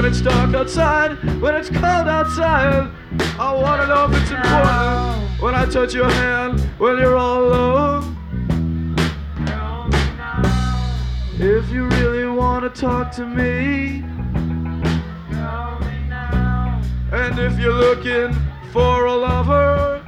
when 0.05 0.13
it's 0.13 0.21
dark 0.21 0.53
outside, 0.53 1.41
when 1.41 1.55
it's 1.55 1.69
cold 1.69 2.07
outside. 2.07 2.91
I 3.39 3.51
wanna 3.51 3.87
know 3.87 4.05
if 4.05 4.21
it's 4.21 4.29
important 4.29 5.41
when 5.41 5.55
I 5.55 5.65
touch 5.65 5.95
your 5.95 6.11
hand 6.11 6.59
when 6.77 6.99
you're 6.99 7.17
all 7.17 7.43
alone. 7.45 8.15
If 11.39 11.71
you 11.71 11.87
really 11.87 12.27
wanna 12.27 12.69
talk 12.69 13.13
to 13.13 13.25
me, 13.25 14.03
and 17.11 17.39
if 17.39 17.57
you're 17.57 17.73
looking 17.73 18.31
for 18.71 19.05
a 19.05 19.15
lover, 19.15 20.03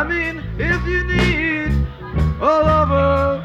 I 0.00 0.04
mean, 0.08 0.42
if 0.58 0.84
you 0.88 1.04
need 1.04 1.70
a 2.40 2.54
lover, 2.70 3.44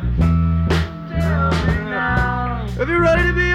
if 2.81 2.87
you're 2.87 3.01
ready 3.01 3.23
to 3.23 3.33
be 3.33 3.48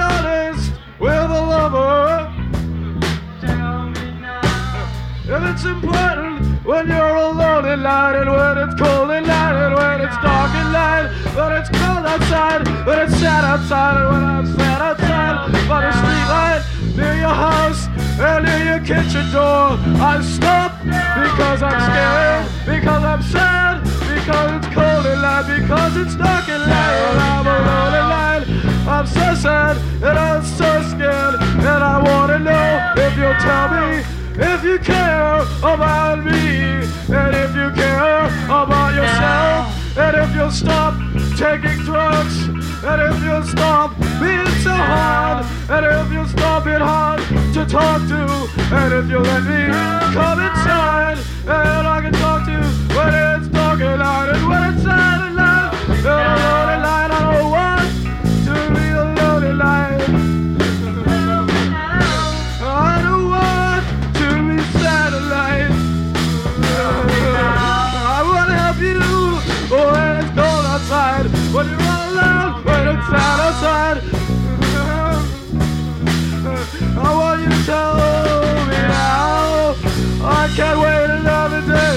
it's 5.55 5.64
important 5.66 6.42
when 6.66 6.88
you're 6.88 7.14
alone 7.14 7.64
at 7.64 7.78
night 7.78 8.16
and 8.20 8.28
when 8.28 8.59
it's 8.59 8.74
cold 8.74 9.09
at 9.11 9.22
night 9.22 9.55
and 9.55 9.74
when 9.74 10.00
it's 10.00 10.18
dark 10.18 10.50
at 10.50 10.68
night, 10.74 11.07
when 11.36 11.52
it's 11.52 11.70
cold 11.70 12.05
outside, 12.05 12.66
when 12.84 12.98
it's 12.98 13.14
sad 13.22 13.44
outside 13.44 13.94
and 14.02 14.09
when 14.11 14.24
I'm 14.24 14.46
sad 14.59 14.80
outside 14.82 15.52
by 15.68 15.80
the 15.86 15.92
street 15.94 16.26
light 16.34 16.62
near 16.98 17.14
your 17.22 17.36
house 17.46 17.86
and 18.18 18.44
near 18.46 18.62
your 18.70 18.82
kitchen 18.82 19.30
door, 19.30 19.78
I 20.02 20.18
stop 20.26 20.82
because 21.22 21.62
I'm 21.62 21.80
scared, 21.86 22.42
because 22.66 23.05
I'm 23.05 23.22
sad, 23.22 23.74
because 24.11 24.50
it's 24.59 24.74
cold 24.74 25.07
at 25.07 25.18
night, 25.22 25.46
because 25.55 25.96
it's 26.02 26.16
dark 26.16 26.48
at 26.48 26.66
night 26.66 26.96
and 27.07 27.18
I'm 27.30 27.46
alone 27.46 27.94
at 28.02 28.09
night. 28.11 28.44
I'm 28.90 29.07
so 29.07 29.26
sad 29.38 29.76
and 30.02 30.18
I'm 30.18 30.42
so 30.42 30.82
scared 30.90 31.34
and 31.38 31.82
I 31.94 32.02
wanna 32.02 32.40
know 32.40 32.92
if 33.07 33.16
you'll 33.16 33.38
tell 33.38 33.70
me 33.70 34.14
if 34.37 34.64
you 34.64 34.78
care 34.78 35.41
about 35.62 36.24
me, 36.24 36.82
and 37.14 37.35
if 37.37 37.55
you 37.55 37.70
care 37.72 38.26
about 38.47 38.95
yourself, 38.95 39.97
and 39.97 40.16
if 40.16 40.35
you'll 40.35 40.51
stop 40.51 40.95
taking 41.37 41.78
drugs, 41.85 42.49
and 42.85 43.01
if 43.03 43.22
you'll 43.22 43.45
stop 43.45 43.97
being 44.20 44.47
so 44.62 44.74
hard, 44.74 45.47
and 45.70 45.87
if 45.87 46.12
you'll 46.12 46.26
stop 46.26 46.64
being 46.64 46.80
hard 46.80 47.20
to 47.55 47.64
talk 47.64 48.01
to, 48.09 48.24
and 48.74 48.93
if 48.95 49.11
you'll 49.11 49.22
let 49.22 49.43
me 49.45 49.66
come 50.12 50.41
inside, 50.41 51.18
and 51.47 51.87
I 51.87 52.01
can 52.03 52.12
talk 52.14 52.45
to 52.47 52.53
you 52.53 52.97
when 52.97 53.14
it's 53.14 53.49
dark 53.49 53.80
at 53.80 53.99
night, 53.99 54.30
and 54.35 54.49
when 54.49 54.74
it's 54.74 54.82
sad 54.82 55.20
at 55.20 55.32
night, 55.32 55.74
and 55.89 56.07
alone 56.07 56.68
at 56.74 56.82
night, 56.82 57.34
Now. 77.67 77.95
I 80.23 80.53
can't 80.55 80.79
wait 80.81 81.09
another 81.09 81.62
day. 81.62 81.97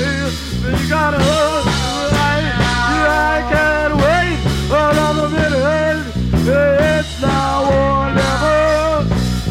You 0.64 0.90
gotta 0.90 1.18
I, 1.20 2.40
I 3.04 3.44
can't 3.52 3.96
wait 4.00 4.40
another 4.72 5.28
minute. 5.28 6.08
It's 6.48 7.22
now 7.22 7.66
or 7.66 8.14
never. 8.16 9.08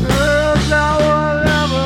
It's 0.08 0.70
now 0.70 0.96
or 1.04 1.44
never. 1.44 1.84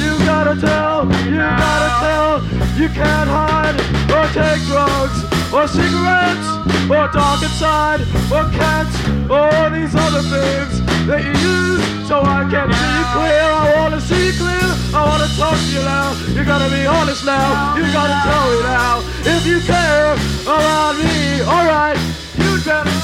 You 0.00 0.12
gotta 0.24 0.58
tell, 0.58 1.04
you 1.26 1.36
gotta 1.36 1.90
tell. 2.00 2.32
You 2.80 2.88
can't 2.88 3.28
hide 3.28 3.76
or 4.10 4.26
take 4.32 4.62
drugs 4.64 5.24
or 5.52 5.68
cigarettes 5.68 6.51
or 6.90 7.08
dark 7.08 7.42
inside 7.42 8.00
or 8.30 8.44
cats 8.50 8.94
or 9.30 9.70
these 9.70 9.94
other 9.94 10.22
things 10.22 10.80
that 11.06 11.22
you 11.24 11.34
use 11.38 12.08
so 12.08 12.20
I 12.20 12.44
can 12.50 12.68
see 12.72 13.02
clear. 13.14 13.42
I 13.42 13.72
wanna 13.76 14.00
see 14.00 14.32
clear. 14.36 14.68
I 14.94 15.04
wanna 15.06 15.28
talk 15.36 15.56
to 15.56 15.70
you 15.72 15.82
now. 15.82 16.12
You 16.34 16.44
gotta 16.44 16.68
be 16.70 16.86
honest 16.86 17.24
now. 17.24 17.76
You 17.76 17.84
gotta 17.92 18.16
tell 18.28 18.44
me 18.50 18.58
now 18.62 19.02
if 19.24 19.46
you 19.46 19.60
care 19.60 20.12
about 20.42 20.96
me. 20.98 21.42
Alright, 21.42 21.98
you 22.36 22.60
better 22.64 22.98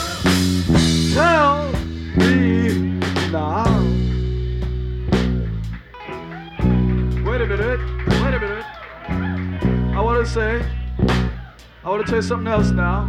tell 1.14 1.72
me 1.72 3.00
now. 3.32 3.78
Wait 7.24 7.40
a 7.40 7.46
minute. 7.46 7.80
Wait 8.22 8.34
a 8.34 8.40
minute. 8.40 8.64
I 9.96 10.00
want 10.00 10.24
to 10.24 10.30
say, 10.30 10.62
I 11.84 11.90
want 11.90 12.04
to 12.04 12.06
tell 12.06 12.16
you 12.16 12.22
something 12.22 12.48
else 12.48 12.70
now. 12.70 13.08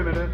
A 0.00 0.04
minute. 0.04 0.30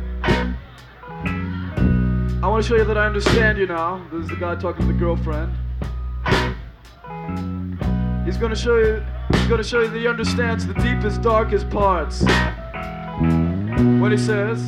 I 2.43 2.49
want 2.49 2.63
to 2.63 2.69
show 2.69 2.77
you 2.77 2.85
that 2.85 2.97
I 2.97 3.07
understand 3.07 3.59
you 3.59 3.67
now. 3.67 4.01
This 4.13 4.23
is 4.25 4.29
the 4.29 4.37
guy 4.37 4.55
talking 4.55 4.87
to 4.87 4.93
the 4.93 4.99
girlfriend. 4.99 5.53
He's 8.25 8.37
gonna 8.37 8.55
show 8.55 8.77
you. 8.79 9.03
He's 9.33 9.47
gonna 9.49 9.65
show 9.65 9.81
you 9.81 9.89
that 9.89 9.99
he 9.99 10.07
understands 10.07 10.67
the 10.67 10.75
deepest, 10.75 11.23
darkest 11.23 11.69
parts. 11.71 12.23
What 14.01 14.13
he 14.13 14.19
says? 14.19 14.65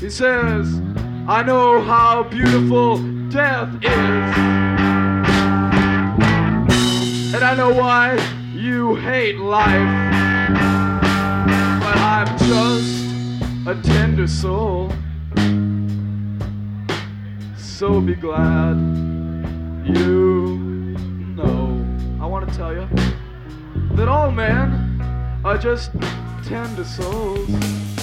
He 0.00 0.10
says, 0.10 0.80
"I 1.28 1.44
know 1.44 1.80
how 1.80 2.24
beautiful 2.24 2.98
death 3.28 3.68
is, 3.82 4.36
and 7.34 7.44
I 7.44 7.54
know 7.56 7.70
why 7.72 8.18
you 8.52 8.96
hate 8.96 9.38
life, 9.38 9.88
but 11.80 11.96
I'm 11.96 12.38
just 12.38 12.95
a 13.66 13.74
tender 13.82 14.28
soul." 14.28 14.92
So 17.56 18.00
be 18.00 18.14
glad 18.14 18.76
you 19.84 20.58
know. 21.36 21.84
I 22.20 22.26
want 22.26 22.48
to 22.48 22.56
tell 22.56 22.72
you 22.72 22.88
that 23.96 24.08
all 24.08 24.30
men 24.30 25.00
are 25.44 25.58
just 25.58 25.90
tender 26.44 26.84
souls. 26.84 27.95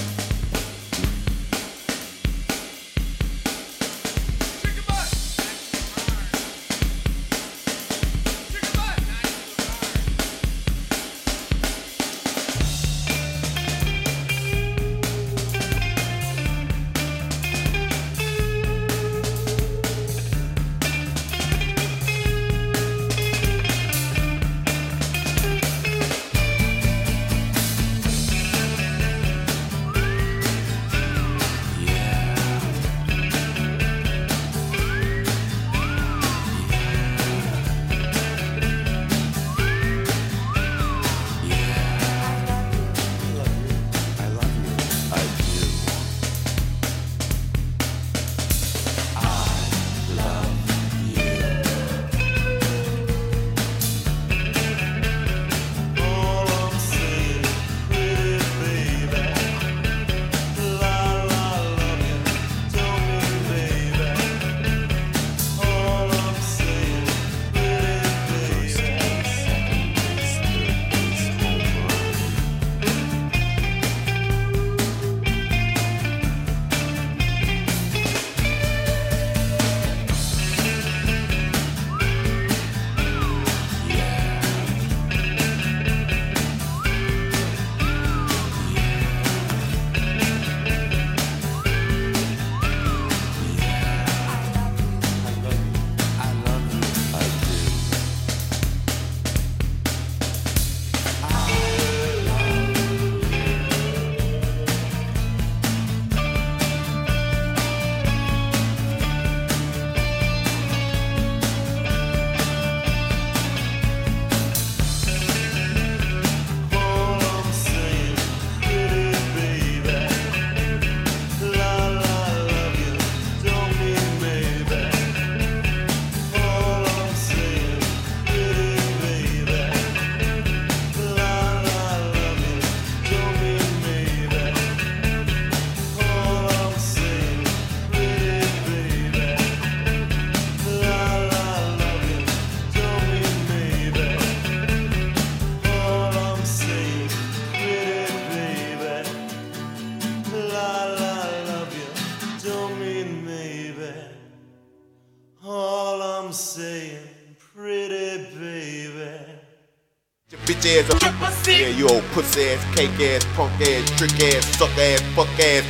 Up. 160.64 161.02
Yeah, 161.46 161.68
you 161.68 161.88
old 161.88 162.02
pussy 162.16 162.48
ass, 162.48 162.64
cake 162.74 162.96
ass, 163.00 163.24
punk 163.36 163.52
ass, 163.60 163.84
trick 163.98 164.16
ass, 164.32 164.48
suck 164.56 164.72
ass, 164.78 165.02
fuck 165.12 165.28
ass, 165.36 165.62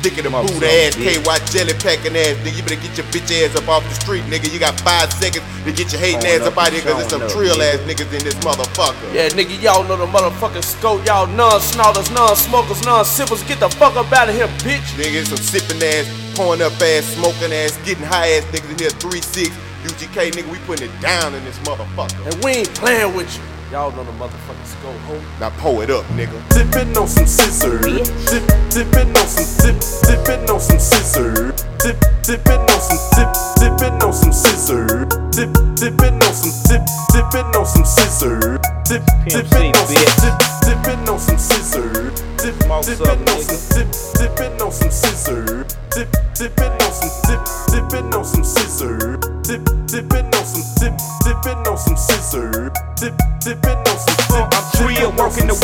dick 0.00 0.16
in 0.16 0.24
the 0.24 0.30
boot 0.30 0.62
ass, 0.62 0.94
KY 0.94 1.26
jelly 1.50 1.74
packing 1.82 2.14
ass. 2.14 2.38
Nigga, 2.46 2.56
you 2.56 2.62
better 2.62 2.78
get 2.78 2.96
your 2.96 3.06
bitch 3.10 3.26
ass 3.34 3.56
up 3.56 3.66
off 3.66 3.82
the 3.82 3.94
street, 3.98 4.22
nigga. 4.30 4.46
You 4.52 4.60
got 4.60 4.78
five 4.80 5.12
seconds 5.12 5.42
to 5.64 5.72
get 5.72 5.90
your 5.90 6.00
hating 6.00 6.22
ass 6.22 6.46
up 6.46 6.56
out 6.56 6.72
here, 6.72 6.82
cause 6.82 7.02
there's 7.02 7.10
some 7.10 7.26
trill 7.34 7.60
ass 7.60 7.82
niggas 7.82 8.14
in 8.14 8.22
this 8.22 8.38
motherfucker. 8.46 8.94
Yeah, 9.12 9.28
nigga, 9.30 9.60
y'all 9.60 9.82
know 9.82 9.96
the 9.96 10.06
motherfucking 10.06 10.62
scope. 10.62 11.04
Y'all 11.04 11.26
non-snorters, 11.26 12.10
non-smokers, 12.12 12.84
non-sippers. 12.86 13.42
Get 13.42 13.58
the 13.58 13.68
fuck 13.68 13.96
up 13.96 14.12
out 14.12 14.28
of 14.28 14.36
here, 14.36 14.46
bitch. 14.62 14.86
Nigga, 14.94 15.26
some 15.26 15.42
sipping 15.42 15.82
ass, 15.82 16.06
pouring 16.36 16.62
up 16.62 16.78
ass, 16.80 17.10
smoking 17.18 17.52
ass, 17.52 17.76
getting 17.84 18.04
high 18.06 18.38
ass 18.38 18.44
niggas 18.54 18.70
in 18.70 18.78
here, 18.78 18.94
3-6. 19.02 19.50
UGK, 19.82 20.30
nigga, 20.30 20.50
we 20.50 20.58
putting 20.58 20.88
it 20.88 21.00
down 21.00 21.34
in 21.34 21.44
this 21.44 21.58
motherfucker. 21.60 22.22
And 22.30 22.44
we 22.44 22.62
ain't 22.62 22.74
playing 22.74 23.14
with 23.16 23.34
you. 23.36 23.42
Y'all 23.70 23.92
know 23.92 24.02
the 24.02 24.12
motherfucking 24.12 24.64
scope, 24.64 24.96
ho. 25.04 25.20
Now 25.38 25.50
pour 25.58 25.84
it 25.84 25.90
up, 25.90 26.02
nigga. 26.16 26.40
Dipping 26.48 26.96
on 26.96 27.06
some 27.06 27.26
scissors. 27.26 27.84
Dip, 27.84 28.40
dipping 28.72 29.12
on 29.12 29.28
some 29.28 29.44
dip, 29.60 29.76
dipping 30.08 30.48
on 30.48 30.58
some 30.58 30.78
scissors. 30.78 31.52
Dip, 31.76 32.00
dipping 32.22 32.64
on 32.64 32.80
some 32.80 32.96
dip, 33.12 33.28
dipping 33.60 34.00
on 34.00 34.12
some 34.14 34.32
scissors. 34.32 35.04
Dip, 35.36 35.52
dipping 35.76 36.16
on 36.16 36.32
some 36.32 36.56
dip, 36.64 36.80
dipping 37.12 37.52
on 37.52 37.66
some 37.66 37.84
scissors. 37.84 38.58
Dip, 38.88 39.04
dipping 39.28 39.76
on 39.76 39.84
some 39.84 40.16
dip, 40.16 40.32
dipping 40.64 41.04
on 41.04 41.18
some 41.20 41.36
scissors. 41.36 42.20
Dip, 42.40 42.56
dipping 42.64 43.28
on 43.28 43.42
some 43.44 43.60
dip, 43.76 43.92
dipping 44.16 44.62
on 44.62 44.72
some 44.72 44.90
scissors. 44.90 45.76
Dip, 45.92 46.08
dipping 46.32 46.72
on 46.72 46.92
some 46.96 47.27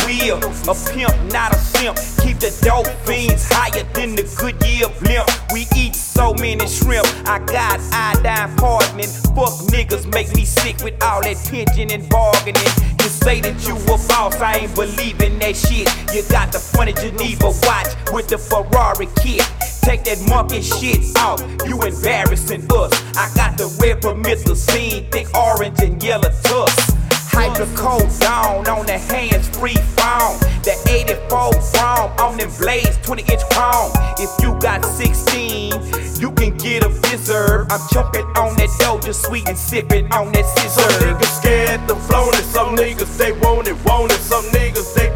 wheel, 0.06 0.38
a 0.38 0.74
pimp, 0.92 1.14
not 1.32 1.54
a 1.54 1.58
simp. 1.58 1.96
Keep 2.22 2.40
the 2.40 2.50
dope 2.62 2.88
fiends 3.06 3.46
higher 3.50 3.84
than 3.94 4.14
the 4.14 4.24
Goodyear 4.38 4.88
blimp. 5.00 5.28
We 5.52 5.66
eat 5.76 5.94
so 5.94 6.34
many 6.34 6.66
shrimp, 6.66 7.06
I 7.26 7.38
got 7.38 7.80
iodine 7.92 8.56
poisoning. 8.56 9.08
Fuck 9.34 9.54
niggas 9.70 10.10
make 10.12 10.34
me 10.34 10.44
sick 10.44 10.82
with 10.82 11.02
all 11.02 11.22
that 11.22 11.36
pinching 11.50 11.92
and 11.92 12.08
bargaining. 12.08 12.72
You 13.00 13.08
say 13.08 13.40
that 13.40 13.66
you 13.66 13.76
a 13.76 13.98
boss, 14.08 14.40
I 14.40 14.64
ain't 14.64 14.74
believing 14.74 15.38
that 15.40 15.56
shit. 15.56 15.88
You 16.14 16.22
got 16.30 16.52
the 16.52 16.58
funny 16.58 16.92
Geneva 16.92 17.52
watch 17.66 17.88
with 18.12 18.28
the 18.28 18.38
Ferrari 18.38 19.08
kit. 19.20 19.42
Take 19.82 20.04
that 20.04 20.18
monkey 20.28 20.62
shit 20.62 21.04
off, 21.18 21.40
you 21.68 21.80
embarrassing 21.82 22.64
us. 22.72 22.92
I 23.16 23.28
got 23.34 23.58
the 23.58 23.66
red 23.82 24.00
promethazine, 24.00 25.10
thick 25.12 25.28
orange 25.36 25.80
and 25.82 26.02
yellow 26.02 26.30
tusk. 26.42 26.93
Hydrocodone 27.34 28.68
on 28.68 28.68
on 28.68 28.86
the 28.86 28.98
hands 28.98 29.48
free 29.58 29.76
phone. 29.98 30.38
The 30.62 30.74
84 30.88 31.52
chrome 31.74 32.12
on 32.18 32.38
them 32.38 32.50
blades, 32.58 32.96
20 33.02 33.22
inch 33.22 33.42
chrome. 33.50 33.92
If 34.18 34.30
you 34.42 34.58
got 34.60 34.84
16, 34.84 36.20
you 36.20 36.30
can 36.32 36.56
get 36.56 36.84
a 36.84 36.88
visor. 36.88 37.66
I'm 37.70 37.80
choking 37.92 38.26
on 38.36 38.56
that 38.56 38.70
doja 38.80 39.14
sweet 39.14 39.48
and 39.48 39.58
sipping 39.58 40.10
on 40.12 40.32
that 40.32 40.46
scissor. 40.56 40.80
Some 40.80 41.00
niggas 41.02 41.40
scared 41.40 41.88
to 41.88 41.94
flown 41.96 42.34
it, 42.34 42.44
some 42.44 42.76
niggas 42.76 43.18
they 43.18 43.32
want 43.32 43.68
it, 43.68 43.76
want 43.84 44.12
it, 44.12 44.20
some 44.20 44.44
niggas 44.56 44.94
they 44.94 45.14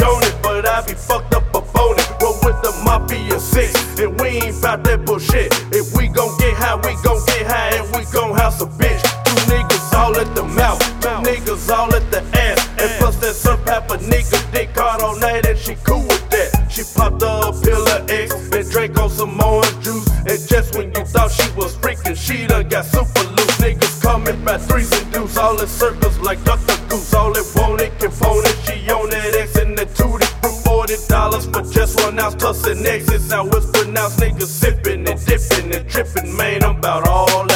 joan 0.00 0.22
it, 0.22 0.34
but 0.42 0.66
I 0.66 0.84
be 0.86 0.94
fucked 0.94 1.34
up 1.34 1.54
on 1.54 1.98
it. 1.98 2.08
Roll 2.22 2.36
with 2.44 2.60
the 2.62 2.72
mafia 2.84 3.38
six, 3.38 3.72
and 3.98 4.18
we 4.20 4.28
ain't 4.44 4.60
bout 4.62 4.84
that 4.84 5.04
bullshit. 5.04 5.52
If 5.72 5.96
we 5.96 6.08
gon' 6.08 6.36
get 6.38 6.54
high, 6.56 6.76
we 6.76 6.92
gon' 7.02 7.20
get 7.26 7.46
high, 7.46 7.76
and 7.78 7.86
we 7.94 8.04
gon' 8.12 8.36
house 8.36 8.60
a 8.60 8.66
bitch. 8.66 9.02
Two 9.24 9.36
niggas 9.52 9.79
all 9.94 10.16
at 10.16 10.34
the 10.34 10.44
mouth, 10.44 10.80
two 11.00 11.08
niggas 11.26 11.70
all 11.70 11.94
at 11.94 12.10
the 12.10 12.22
ass, 12.38 12.68
and 12.78 12.90
plus 12.98 13.16
that 13.16 13.34
some 13.34 13.62
pepper 13.64 13.96
nigga 13.98 14.40
dick 14.52 14.70
hard 14.74 15.02
all 15.02 15.18
night, 15.18 15.46
and 15.46 15.58
she 15.58 15.74
cool 15.84 16.02
with 16.02 16.28
that. 16.30 16.70
She 16.70 16.82
popped 16.94 17.22
a 17.22 17.52
pill 17.62 17.86
of 17.88 18.10
X 18.10 18.32
and 18.52 18.70
drank 18.70 18.98
on 18.98 19.10
some 19.10 19.40
orange 19.40 19.84
juice, 19.84 20.08
and 20.26 20.40
just 20.48 20.76
when 20.76 20.88
you 20.94 21.04
thought 21.04 21.30
she 21.30 21.50
was 21.52 21.76
freaking, 21.76 22.16
she 22.16 22.46
done 22.46 22.68
got 22.68 22.84
super 22.84 23.24
loose. 23.24 23.56
Niggas 23.60 24.00
coming 24.02 24.44
by 24.44 24.58
threes 24.58 24.90
and 24.92 25.12
deuce, 25.12 25.36
all 25.36 25.60
in 25.60 25.66
circles 25.66 26.18
like 26.20 26.42
Dr. 26.44 26.76
Goose. 26.88 27.12
All 27.14 27.36
it 27.36 27.44
want 27.56 27.80
it 27.80 27.98
can 27.98 28.10
phone 28.10 28.44
it. 28.46 28.56
She 28.64 28.90
on 28.90 29.10
that 29.10 29.34
X 29.34 29.56
and 29.56 29.76
the 29.76 29.86
tootie 29.86 30.32
fruit. 30.40 30.56
Forty 30.64 30.96
dollars 31.08 31.46
for 31.46 31.62
just 31.62 32.00
one 32.00 32.18
ounce 32.18 32.36
plus 32.36 32.66
an 32.66 32.86
X. 32.86 33.10
It's 33.10 33.30
how 33.30 33.46
it's 33.48 33.66
pronounced. 33.70 34.18
Niggas 34.20 34.46
sipping 34.46 35.08
and 35.08 35.26
dipping 35.26 35.74
and 35.74 35.88
tripping, 35.88 36.36
man. 36.36 36.64
I'm 36.64 36.76
about 36.76 37.06
all 37.06 37.49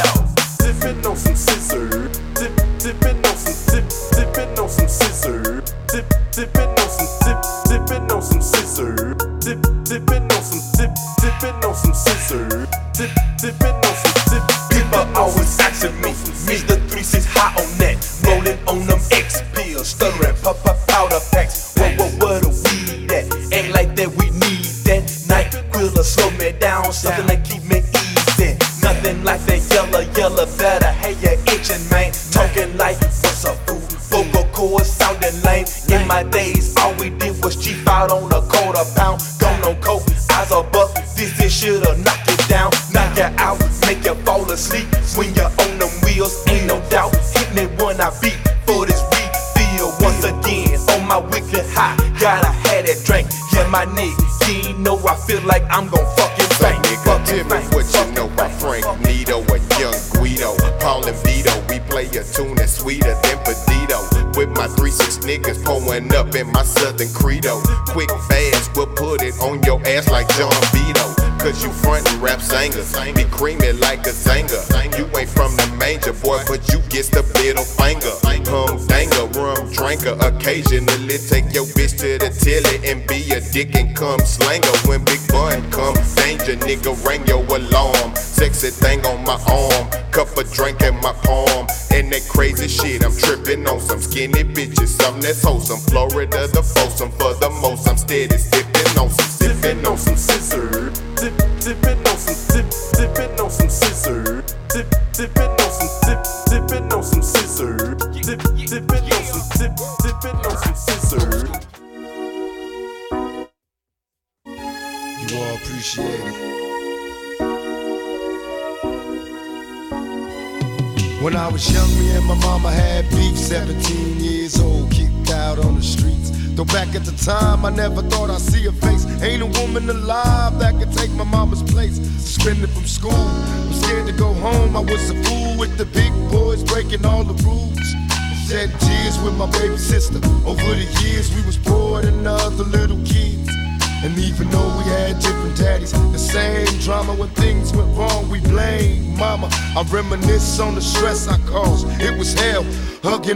dick 84.17 84.65
and 84.65 84.74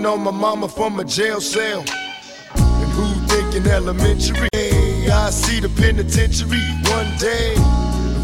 on 0.08 0.22
my 0.22 0.30
mama 0.30 0.66
from 0.66 0.98
a 0.98 1.04
jail 1.04 1.40
cell. 1.40 1.84
And 2.56 2.90
who 2.92 3.06
thinking 3.26 3.70
elementary? 3.70 4.48
Hey, 4.52 5.08
I 5.10 5.28
see 5.28 5.60
the 5.60 5.68
penitentiary 5.68 6.64
one 6.88 7.10
day. 7.18 7.54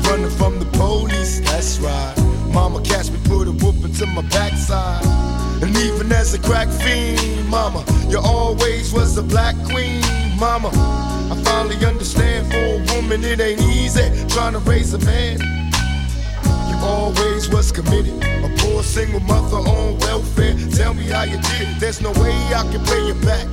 Running 0.09 0.31
from 0.31 0.59
the 0.59 0.67
police, 0.73 1.41
that's 1.41 1.79
right. 1.79 2.15
Mama 2.53 2.81
catch 2.83 3.11
me, 3.11 3.19
put 3.25 3.49
a 3.49 3.53
whooping 3.53 3.93
to 3.95 4.07
my 4.07 4.23
backside. 4.23 5.05
And 5.63 5.77
even 5.77 6.11
as 6.11 6.33
a 6.33 6.39
crack 6.39 6.69
fiend, 6.69 7.49
mama, 7.49 7.85
you 8.09 8.19
always 8.19 8.93
was 8.93 9.19
a 9.19 9.23
black 9.23 9.55
queen, 9.71 10.01
mama. 10.39 10.71
I 11.33 11.41
finally 11.45 11.85
understand 11.85 12.51
for 12.51 12.65
a 12.81 12.97
woman 12.97 13.23
it 13.25 13.41
ain't 13.41 13.61
easy 13.61 14.09
trying 14.29 14.55
to 14.55 14.61
raise 14.61 14.95
a 14.95 14.99
man. 15.01 15.39
You 16.69 16.77
always 16.81 17.49
was 17.51 17.71
committed, 17.71 18.23
single 18.85 19.21
mother 19.21 19.57
on 19.57 19.99
welfare. 19.99 20.55
Tell 20.71 20.95
me 20.95 21.05
how 21.05 21.25
you 21.25 21.39
did. 21.41 21.81
There's 21.81 22.01
no 22.01 22.13
way 22.13 22.35
I 22.55 22.63
can 22.71 22.85
pay 22.85 23.07
you 23.07 23.15
back, 23.15 23.47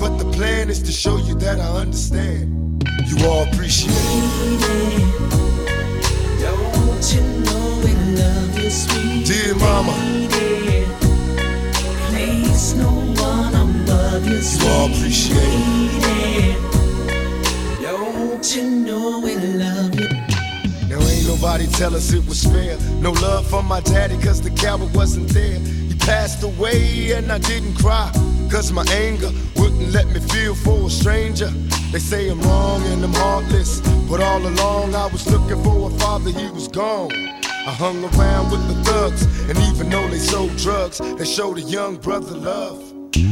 but 0.00 0.16
the 0.18 0.24
plan 0.32 0.70
is 0.70 0.82
to 0.82 0.92
show 0.92 1.18
you 1.18 1.34
that 1.36 1.60
I 1.60 1.68
understand. 1.82 2.82
You 3.06 3.26
all 3.26 3.42
appreciate 3.48 3.92
it. 3.94 5.28
Don't 6.40 7.14
you 7.14 7.22
know 7.44 7.80
we 7.84 7.92
love 8.20 8.58
you, 8.58 8.70
sweet 8.70 9.26
Dear 9.26 9.54
mama. 9.56 9.94
Place 12.08 12.74
no 12.74 12.90
one 13.22 13.54
above 13.54 14.26
you, 14.26 14.40
sweet 14.42 14.62
You 14.64 14.70
all 14.72 14.86
appreciate 14.86 15.38
it. 16.22 16.58
Don't 17.82 18.56
you 18.56 18.64
know 18.64 19.20
we 19.20 19.36
love 19.36 20.00
you? 20.00 20.17
Nobody 21.28 21.66
tell 21.66 21.94
us 21.94 22.10
it 22.14 22.26
was 22.26 22.42
fair. 22.42 22.78
No 23.02 23.12
love 23.12 23.46
for 23.46 23.62
my 23.62 23.80
daddy, 23.80 24.16
cause 24.16 24.40
the 24.40 24.50
coward 24.50 24.94
wasn't 24.94 25.28
there. 25.28 25.58
He 25.58 25.94
passed 25.94 26.42
away 26.42 27.12
and 27.12 27.30
I 27.30 27.36
didn't 27.36 27.74
cry. 27.74 28.10
Cause 28.50 28.72
my 28.72 28.84
anger 28.90 29.30
wouldn't 29.56 29.92
let 29.92 30.06
me 30.06 30.20
feel 30.20 30.54
for 30.54 30.86
a 30.86 30.90
stranger. 30.90 31.50
They 31.92 31.98
say 31.98 32.30
I'm 32.30 32.40
wrong 32.40 32.82
and 32.86 33.04
I'm 33.04 33.12
heartless. 33.12 33.80
But 34.08 34.22
all 34.22 34.40
along 34.40 34.94
I 34.94 35.06
was 35.08 35.30
looking 35.30 35.62
for 35.62 35.90
a 35.90 35.92
father, 35.98 36.30
he 36.30 36.48
was 36.50 36.66
gone. 36.66 37.12
I 37.12 37.72
hung 37.76 38.02
around 38.02 38.50
with 38.50 38.66
the 38.66 38.82
thugs, 38.84 39.22
and 39.50 39.58
even 39.68 39.90
though 39.90 40.08
they 40.08 40.18
sold 40.18 40.56
drugs, 40.56 40.98
they 41.18 41.26
showed 41.26 41.58
a 41.58 41.60
young 41.60 41.96
brother 41.96 42.34
love. 42.34 42.80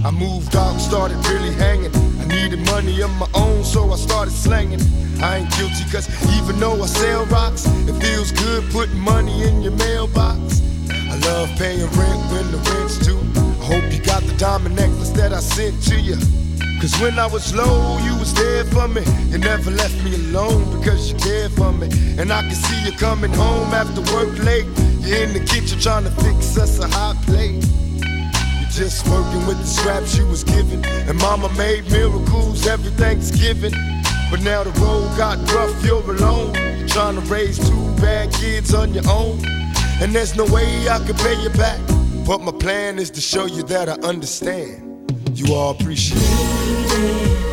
I 0.04 0.10
moved 0.10 0.54
out 0.54 0.72
and 0.72 0.80
started 0.82 1.16
really 1.28 1.54
hanging. 1.54 1.96
I 2.20 2.26
needed 2.26 2.60
money 2.66 3.00
of 3.00 3.10
my 3.16 3.28
own, 3.32 3.64
so 3.64 3.90
I 3.90 3.96
started 3.96 4.32
slanging. 4.32 4.80
I 5.22 5.38
ain't 5.38 5.50
guilty, 5.56 5.84
cause 5.90 6.08
even 6.36 6.60
though 6.60 6.82
I 6.82 6.86
sell 6.86 7.24
rocks, 7.26 7.66
it 7.66 7.94
feels 8.02 8.32
good 8.32 8.70
putting 8.70 9.00
money 9.00 9.44
in 9.44 9.62
your 9.62 9.72
mailbox. 9.72 10.62
I 10.90 11.16
love 11.26 11.48
paying 11.56 11.80
rent 11.80 12.20
when 12.30 12.52
the 12.52 12.58
rent's 12.70 12.98
due. 12.98 13.18
I 13.36 13.64
Hope 13.64 13.92
you 13.92 14.00
got 14.02 14.22
the 14.22 14.34
diamond 14.36 14.76
necklace 14.76 15.10
that 15.10 15.32
I 15.32 15.40
sent 15.40 15.82
to 15.84 15.98
you. 15.98 16.16
Cause 16.80 17.00
when 17.00 17.18
I 17.18 17.26
was 17.26 17.54
low, 17.54 17.98
you 18.04 18.14
was 18.18 18.34
there 18.34 18.64
for 18.66 18.86
me. 18.86 19.02
You 19.30 19.38
never 19.38 19.70
left 19.70 19.96
me 20.04 20.14
alone 20.14 20.78
because 20.78 21.10
you 21.10 21.18
cared 21.18 21.52
for 21.52 21.72
me. 21.72 21.88
And 22.18 22.30
I 22.30 22.42
can 22.42 22.54
see 22.54 22.84
you 22.84 22.92
coming 22.92 23.32
home 23.32 23.72
after 23.72 24.02
work 24.14 24.38
late. 24.44 24.66
You're 25.00 25.22
in 25.22 25.32
the 25.32 25.40
kitchen 25.40 25.80
trying 25.80 26.04
to 26.04 26.10
fix 26.10 26.58
us 26.58 26.78
a 26.78 26.88
hot 26.88 27.16
plate. 27.22 27.64
You're 28.60 28.70
just 28.70 29.08
working 29.08 29.46
with 29.46 29.58
the 29.58 29.66
scraps 29.66 30.18
you 30.18 30.26
was 30.26 30.44
given. 30.44 30.84
And 31.08 31.16
mama 31.18 31.50
made 31.54 31.90
miracles 31.90 32.66
every 32.66 32.90
Thanksgiving. 32.92 33.72
But 34.30 34.42
now 34.42 34.64
the 34.64 34.70
road 34.80 35.16
got 35.16 35.38
rough, 35.52 35.84
you're 35.84 36.02
alone. 36.02 36.52
Trying 36.88 37.14
to 37.14 37.20
raise 37.22 37.58
two 37.58 37.94
bad 37.96 38.32
kids 38.32 38.74
on 38.74 38.92
your 38.92 39.08
own. 39.08 39.40
And 40.00 40.14
there's 40.14 40.36
no 40.36 40.44
way 40.46 40.88
I 40.88 40.98
can 40.98 41.14
pay 41.16 41.40
you 41.42 41.50
back. 41.50 41.80
But 42.26 42.40
my 42.40 42.52
plan 42.52 42.98
is 42.98 43.10
to 43.10 43.20
show 43.20 43.46
you 43.46 43.62
that 43.64 43.88
I 43.88 43.92
understand. 44.06 44.82
You 45.34 45.54
all 45.54 45.70
appreciate 45.70 46.18
it. 46.20 47.46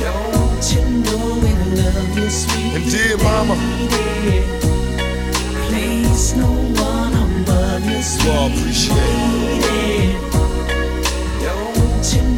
Don't 0.00 0.72
you 0.72 0.84
know 1.04 1.34
we 1.42 1.52
love 1.82 2.18
you, 2.18 2.30
sweet 2.30 2.74
And 2.74 2.90
dear 2.90 3.16
mama, 3.18 3.56
Place 5.68 6.36
no 6.36 6.46
one 6.46 7.14
above 7.14 7.84
you, 7.84 7.98
you 8.24 8.30
all 8.30 8.46
appreciate 8.50 8.96
it. 8.96 10.32
Don't 11.42 12.12
you 12.14 12.22
know 12.22 12.26
we 12.26 12.26
love 12.26 12.32
you? 12.32 12.37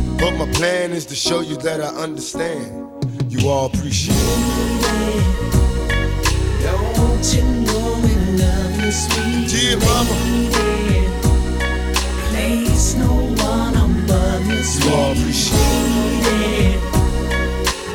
But 0.21 0.37
my 0.37 0.45
plan 0.51 0.91
is 0.91 1.07
to 1.07 1.15
show 1.15 1.41
you 1.41 1.57
that 1.57 1.81
I 1.81 1.87
understand. 1.87 2.69
You 3.27 3.49
all 3.49 3.65
appreciate 3.65 4.15
it. 4.15 5.41
Don't 6.61 7.33
you 7.33 7.41
know 7.65 7.99
we 8.03 8.13
love 8.37 8.85
you, 8.85 8.91
sweet 8.91 9.49
Dear 9.49 9.77
mama. 9.79 10.15
Place 12.29 12.93
no 12.93 13.11
one 13.43 13.73
above 13.73 14.45
you, 14.45 14.61
You 14.85 14.93
all 14.93 15.11
appreciate 15.13 15.57
it. 16.37 16.79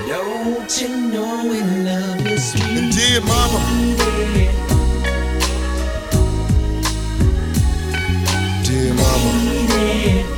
Don't 0.08 0.82
you 0.82 0.88
know 1.12 1.46
we 1.48 1.60
love 1.60 2.26
you, 2.26 2.38
sweet 2.38 2.64
And 2.64 2.92
dear 2.92 3.20
mama. 3.20 3.60
Dear 8.64 8.94
mama. 8.94 10.35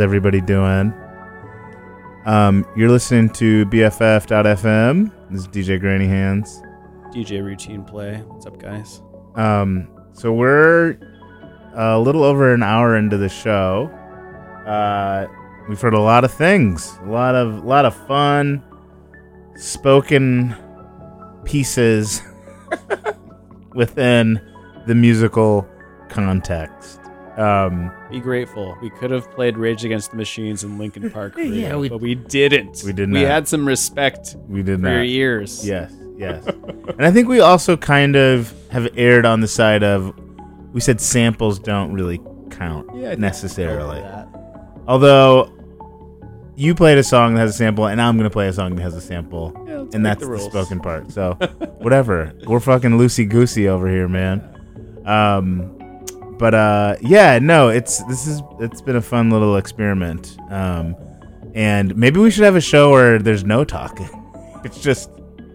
How's 0.00 0.04
everybody 0.04 0.40
doing? 0.40 0.94
Um, 2.24 2.64
you're 2.74 2.88
listening 2.88 3.28
to 3.34 3.66
BFF.FM. 3.66 5.12
This 5.28 5.42
is 5.42 5.48
DJ 5.48 5.78
Granny 5.78 6.06
Hands. 6.06 6.62
DJ 7.14 7.44
routine 7.44 7.84
play. 7.84 8.22
What's 8.26 8.46
up, 8.46 8.58
guys? 8.58 9.02
Um, 9.34 9.90
so 10.14 10.32
we're 10.32 10.96
a 11.74 12.00
little 12.00 12.24
over 12.24 12.54
an 12.54 12.62
hour 12.62 12.96
into 12.96 13.18
the 13.18 13.28
show. 13.28 13.90
Uh, 14.66 15.26
we've 15.68 15.78
heard 15.78 15.92
a 15.92 16.00
lot 16.00 16.24
of 16.24 16.32
things, 16.32 16.98
a 17.02 17.10
lot 17.10 17.34
of, 17.34 17.62
a 17.62 17.66
lot 17.66 17.84
of 17.84 17.94
fun 18.06 18.64
spoken 19.56 20.56
pieces 21.44 22.22
within 23.74 24.40
the 24.86 24.94
musical 24.94 25.68
context. 26.08 26.99
Um, 27.36 27.90
Be 28.10 28.20
grateful. 28.20 28.76
We 28.82 28.90
could 28.90 29.10
have 29.10 29.30
played 29.30 29.56
Rage 29.56 29.84
Against 29.84 30.10
the 30.10 30.16
Machines 30.16 30.64
in 30.64 30.78
Linkin 30.78 31.10
Park, 31.12 31.34
Yeah, 31.36 31.76
we- 31.76 31.88
but 31.88 32.00
we 32.00 32.14
didn't. 32.14 32.82
We 32.84 32.92
did 32.92 33.08
not. 33.08 33.18
We 33.20 33.24
had 33.24 33.46
some 33.48 33.66
respect. 33.66 34.36
We 34.48 34.62
did 34.62 34.80
for 34.80 34.86
not. 34.86 34.90
your 34.92 35.04
ears. 35.04 35.66
Yes, 35.66 35.92
yes. 36.16 36.44
and 36.88 37.04
I 37.06 37.10
think 37.10 37.28
we 37.28 37.40
also 37.40 37.76
kind 37.76 38.16
of 38.16 38.52
have 38.70 38.88
erred 38.96 39.24
on 39.26 39.40
the 39.40 39.48
side 39.48 39.82
of 39.82 40.14
we 40.72 40.80
said 40.80 41.00
samples 41.00 41.58
don't 41.58 41.92
really 41.92 42.20
count 42.50 42.88
Yeah, 42.94 43.14
necessarily. 43.14 44.02
Although 44.86 45.52
you 46.56 46.74
played 46.74 46.98
a 46.98 47.02
song 47.04 47.34
that 47.34 47.40
has 47.40 47.50
a 47.50 47.54
sample, 47.54 47.86
and 47.86 48.00
I'm 48.02 48.16
gonna 48.16 48.28
play 48.30 48.48
a 48.48 48.52
song 48.52 48.74
that 48.76 48.82
has 48.82 48.94
a 48.94 49.00
sample, 49.00 49.52
Yeah, 49.66 49.84
and 49.94 50.04
that's 50.04 50.20
the 50.20 50.28
the, 50.30 50.38
spoken 50.40 50.80
part. 50.80 51.10
So 51.10 51.32
whatever, 51.78 52.32
we're 52.46 52.60
fucking 52.60 52.92
loosey 52.92 53.28
goosey 53.28 53.68
over 53.68 53.88
here, 53.88 54.08
man. 54.08 54.42
Um, 55.06 55.76
but 56.40 56.54
uh, 56.54 56.96
yeah, 57.02 57.38
no, 57.38 57.68
it's 57.68 58.02
this 58.04 58.26
is 58.26 58.42
it's 58.58 58.80
been 58.80 58.96
a 58.96 59.02
fun 59.02 59.28
little 59.28 59.56
experiment. 59.56 60.38
Um, 60.48 60.96
and 61.54 61.94
maybe 61.96 62.18
we 62.18 62.30
should 62.30 62.44
have 62.44 62.56
a 62.56 62.62
show 62.62 62.90
where 62.90 63.18
there's 63.18 63.44
no 63.44 63.62
talking. 63.62 64.08
It's 64.62 64.82
just 64.82 65.08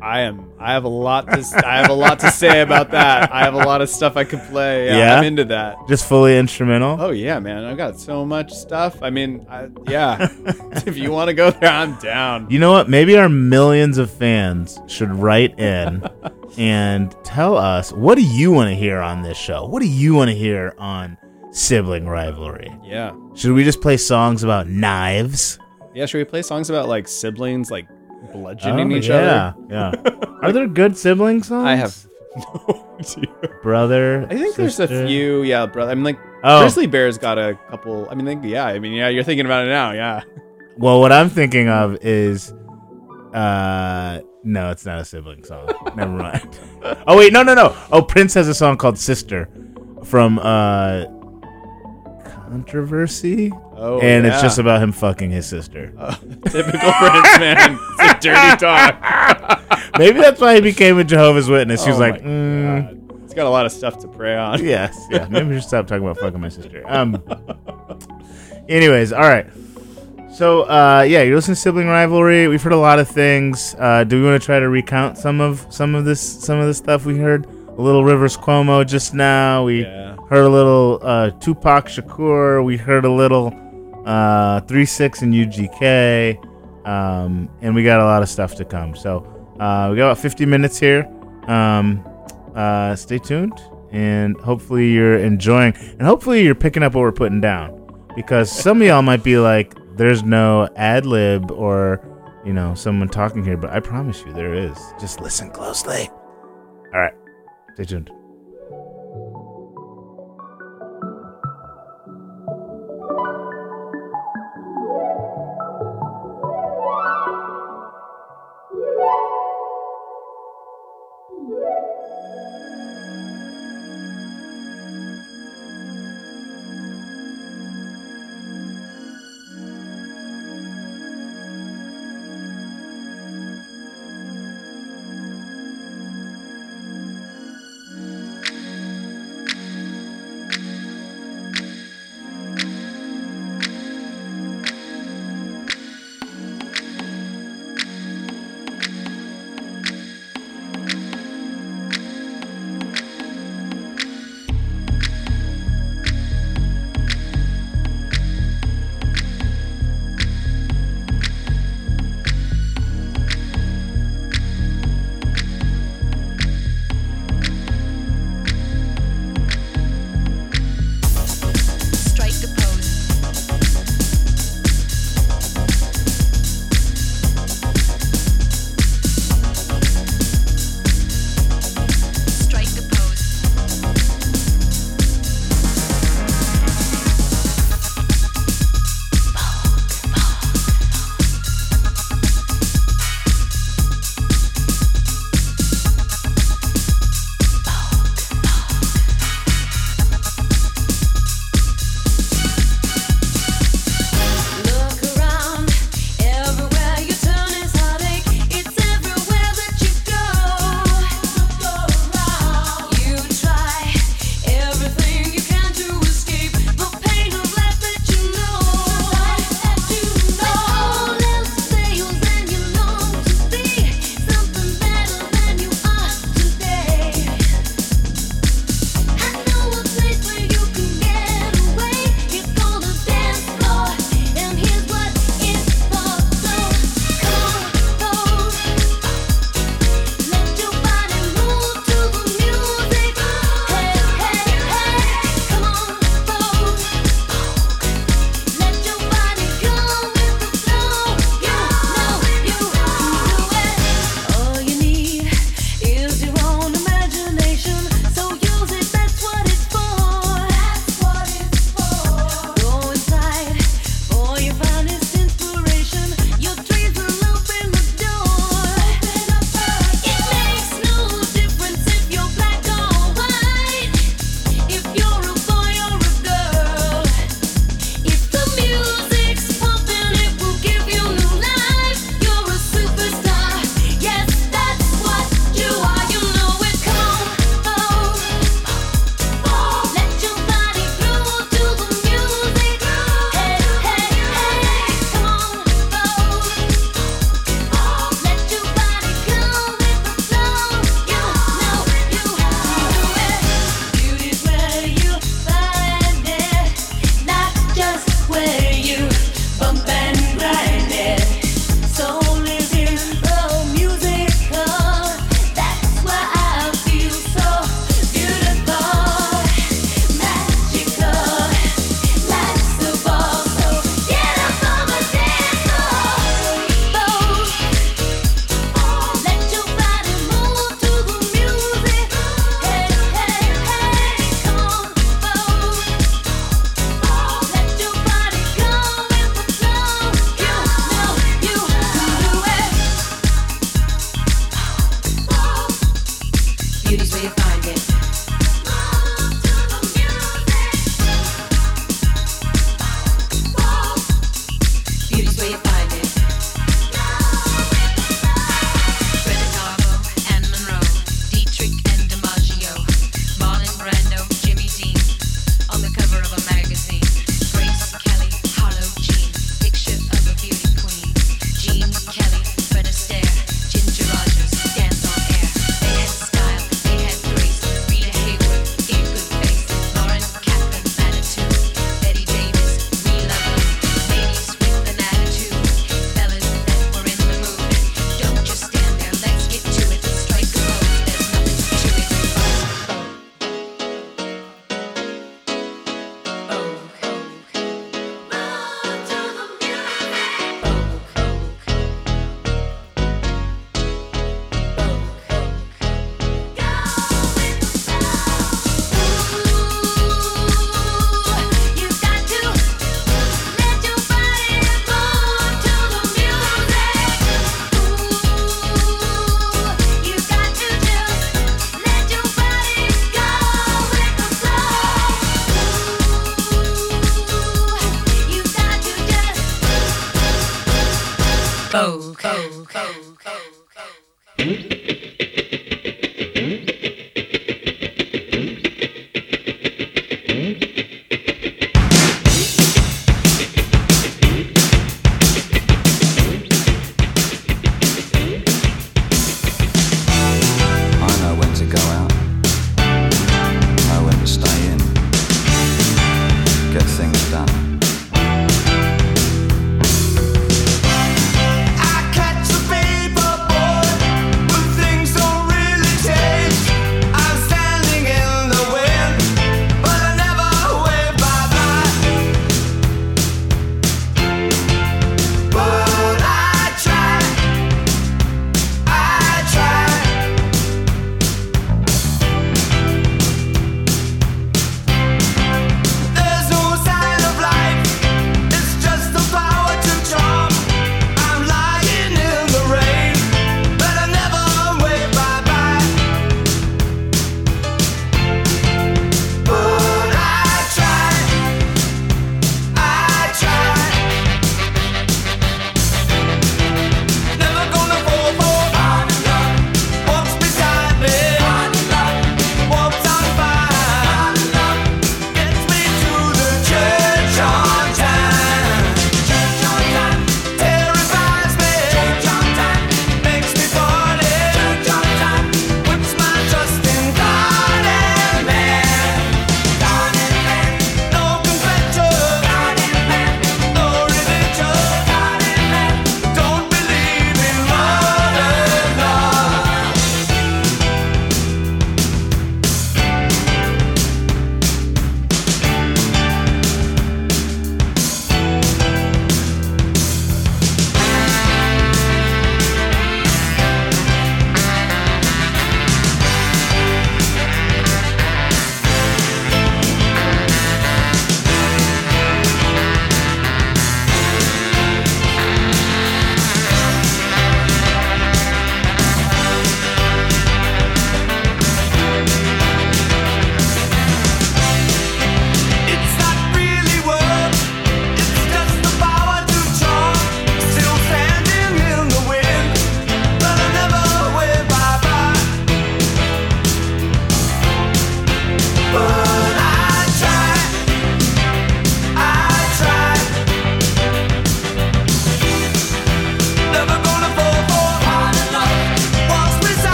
I 0.00 0.20
am. 0.20 0.52
I 0.58 0.72
have 0.72 0.84
a 0.84 0.88
lot 0.88 1.28
to. 1.30 1.62
I 1.66 1.78
have 1.80 1.90
a 1.90 1.94
lot 1.94 2.20
to 2.20 2.30
say 2.30 2.60
about 2.60 2.90
that. 2.92 3.32
I 3.32 3.40
have 3.44 3.54
a 3.54 3.58
lot 3.58 3.80
of 3.82 3.88
stuff 3.88 4.16
I 4.16 4.24
could 4.24 4.40
play. 4.42 4.86
Yeah, 4.86 4.98
Yeah? 4.98 5.18
I'm 5.18 5.24
into 5.24 5.44
that. 5.46 5.76
just 5.88 6.08
fully 6.08 6.38
instrumental. 6.38 6.96
Oh 7.00 7.10
yeah, 7.10 7.38
man! 7.38 7.64
I've 7.64 7.76
got 7.76 7.98
so 7.98 8.24
much 8.24 8.52
stuff. 8.52 9.02
I 9.02 9.10
mean, 9.10 9.46
I, 9.50 9.68
yeah. 9.88 10.28
if 10.86 10.96
you 10.96 11.10
want 11.10 11.28
to 11.28 11.34
go 11.34 11.50
there, 11.50 11.70
I'm 11.70 11.96
down. 11.96 12.48
You 12.50 12.58
know 12.58 12.72
what? 12.72 12.88
Maybe 12.88 13.16
our 13.16 13.28
millions 13.28 13.98
of 13.98 14.10
fans 14.10 14.78
should 14.86 15.10
write 15.10 15.58
in 15.58 16.02
and 16.58 17.14
tell 17.24 17.56
us 17.56 17.92
what 17.92 18.16
do 18.16 18.22
you 18.22 18.52
want 18.52 18.68
to 18.70 18.74
hear 18.74 18.98
on 18.98 19.22
this 19.22 19.36
show? 19.38 19.66
What 19.66 19.80
do 19.80 19.88
you 19.88 20.14
want 20.14 20.30
to 20.30 20.36
hear 20.36 20.74
on 20.78 21.16
sibling 21.50 22.06
rivalry? 22.06 22.72
Yeah. 22.84 23.14
Should 23.34 23.52
we 23.52 23.64
just 23.64 23.80
play 23.80 23.96
songs 23.96 24.42
about 24.44 24.68
knives? 24.68 25.58
Yeah. 25.94 26.06
Should 26.06 26.18
we 26.18 26.24
play 26.24 26.42
songs 26.42 26.70
about 26.70 26.88
like 26.88 27.08
siblings, 27.08 27.70
like 27.70 27.88
bludgeoning 28.32 28.92
Oh, 28.92 28.96
each 28.96 29.08
yeah, 29.08 29.14
other? 29.16 29.56
yeah. 29.70 29.92
Yeah. 30.04 30.24
Are 30.42 30.52
there 30.52 30.66
good 30.66 30.96
sibling 30.96 31.42
songs? 31.42 31.66
I 31.66 31.74
have 31.76 31.96
no 32.36 32.96
idea. 33.00 33.26
brother. 33.62 34.26
I 34.30 34.34
think 34.36 34.54
there's 34.56 34.78
a 34.80 34.88
few. 35.06 35.42
Yeah, 35.42 35.66
brother. 35.66 35.90
I 35.92 35.94
mean, 35.94 36.04
like 36.04 36.18
Oh. 36.44 36.60
Grizzly 36.60 36.86
Bear's 36.86 37.18
got 37.18 37.36
a 37.38 37.58
couple. 37.68 38.08
I 38.10 38.14
mean, 38.14 38.26
like, 38.26 38.38
yeah. 38.44 38.64
I 38.66 38.78
mean, 38.78 38.92
yeah. 38.92 39.08
You're 39.08 39.24
thinking 39.24 39.44
about 39.46 39.66
it 39.66 39.70
now. 39.70 39.90
Yeah. 39.92 40.22
Well, 40.76 41.00
what 41.00 41.10
I'm 41.10 41.28
thinking 41.28 41.68
of 41.68 41.96
is, 42.02 42.52
uh, 43.34 44.20
no, 44.44 44.70
it's 44.70 44.86
not 44.86 44.98
a 45.00 45.04
sibling 45.04 45.42
song. 45.44 45.68
Never 45.96 46.12
mind. 46.12 46.58
Oh 47.08 47.16
wait, 47.18 47.32
no, 47.32 47.42
no, 47.42 47.54
no. 47.54 47.74
Oh, 47.90 48.02
Prince 48.02 48.34
has 48.34 48.46
a 48.48 48.54
song 48.54 48.76
called 48.76 48.98
"Sister" 48.98 49.48
from 50.04 50.38
uh, 50.38 51.04
Controversy. 52.48 53.52
Oh, 53.76 54.00
and 54.00 54.26
it's 54.26 54.40
just 54.40 54.58
about 54.58 54.82
him 54.82 54.92
fucking 54.92 55.30
his 55.30 55.46
sister. 55.46 55.88
Typical 56.46 56.92
Prince, 56.92 57.38
man. 57.38 57.78
It's 57.98 58.02
a 58.02 58.18
dirty 58.20 58.56
talk. 58.56 59.64
Maybe 59.98 60.18
that's 60.20 60.40
why 60.40 60.54
he 60.54 60.60
became 60.60 60.98
a 60.98 61.04
Jehovah's 61.04 61.48
Witness. 61.48 61.84
He 61.84 61.90
was 61.90 61.98
Oh 61.98 62.02
like, 62.02 62.22
mm, 62.22 63.22
He's 63.22 63.34
got 63.34 63.46
a 63.46 63.50
lot 63.50 63.66
of 63.66 63.72
stuff 63.72 63.98
to 64.00 64.08
prey 64.08 64.36
on. 64.36 64.64
yes, 64.64 65.06
yeah. 65.10 65.26
Maybe 65.30 65.48
we 65.48 65.54
should 65.56 65.64
stop 65.68 65.86
talking 65.86 66.04
about 66.04 66.18
fucking 66.18 66.40
my 66.40 66.48
sister. 66.48 66.82
Um. 66.86 67.22
Anyways, 68.68 69.12
all 69.12 69.20
right. 69.22 69.46
So, 70.32 70.62
uh, 70.62 71.04
yeah, 71.08 71.22
you're 71.22 71.34
listening 71.36 71.56
to 71.56 71.60
sibling 71.60 71.88
rivalry. 71.88 72.46
We've 72.48 72.62
heard 72.62 72.72
a 72.72 72.76
lot 72.78 72.98
of 72.98 73.08
things. 73.08 73.74
Uh, 73.78 74.04
do 74.04 74.20
we 74.22 74.28
want 74.28 74.40
to 74.40 74.44
try 74.44 74.60
to 74.60 74.68
recount 74.68 75.18
some 75.18 75.40
of 75.40 75.66
some 75.70 75.94
of 75.94 76.04
this 76.04 76.20
some 76.20 76.58
of 76.58 76.66
the 76.66 76.74
stuff 76.74 77.04
we 77.04 77.18
heard? 77.18 77.46
A 77.46 77.80
little 77.80 78.04
Rivers 78.04 78.36
Cuomo 78.36 78.86
just 78.86 79.14
now. 79.14 79.64
We 79.64 79.84
heard 80.28 80.44
a 80.44 80.48
little 80.48 80.98
uh, 81.02 81.30
Tupac 81.30 81.86
Shakur. 81.86 82.64
We 82.64 82.76
heard 82.76 83.04
a 83.04 83.10
little 83.10 83.52
uh, 84.04 84.60
Three 84.62 84.84
Six 84.84 85.22
and 85.22 85.32
UGK, 85.32 86.86
um, 86.86 87.48
and 87.60 87.74
we 87.74 87.82
got 87.82 88.00
a 88.00 88.04
lot 88.04 88.22
of 88.22 88.28
stuff 88.28 88.54
to 88.56 88.64
come. 88.64 88.94
So 88.94 89.18
uh, 89.58 89.88
we 89.90 89.96
got 89.96 90.10
about 90.10 90.18
50 90.18 90.46
minutes 90.46 90.78
here. 90.78 91.06
Um, 91.46 92.04
uh, 92.54 92.94
stay 92.94 93.18
tuned, 93.18 93.58
and 93.90 94.36
hopefully 94.40 94.92
you're 94.92 95.18
enjoying, 95.18 95.74
and 95.76 96.02
hopefully 96.02 96.44
you're 96.44 96.54
picking 96.54 96.82
up 96.82 96.94
what 96.94 97.00
we're 97.00 97.12
putting 97.12 97.40
down, 97.40 97.90
because 98.14 98.50
some 98.50 98.82
of 98.82 98.86
y'all 98.86 99.02
might 99.02 99.24
be 99.24 99.38
like, 99.38 99.74
"There's 99.96 100.22
no 100.22 100.68
ad 100.76 101.06
lib 101.06 101.50
or." 101.50 102.04
You 102.44 102.54
know, 102.54 102.72
someone 102.74 103.08
talking 103.08 103.44
here, 103.44 103.58
but 103.58 103.70
I 103.70 103.80
promise 103.80 104.24
you 104.24 104.32
there 104.32 104.54
is. 104.54 104.78
Just 104.98 105.20
listen 105.20 105.50
closely. 105.50 106.08
All 106.94 107.00
right, 107.00 107.12
stay 107.74 107.84
tuned. 107.84 108.10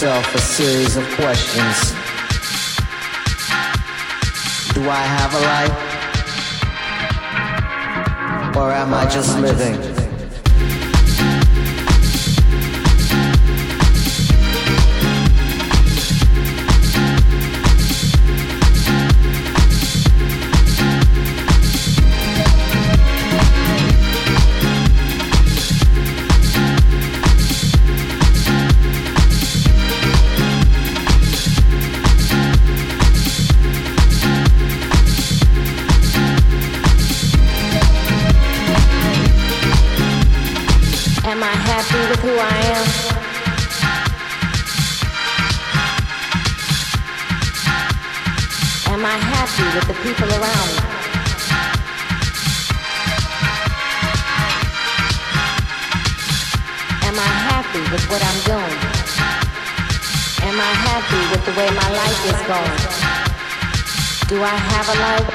myself 0.00 0.34
a 0.34 0.38
series 0.38 0.96
of 0.96 1.04
questions. 1.10 1.92
Do 4.72 4.88
I 4.88 5.02
have 5.18 5.34
a 5.34 5.40
life? 5.52 5.76
Or 8.56 8.72
am 8.72 8.94
I 8.94 9.06
just 9.10 9.38
living? 9.38 9.89
Happy 41.90 42.06
with 42.10 42.20
who 42.20 42.30
I 42.38 42.56
am? 42.78 42.86
Am 48.92 49.04
I 49.04 49.18
happy 49.18 49.64
with 49.74 49.86
the 49.88 49.94
people 50.04 50.28
around 50.28 50.70
me? 50.70 50.82
Am 57.08 57.16
I 57.18 57.30
happy 57.50 57.82
with 57.90 58.04
what 58.08 58.22
I'm 58.22 58.40
doing? 58.46 58.78
Am 60.46 60.60
I 60.60 60.72
happy 60.86 61.22
with 61.30 61.42
the 61.44 61.52
way 61.58 61.68
my 61.74 61.90
life 62.00 62.20
is 62.30 62.40
going? 62.46 62.80
Do 64.28 64.36
I 64.44 64.56
have 64.70 64.88
a 64.88 64.96
life? 65.06 65.30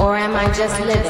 Or 0.00 0.16
am 0.16 0.34
I 0.36 0.46
just 0.52 0.80
living? 0.80 1.01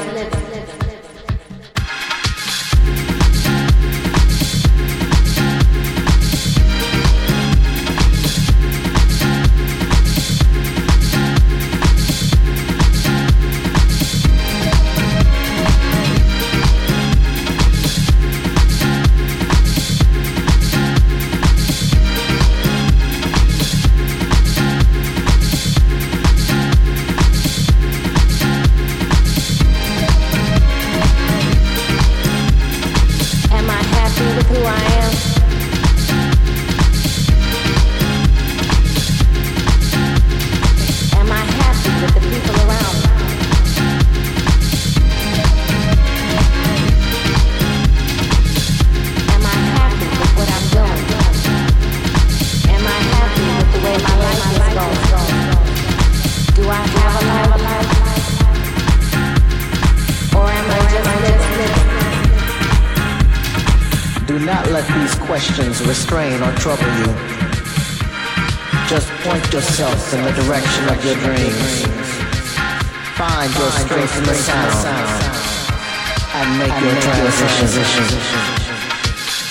Restrain 65.87 66.41
or 66.41 66.51
trouble 66.55 66.87
you. 66.99 67.11
Just 68.87 69.09
point 69.23 69.43
yourself 69.51 70.13
in 70.13 70.23
the 70.23 70.31
direction 70.43 70.87
of 70.89 70.97
your 71.03 71.15
dreams. 71.15 71.87
Find 73.17 73.49
your 73.55 73.71
strength 73.71 74.17
in 74.17 74.23
the 74.23 74.33
sound 74.33 74.87
and 76.35 76.47
make 76.59 76.75
your 76.81 76.95
transition. 77.01 78.05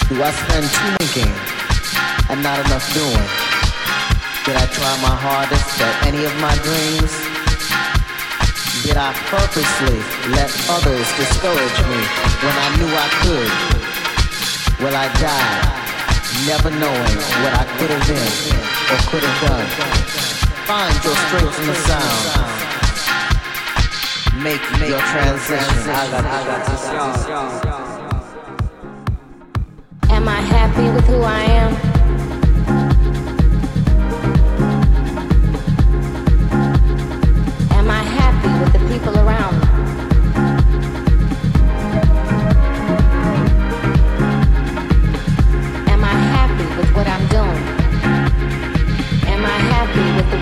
Do 0.08 0.22
I 0.22 0.30
spend 0.32 0.66
too 0.68 0.92
thinking 1.00 1.32
and 2.30 2.42
not 2.42 2.58
enough 2.64 2.86
doing? 2.94 3.26
Did 4.44 4.56
I 4.56 4.66
try 4.72 4.92
my 5.02 5.14
hardest 5.14 5.80
at 5.80 6.06
any 6.06 6.24
of 6.24 6.34
my 6.40 6.54
dreams? 6.66 7.12
Did 8.84 8.96
I 8.96 9.12
purposely 9.30 10.00
let 10.32 10.50
others 10.68 11.06
discourage 11.16 11.78
me 11.86 12.00
when 12.42 12.56
I 12.56 12.68
knew 12.78 12.90
I 12.90 13.08
could? 13.22 14.84
Will 14.84 14.96
I 14.96 15.08
die 15.20 15.81
never 16.46 16.70
knowing 16.70 17.16
what 17.42 17.52
I 17.54 17.64
could 17.78 17.90
have 17.90 18.06
been 18.08 18.32
or 18.90 18.98
could 19.10 19.22
have 19.22 19.38
done? 19.48 19.68
Find 20.66 20.94
your 21.04 21.14
strength 21.14 21.60
in 21.60 21.66
the 21.66 21.74
sound. 21.74 22.24
Make 24.42 24.64
me 24.80 24.88
your 24.88 24.98
transition. 24.98 25.90
Am 30.10 30.28
I 30.28 30.40
happy 30.40 30.90
with 30.90 31.04
who 31.06 31.22
I 31.22 31.42
am? 31.62 31.72
Am 37.72 37.90
I 37.90 38.02
happy 38.02 38.52
with 38.64 38.72
the 38.72 38.78
people 38.88 39.18
around 39.18 39.60
me? 39.60 39.61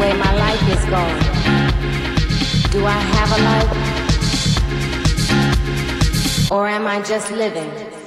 Way 0.00 0.12
my 0.14 0.34
life 0.36 0.62
is 0.74 0.84
going? 0.86 1.20
Do 2.72 2.86
I 2.86 3.00
have 3.16 3.30
a 3.38 3.40
life? 3.50 3.70
Or 6.50 6.66
am 6.66 6.86
I 6.86 7.02
just 7.02 7.30
living? 7.30 7.99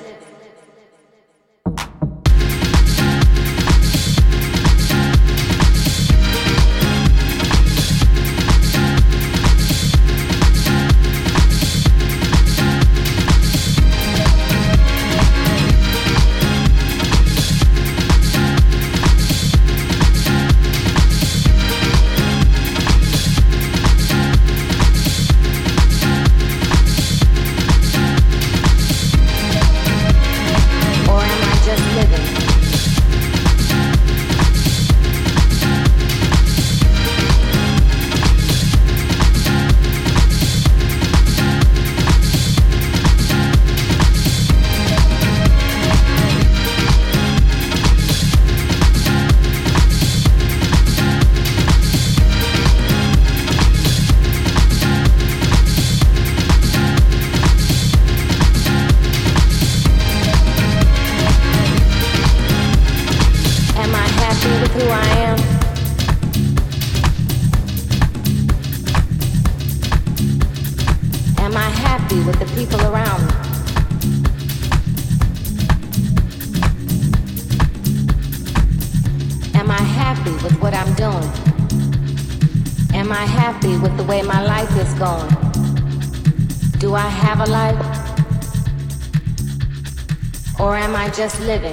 Just 91.24 91.40
living? 91.40 91.73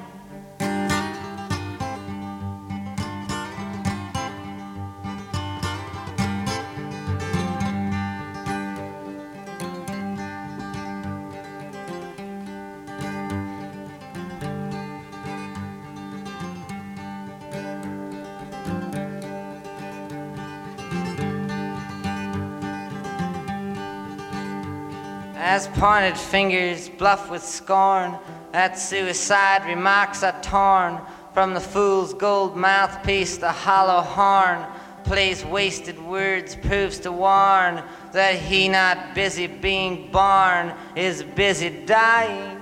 Pointed 25.81 26.15
fingers 26.15 26.89
bluff 26.89 27.31
with 27.31 27.41
scorn, 27.41 28.15
at 28.53 28.77
suicide 28.77 29.65
remarks 29.65 30.21
are 30.21 30.39
torn 30.43 31.01
from 31.33 31.55
the 31.55 31.59
fool's 31.59 32.13
gold 32.13 32.55
mouthpiece, 32.55 33.37
the 33.37 33.51
hollow 33.51 34.01
horn 34.01 34.63
plays 35.03 35.43
wasted 35.43 35.97
words, 36.05 36.55
proves 36.55 36.99
to 36.99 37.11
warn 37.11 37.81
that 38.11 38.35
he 38.35 38.69
not 38.69 39.15
busy 39.15 39.47
being 39.47 40.11
born 40.11 40.71
is 40.95 41.23
busy 41.23 41.71
dying. 41.87 42.60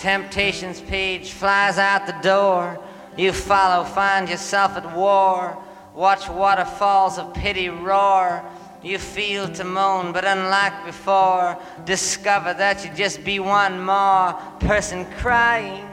Temptation's 0.00 0.80
page 0.80 1.32
flies 1.32 1.76
out 1.76 2.06
the 2.06 2.16
door. 2.22 2.82
You 3.18 3.34
follow, 3.34 3.84
find 3.84 4.30
yourself 4.30 4.72
at 4.72 4.96
war. 4.96 5.62
Watch 5.94 6.26
waterfalls 6.26 7.18
of 7.18 7.34
pity 7.34 7.68
roar. 7.68 8.42
You 8.82 8.98
feel 8.98 9.46
to 9.50 9.62
moan, 9.62 10.12
but 10.12 10.24
unlike 10.24 10.86
before, 10.86 11.58
discover 11.84 12.54
that 12.54 12.82
you 12.82 12.90
just 12.96 13.22
be 13.24 13.40
one 13.40 13.84
more 13.84 14.32
person 14.60 15.04
crying. 15.18 15.86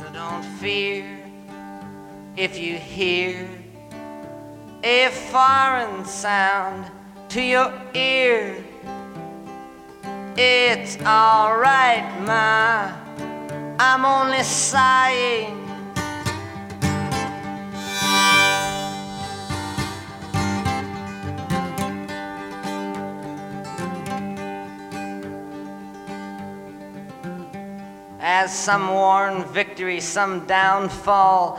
So 0.00 0.12
don't 0.12 0.42
fear 0.58 1.20
if 2.36 2.58
you 2.58 2.78
hear 2.78 3.59
a 4.82 5.08
foreign 5.08 6.04
sound 6.04 6.90
to 7.28 7.42
your 7.42 7.72
ear. 7.94 8.64
It's 10.36 10.96
alright, 11.02 12.08
ma. 12.22 12.96
I'm 13.78 14.04
only 14.04 14.42
sighing. 14.42 15.58
As 28.22 28.56
some 28.56 28.88
warn 28.88 29.44
victory, 29.44 30.00
some 30.00 30.46
downfall, 30.46 31.58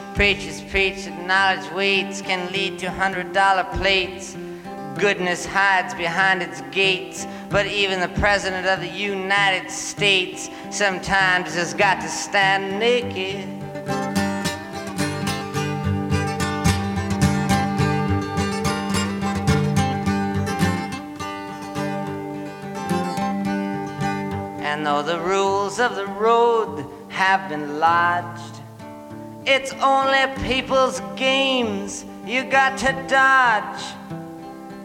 preachers 0.15 0.61
preach 0.61 1.05
that 1.05 1.25
knowledge 1.25 1.71
waits 1.71 2.21
can 2.21 2.51
lead 2.51 2.79
to 2.79 2.89
hundred 2.89 3.33
dollar 3.33 3.63
plates. 3.75 4.35
Goodness 4.97 5.45
hides 5.45 5.93
behind 5.93 6.41
its 6.41 6.61
gates, 6.71 7.25
but 7.49 7.65
even 7.65 7.99
the 7.99 8.19
President 8.19 8.67
of 8.67 8.81
the 8.81 8.87
United 8.87 9.71
States 9.71 10.49
sometimes 10.69 11.55
has 11.55 11.73
got 11.73 12.01
to 12.01 12.09
stand 12.09 12.77
naked. 12.77 13.47
And 24.63 24.85
though 24.85 25.01
the 25.01 25.19
rules 25.19 25.79
of 25.79 25.95
the 25.95 26.07
road 26.07 26.85
have 27.09 27.49
been 27.49 27.79
lodged, 27.79 28.50
it's 29.45 29.73
only 29.73 30.19
people's 30.43 31.01
games 31.15 32.05
you 32.25 32.43
got 32.43 32.77
to 32.79 32.91
dodge. 33.07 33.83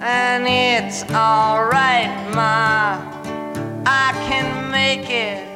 And 0.01 0.47
it's 0.47 1.03
alright, 1.12 2.11
Ma, 2.35 2.99
I 3.87 4.12
can 4.28 4.70
make 4.70 5.11
it. 5.11 5.47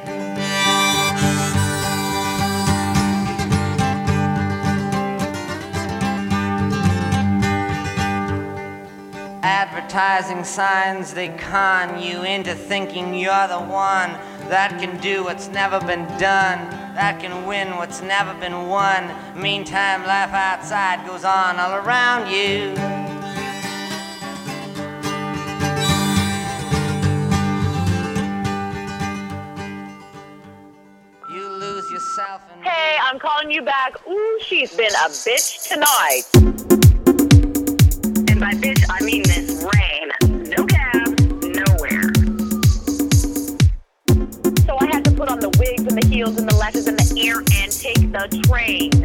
Advertising 9.43 10.43
signs, 10.43 11.13
they 11.13 11.29
con 11.29 12.01
you 12.01 12.23
into 12.23 12.53
thinking 12.55 13.13
you're 13.13 13.47
the 13.47 13.59
one 13.59 14.11
that 14.49 14.77
can 14.79 14.97
do 15.01 15.23
what's 15.23 15.47
never 15.49 15.79
been 15.81 16.05
done, 16.17 16.59
that 16.95 17.19
can 17.19 17.45
win 17.45 17.77
what's 17.77 18.01
never 18.01 18.33
been 18.39 18.67
won. 18.67 19.11
Meantime, 19.39 20.01
life 20.05 20.33
outside 20.33 21.05
goes 21.07 21.23
on 21.23 21.59
all 21.59 21.75
around 21.75 22.29
you. 22.29 22.73
You 31.33 31.47
lose 31.49 31.89
yourself 31.91 32.41
in 32.55 32.63
Hey, 32.63 32.97
I'm 33.01 33.19
calling 33.19 33.51
you 33.51 33.61
back. 33.61 33.95
Ooh, 34.07 34.39
she's 34.41 34.75
been 34.75 34.91
a 34.91 35.09
bitch 35.09 35.69
tonight. 35.69 37.00
Train 48.39 49.00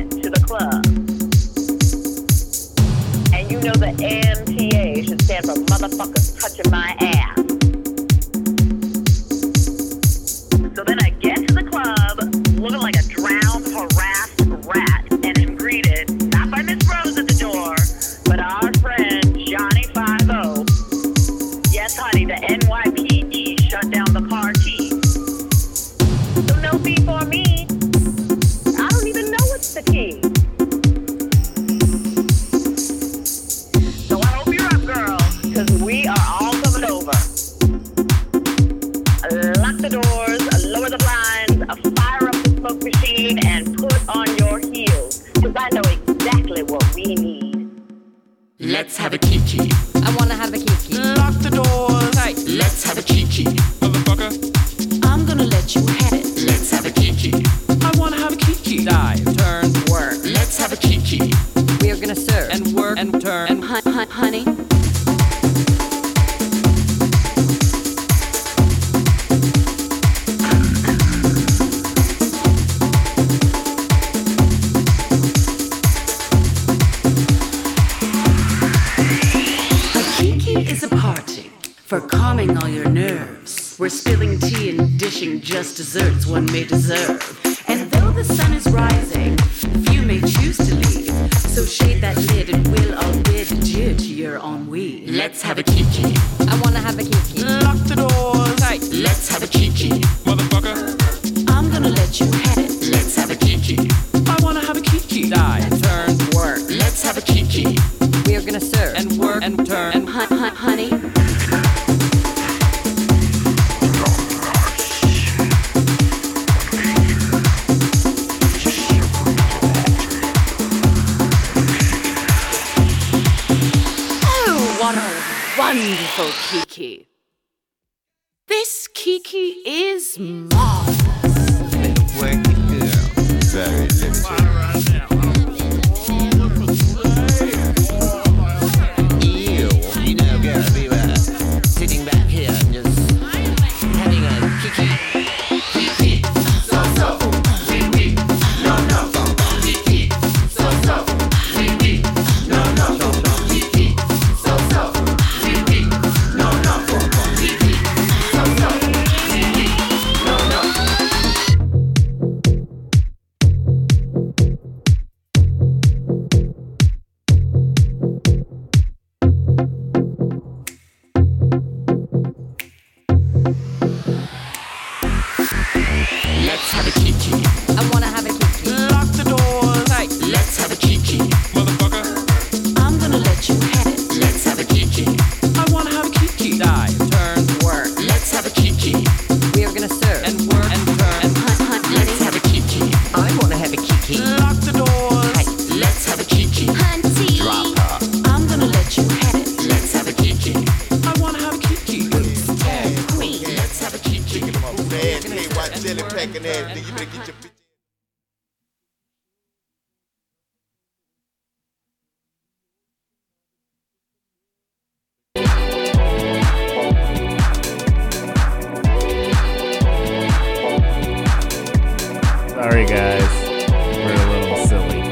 Guys. 222.89 223.33
We're 223.69 224.15
a 224.15 224.27
little 224.31 224.67
silly. 224.67 225.03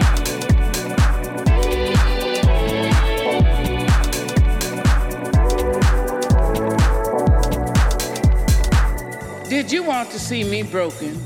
Did 9.48 9.72
you 9.72 9.82
want 9.82 10.10
to 10.10 10.20
see 10.20 10.44
me 10.44 10.62
broken? 10.62 11.20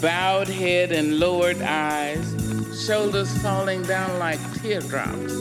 Bowed 0.00 0.48
head 0.48 0.90
and 0.90 1.18
lowered 1.20 1.60
eyes, 1.60 2.34
shoulders 2.86 3.36
falling 3.42 3.82
down 3.82 4.18
like 4.18 4.40
teardrops, 4.62 5.34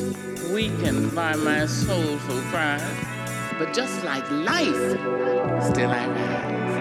weakened 0.52 1.15
by 1.15 1.36
my 1.38 1.65
soulful 1.68 2.41
pride. 2.52 2.82
But 3.57 3.74
just 3.74 4.03
like 4.03 4.30
life, 4.30 4.91
still 5.64 5.90
I 5.90 6.07
rise. 6.07 6.73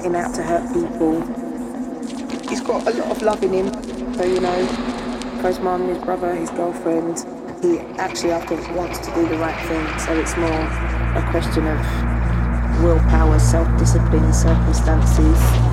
setting 0.00 0.16
out 0.16 0.34
to 0.34 0.42
hurt 0.42 0.66
people. 0.72 1.20
He's 2.48 2.60
got 2.62 2.86
a 2.86 2.90
lot 2.90 3.10
of 3.10 3.22
love 3.22 3.42
in 3.42 3.52
him. 3.52 4.14
So, 4.14 4.24
you 4.24 4.40
know, 4.40 4.64
his 5.42 5.58
mum, 5.58 5.88
his 5.88 5.98
brother, 5.98 6.34
his 6.34 6.48
girlfriend, 6.50 7.18
he 7.62 7.80
actually, 7.98 8.32
I 8.32 8.40
think, 8.46 8.66
wants 8.74 8.98
to 9.00 9.14
do 9.14 9.28
the 9.28 9.36
right 9.36 9.60
thing. 9.66 9.98
So 9.98 10.18
it's 10.18 10.36
more 10.36 10.48
a 10.48 11.28
question 11.30 11.66
of 11.66 12.82
willpower, 12.82 13.38
self-discipline, 13.38 14.32
circumstances. 14.32 15.69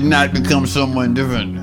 Did 0.00 0.04
not 0.04 0.30
become 0.30 0.66
someone 0.66 1.14
different. 1.14 1.55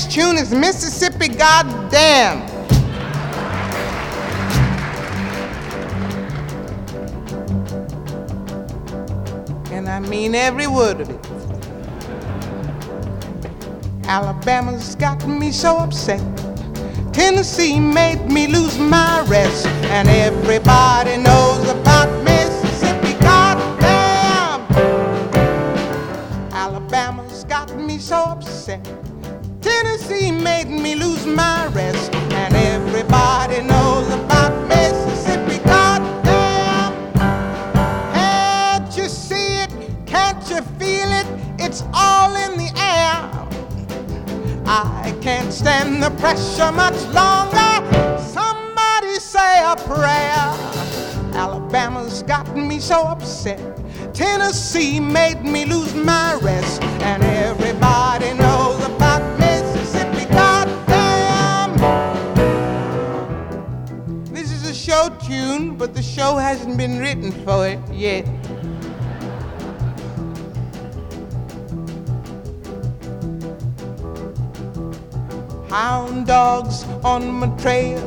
This 0.00 0.14
tune 0.14 0.36
is 0.36 0.54
Mississippi 0.54 1.28
Goddamn. 1.28 2.40
And 9.72 9.88
I 9.88 10.00
mean 10.00 10.34
every 10.34 10.66
word 10.66 11.00
of 11.00 11.10
it. 11.10 11.26
Alabama's 14.06 14.94
got 14.94 15.26
me 15.26 15.52
so 15.52 15.76
upset. 15.76 16.20
Tennessee 17.12 17.78
made 17.78 18.24
me 18.26 18.46
lose 18.46 18.78
my 18.78 19.22
rest. 19.28 19.66
And 19.66 20.08
everybody 20.08 20.99
pressure 46.20 46.70
much 46.72 47.00
longer. 47.14 48.18
Somebody 48.20 49.14
say 49.16 49.64
a 49.64 49.74
prayer. 49.74 50.42
Alabama's 51.34 52.22
gotten 52.22 52.68
me 52.68 52.78
so 52.78 53.02
upset. 53.02 53.58
Tennessee 54.14 55.00
made 55.00 55.42
me 55.42 55.64
lose 55.64 55.94
my 55.94 56.34
rest. 56.42 56.82
And 57.02 57.22
everybody 57.22 58.34
knows 58.34 58.84
about 58.84 59.22
Mississippi. 59.38 60.26
Goddamn! 60.26 61.72
This 64.32 64.52
is 64.52 64.68
a 64.68 64.74
show 64.74 65.08
tune, 65.26 65.76
but 65.76 65.94
the 65.94 66.02
show 66.02 66.36
hasn't 66.36 66.76
been 66.76 66.98
written 66.98 67.32
for 67.44 67.66
it 67.66 67.80
yet. 67.92 68.26
Hound 75.70 76.26
dogs 76.26 76.84
on 77.04 77.30
my 77.30 77.46
trail, 77.56 78.02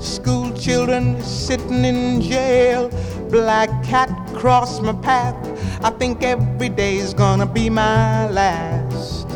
school 0.00 0.50
children 0.54 1.22
sitting 1.22 1.84
in 1.84 2.22
jail, 2.22 2.88
black 3.28 3.68
cat 3.84 4.08
cross 4.34 4.80
my 4.80 4.94
path. 4.94 5.36
I 5.84 5.90
think 5.90 6.22
every 6.22 6.70
day's 6.70 7.12
gonna 7.12 7.44
be 7.44 7.68
my 7.68 8.30
last. 8.30 9.28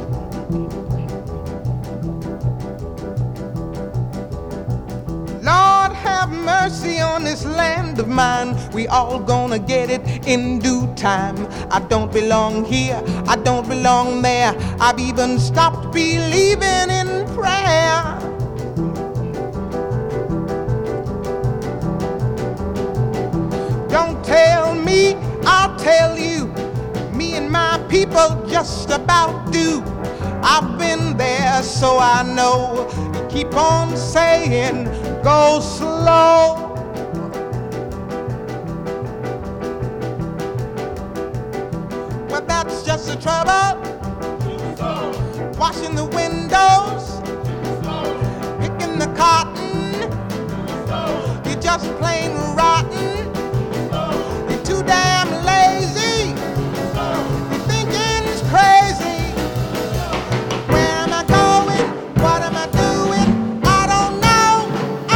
Lord 5.43 5.93
have 5.93 6.31
mercy 6.31 7.01
on 7.01 7.23
this 7.25 7.45
land 7.45 7.99
of 7.99 8.09
mine. 8.09 8.57
We 8.73 8.87
all 8.89 9.19
gonna 9.19 9.59
get 9.59 9.91
it 9.91 10.03
in 10.27 10.59
due 10.59 10.87
time. 10.95 11.37
I 11.71 11.81
don't 11.81 12.11
belong 12.11 12.65
here, 12.65 13.03
I 13.27 13.37
don't 13.37 13.69
belong 13.69 14.23
there. 14.23 14.55
I've 14.81 14.99
even 14.99 15.39
stopped 15.39 15.93
believing 15.93 16.89
in 16.91 16.98
prayer. 17.39 18.19
Don't 23.89 24.25
tell 24.25 24.75
me, 24.75 25.15
I'll 25.45 25.77
tell 25.79 26.19
you. 26.19 26.47
Me 27.13 27.35
and 27.35 27.51
my 27.51 27.79
people 27.89 28.45
just 28.49 28.91
about 28.91 29.53
do. 29.53 29.83
I've 30.43 30.79
been 30.79 31.17
there, 31.17 31.63
so 31.63 31.99
I 31.99 32.23
know. 32.23 32.89
You 33.15 33.27
keep 33.29 33.55
on 33.55 33.97
saying, 33.97 34.85
go 35.23 35.61
slow. 35.61 36.65
But 42.29 42.47
that's 42.47 42.85
just 42.85 43.09
the 43.09 43.17
trouble. 43.17 43.77
Washing 45.59 45.97
the 45.97 46.05
windows, 46.05 47.08
cotton. 49.19 49.95
You're 51.45 51.61
just 51.61 51.87
plain 51.99 52.31
rotten. 52.55 53.17
You're 54.49 54.65
too 54.71 54.83
damn 54.85 55.29
lazy. 55.51 56.31
Your 57.51 57.63
thinking's 57.71 58.41
crazy. 58.53 59.21
Where 60.73 60.97
am 61.05 61.13
I 61.21 61.25
going? 61.41 61.87
What 62.23 62.41
am 62.49 62.57
I 62.65 62.67
doing? 62.85 63.29
I 63.79 63.83
don't 63.93 64.17
know. 64.27 64.55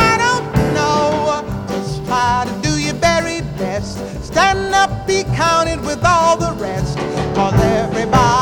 I 0.09 0.13
don't 0.25 0.47
know. 0.77 1.67
Just 1.69 2.05
try 2.07 2.45
to 2.49 2.55
do 2.69 2.77
your 2.81 2.95
very 2.95 3.41
best. 3.57 3.99
Stand 4.25 4.75
up, 4.75 5.07
be 5.07 5.23
counted 5.37 5.81
with 5.83 6.05
all 6.05 6.37
the 6.37 6.53
rest. 6.61 6.99
Cause 7.37 7.55
everybody 7.63 8.42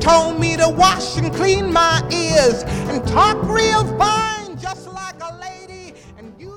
told 0.00 0.38
me 0.38 0.56
to 0.56 0.68
wash 0.68 1.16
and 1.16 1.34
clean 1.34 1.72
my 1.72 2.02
ears 2.12 2.62
and 2.88 3.06
talk 3.06 3.36
real 3.44 3.84
fine, 3.98 4.58
just 4.58 4.88
like 4.88 5.16
a 5.20 5.36
lady. 5.40 5.94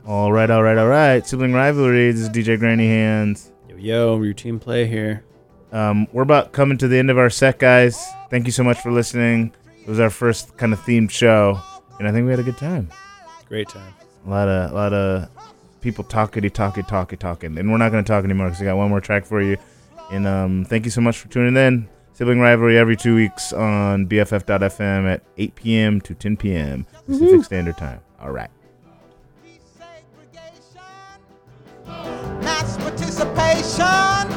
All 0.05 0.31
right, 0.31 0.49
all 0.49 0.63
right, 0.63 0.77
all 0.77 0.87
right. 0.87 1.25
Sibling 1.25 1.53
rivalry. 1.53 2.11
This 2.11 2.21
is 2.21 2.29
DJ 2.29 2.59
Granny 2.59 2.87
Hands. 2.87 3.51
Yo, 3.69 3.75
yo, 3.77 4.15
routine 4.17 4.59
play 4.59 4.85
here. 4.85 5.23
Um, 5.71 6.07
we're 6.11 6.23
about 6.23 6.51
coming 6.51 6.77
to 6.79 6.87
the 6.87 6.97
end 6.97 7.09
of 7.09 7.17
our 7.17 7.29
set, 7.29 7.59
guys. 7.59 8.03
Thank 8.29 8.45
you 8.45 8.51
so 8.51 8.63
much 8.63 8.79
for 8.79 8.91
listening. 8.91 9.53
It 9.79 9.87
was 9.87 9.99
our 9.99 10.09
first 10.09 10.57
kind 10.57 10.73
of 10.73 10.79
themed 10.81 11.09
show, 11.09 11.59
and 11.97 12.07
I 12.07 12.11
think 12.11 12.25
we 12.25 12.31
had 12.31 12.39
a 12.39 12.43
good 12.43 12.57
time. 12.57 12.89
Great 13.47 13.69
time. 13.69 13.93
A 14.27 14.29
lot 14.29 14.47
of, 14.47 14.71
a 14.71 14.73
lot 14.73 14.93
of 14.93 15.29
people 15.81 16.03
talkity, 16.03 16.51
talky, 16.51 16.83
talky, 16.83 17.17
talking, 17.17 17.57
and 17.57 17.71
we're 17.71 17.77
not 17.77 17.91
going 17.91 18.03
to 18.03 18.07
talk 18.07 18.23
anymore 18.23 18.47
because 18.47 18.61
I 18.61 18.65
got 18.65 18.77
one 18.77 18.89
more 18.89 19.01
track 19.01 19.25
for 19.25 19.41
you. 19.41 19.57
And 20.11 20.27
um, 20.27 20.65
thank 20.65 20.85
you 20.85 20.91
so 20.91 21.01
much 21.01 21.17
for 21.17 21.29
tuning 21.29 21.55
in. 21.55 21.87
Sibling 22.13 22.39
rivalry 22.41 22.77
every 22.77 22.95
two 22.97 23.15
weeks 23.15 23.53
on 23.53 24.05
BFF.FM 24.07 25.11
at 25.11 25.23
8 25.37 25.55
p.m. 25.55 26.01
to 26.01 26.13
10 26.13 26.37
p.m. 26.37 26.85
Pacific 27.05 27.39
Mhm. 27.39 27.45
Standard 27.45 27.77
Time. 27.77 27.99
All 28.19 28.31
right. 28.31 28.49
mass 32.43 32.77
participation, 32.77 34.27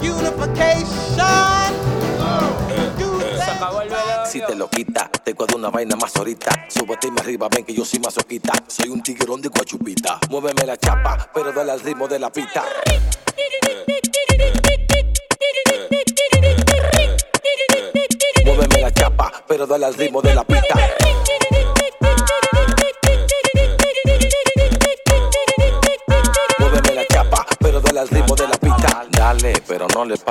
unification. 0.00 1.70
Si 4.26 4.40
te 4.40 4.54
lo 4.54 4.68
quita, 4.68 5.10
te 5.24 5.34
cuadro 5.34 5.56
una 5.56 5.70
vaina 5.70 5.96
más 5.96 6.16
ahorita. 6.16 6.66
Súbete 6.68 7.10
más 7.10 7.22
arriba, 7.22 7.48
ven 7.50 7.64
que 7.64 7.74
yo 7.74 7.84
soy 7.84 7.98
masoquita. 8.00 8.52
Soy 8.68 8.88
un 8.90 9.02
tigrón 9.02 9.40
de 9.42 9.48
guachupita. 9.48 10.18
Muéveme 10.30 10.64
la 10.66 10.76
chapa, 10.76 11.28
pero 11.34 11.52
dale 11.52 11.72
al 11.72 11.80
ritmo 11.80 12.06
de 12.08 12.18
la 12.18 12.30
pita. 12.30 12.62
Muéveme 18.44 18.80
la 18.80 18.90
chapa, 18.90 19.32
pero 19.48 19.66
dale 19.66 19.86
al 19.86 19.94
ritmo 19.94 20.20
de 20.20 20.34
la 20.34 20.44
pista. 20.44 20.74
Muéveme 26.58 26.94
la 26.94 27.06
chapa, 27.06 27.46
pero 27.58 27.80
dale 27.80 28.00
al 28.00 28.08
ritmo 28.08 28.34
de 28.34 28.48
la 28.48 28.56
pista. 28.56 29.06
Dale, 29.10 29.52
pero 29.66 29.86
no 29.94 30.04
le 30.04 30.16
pares. 30.18 30.30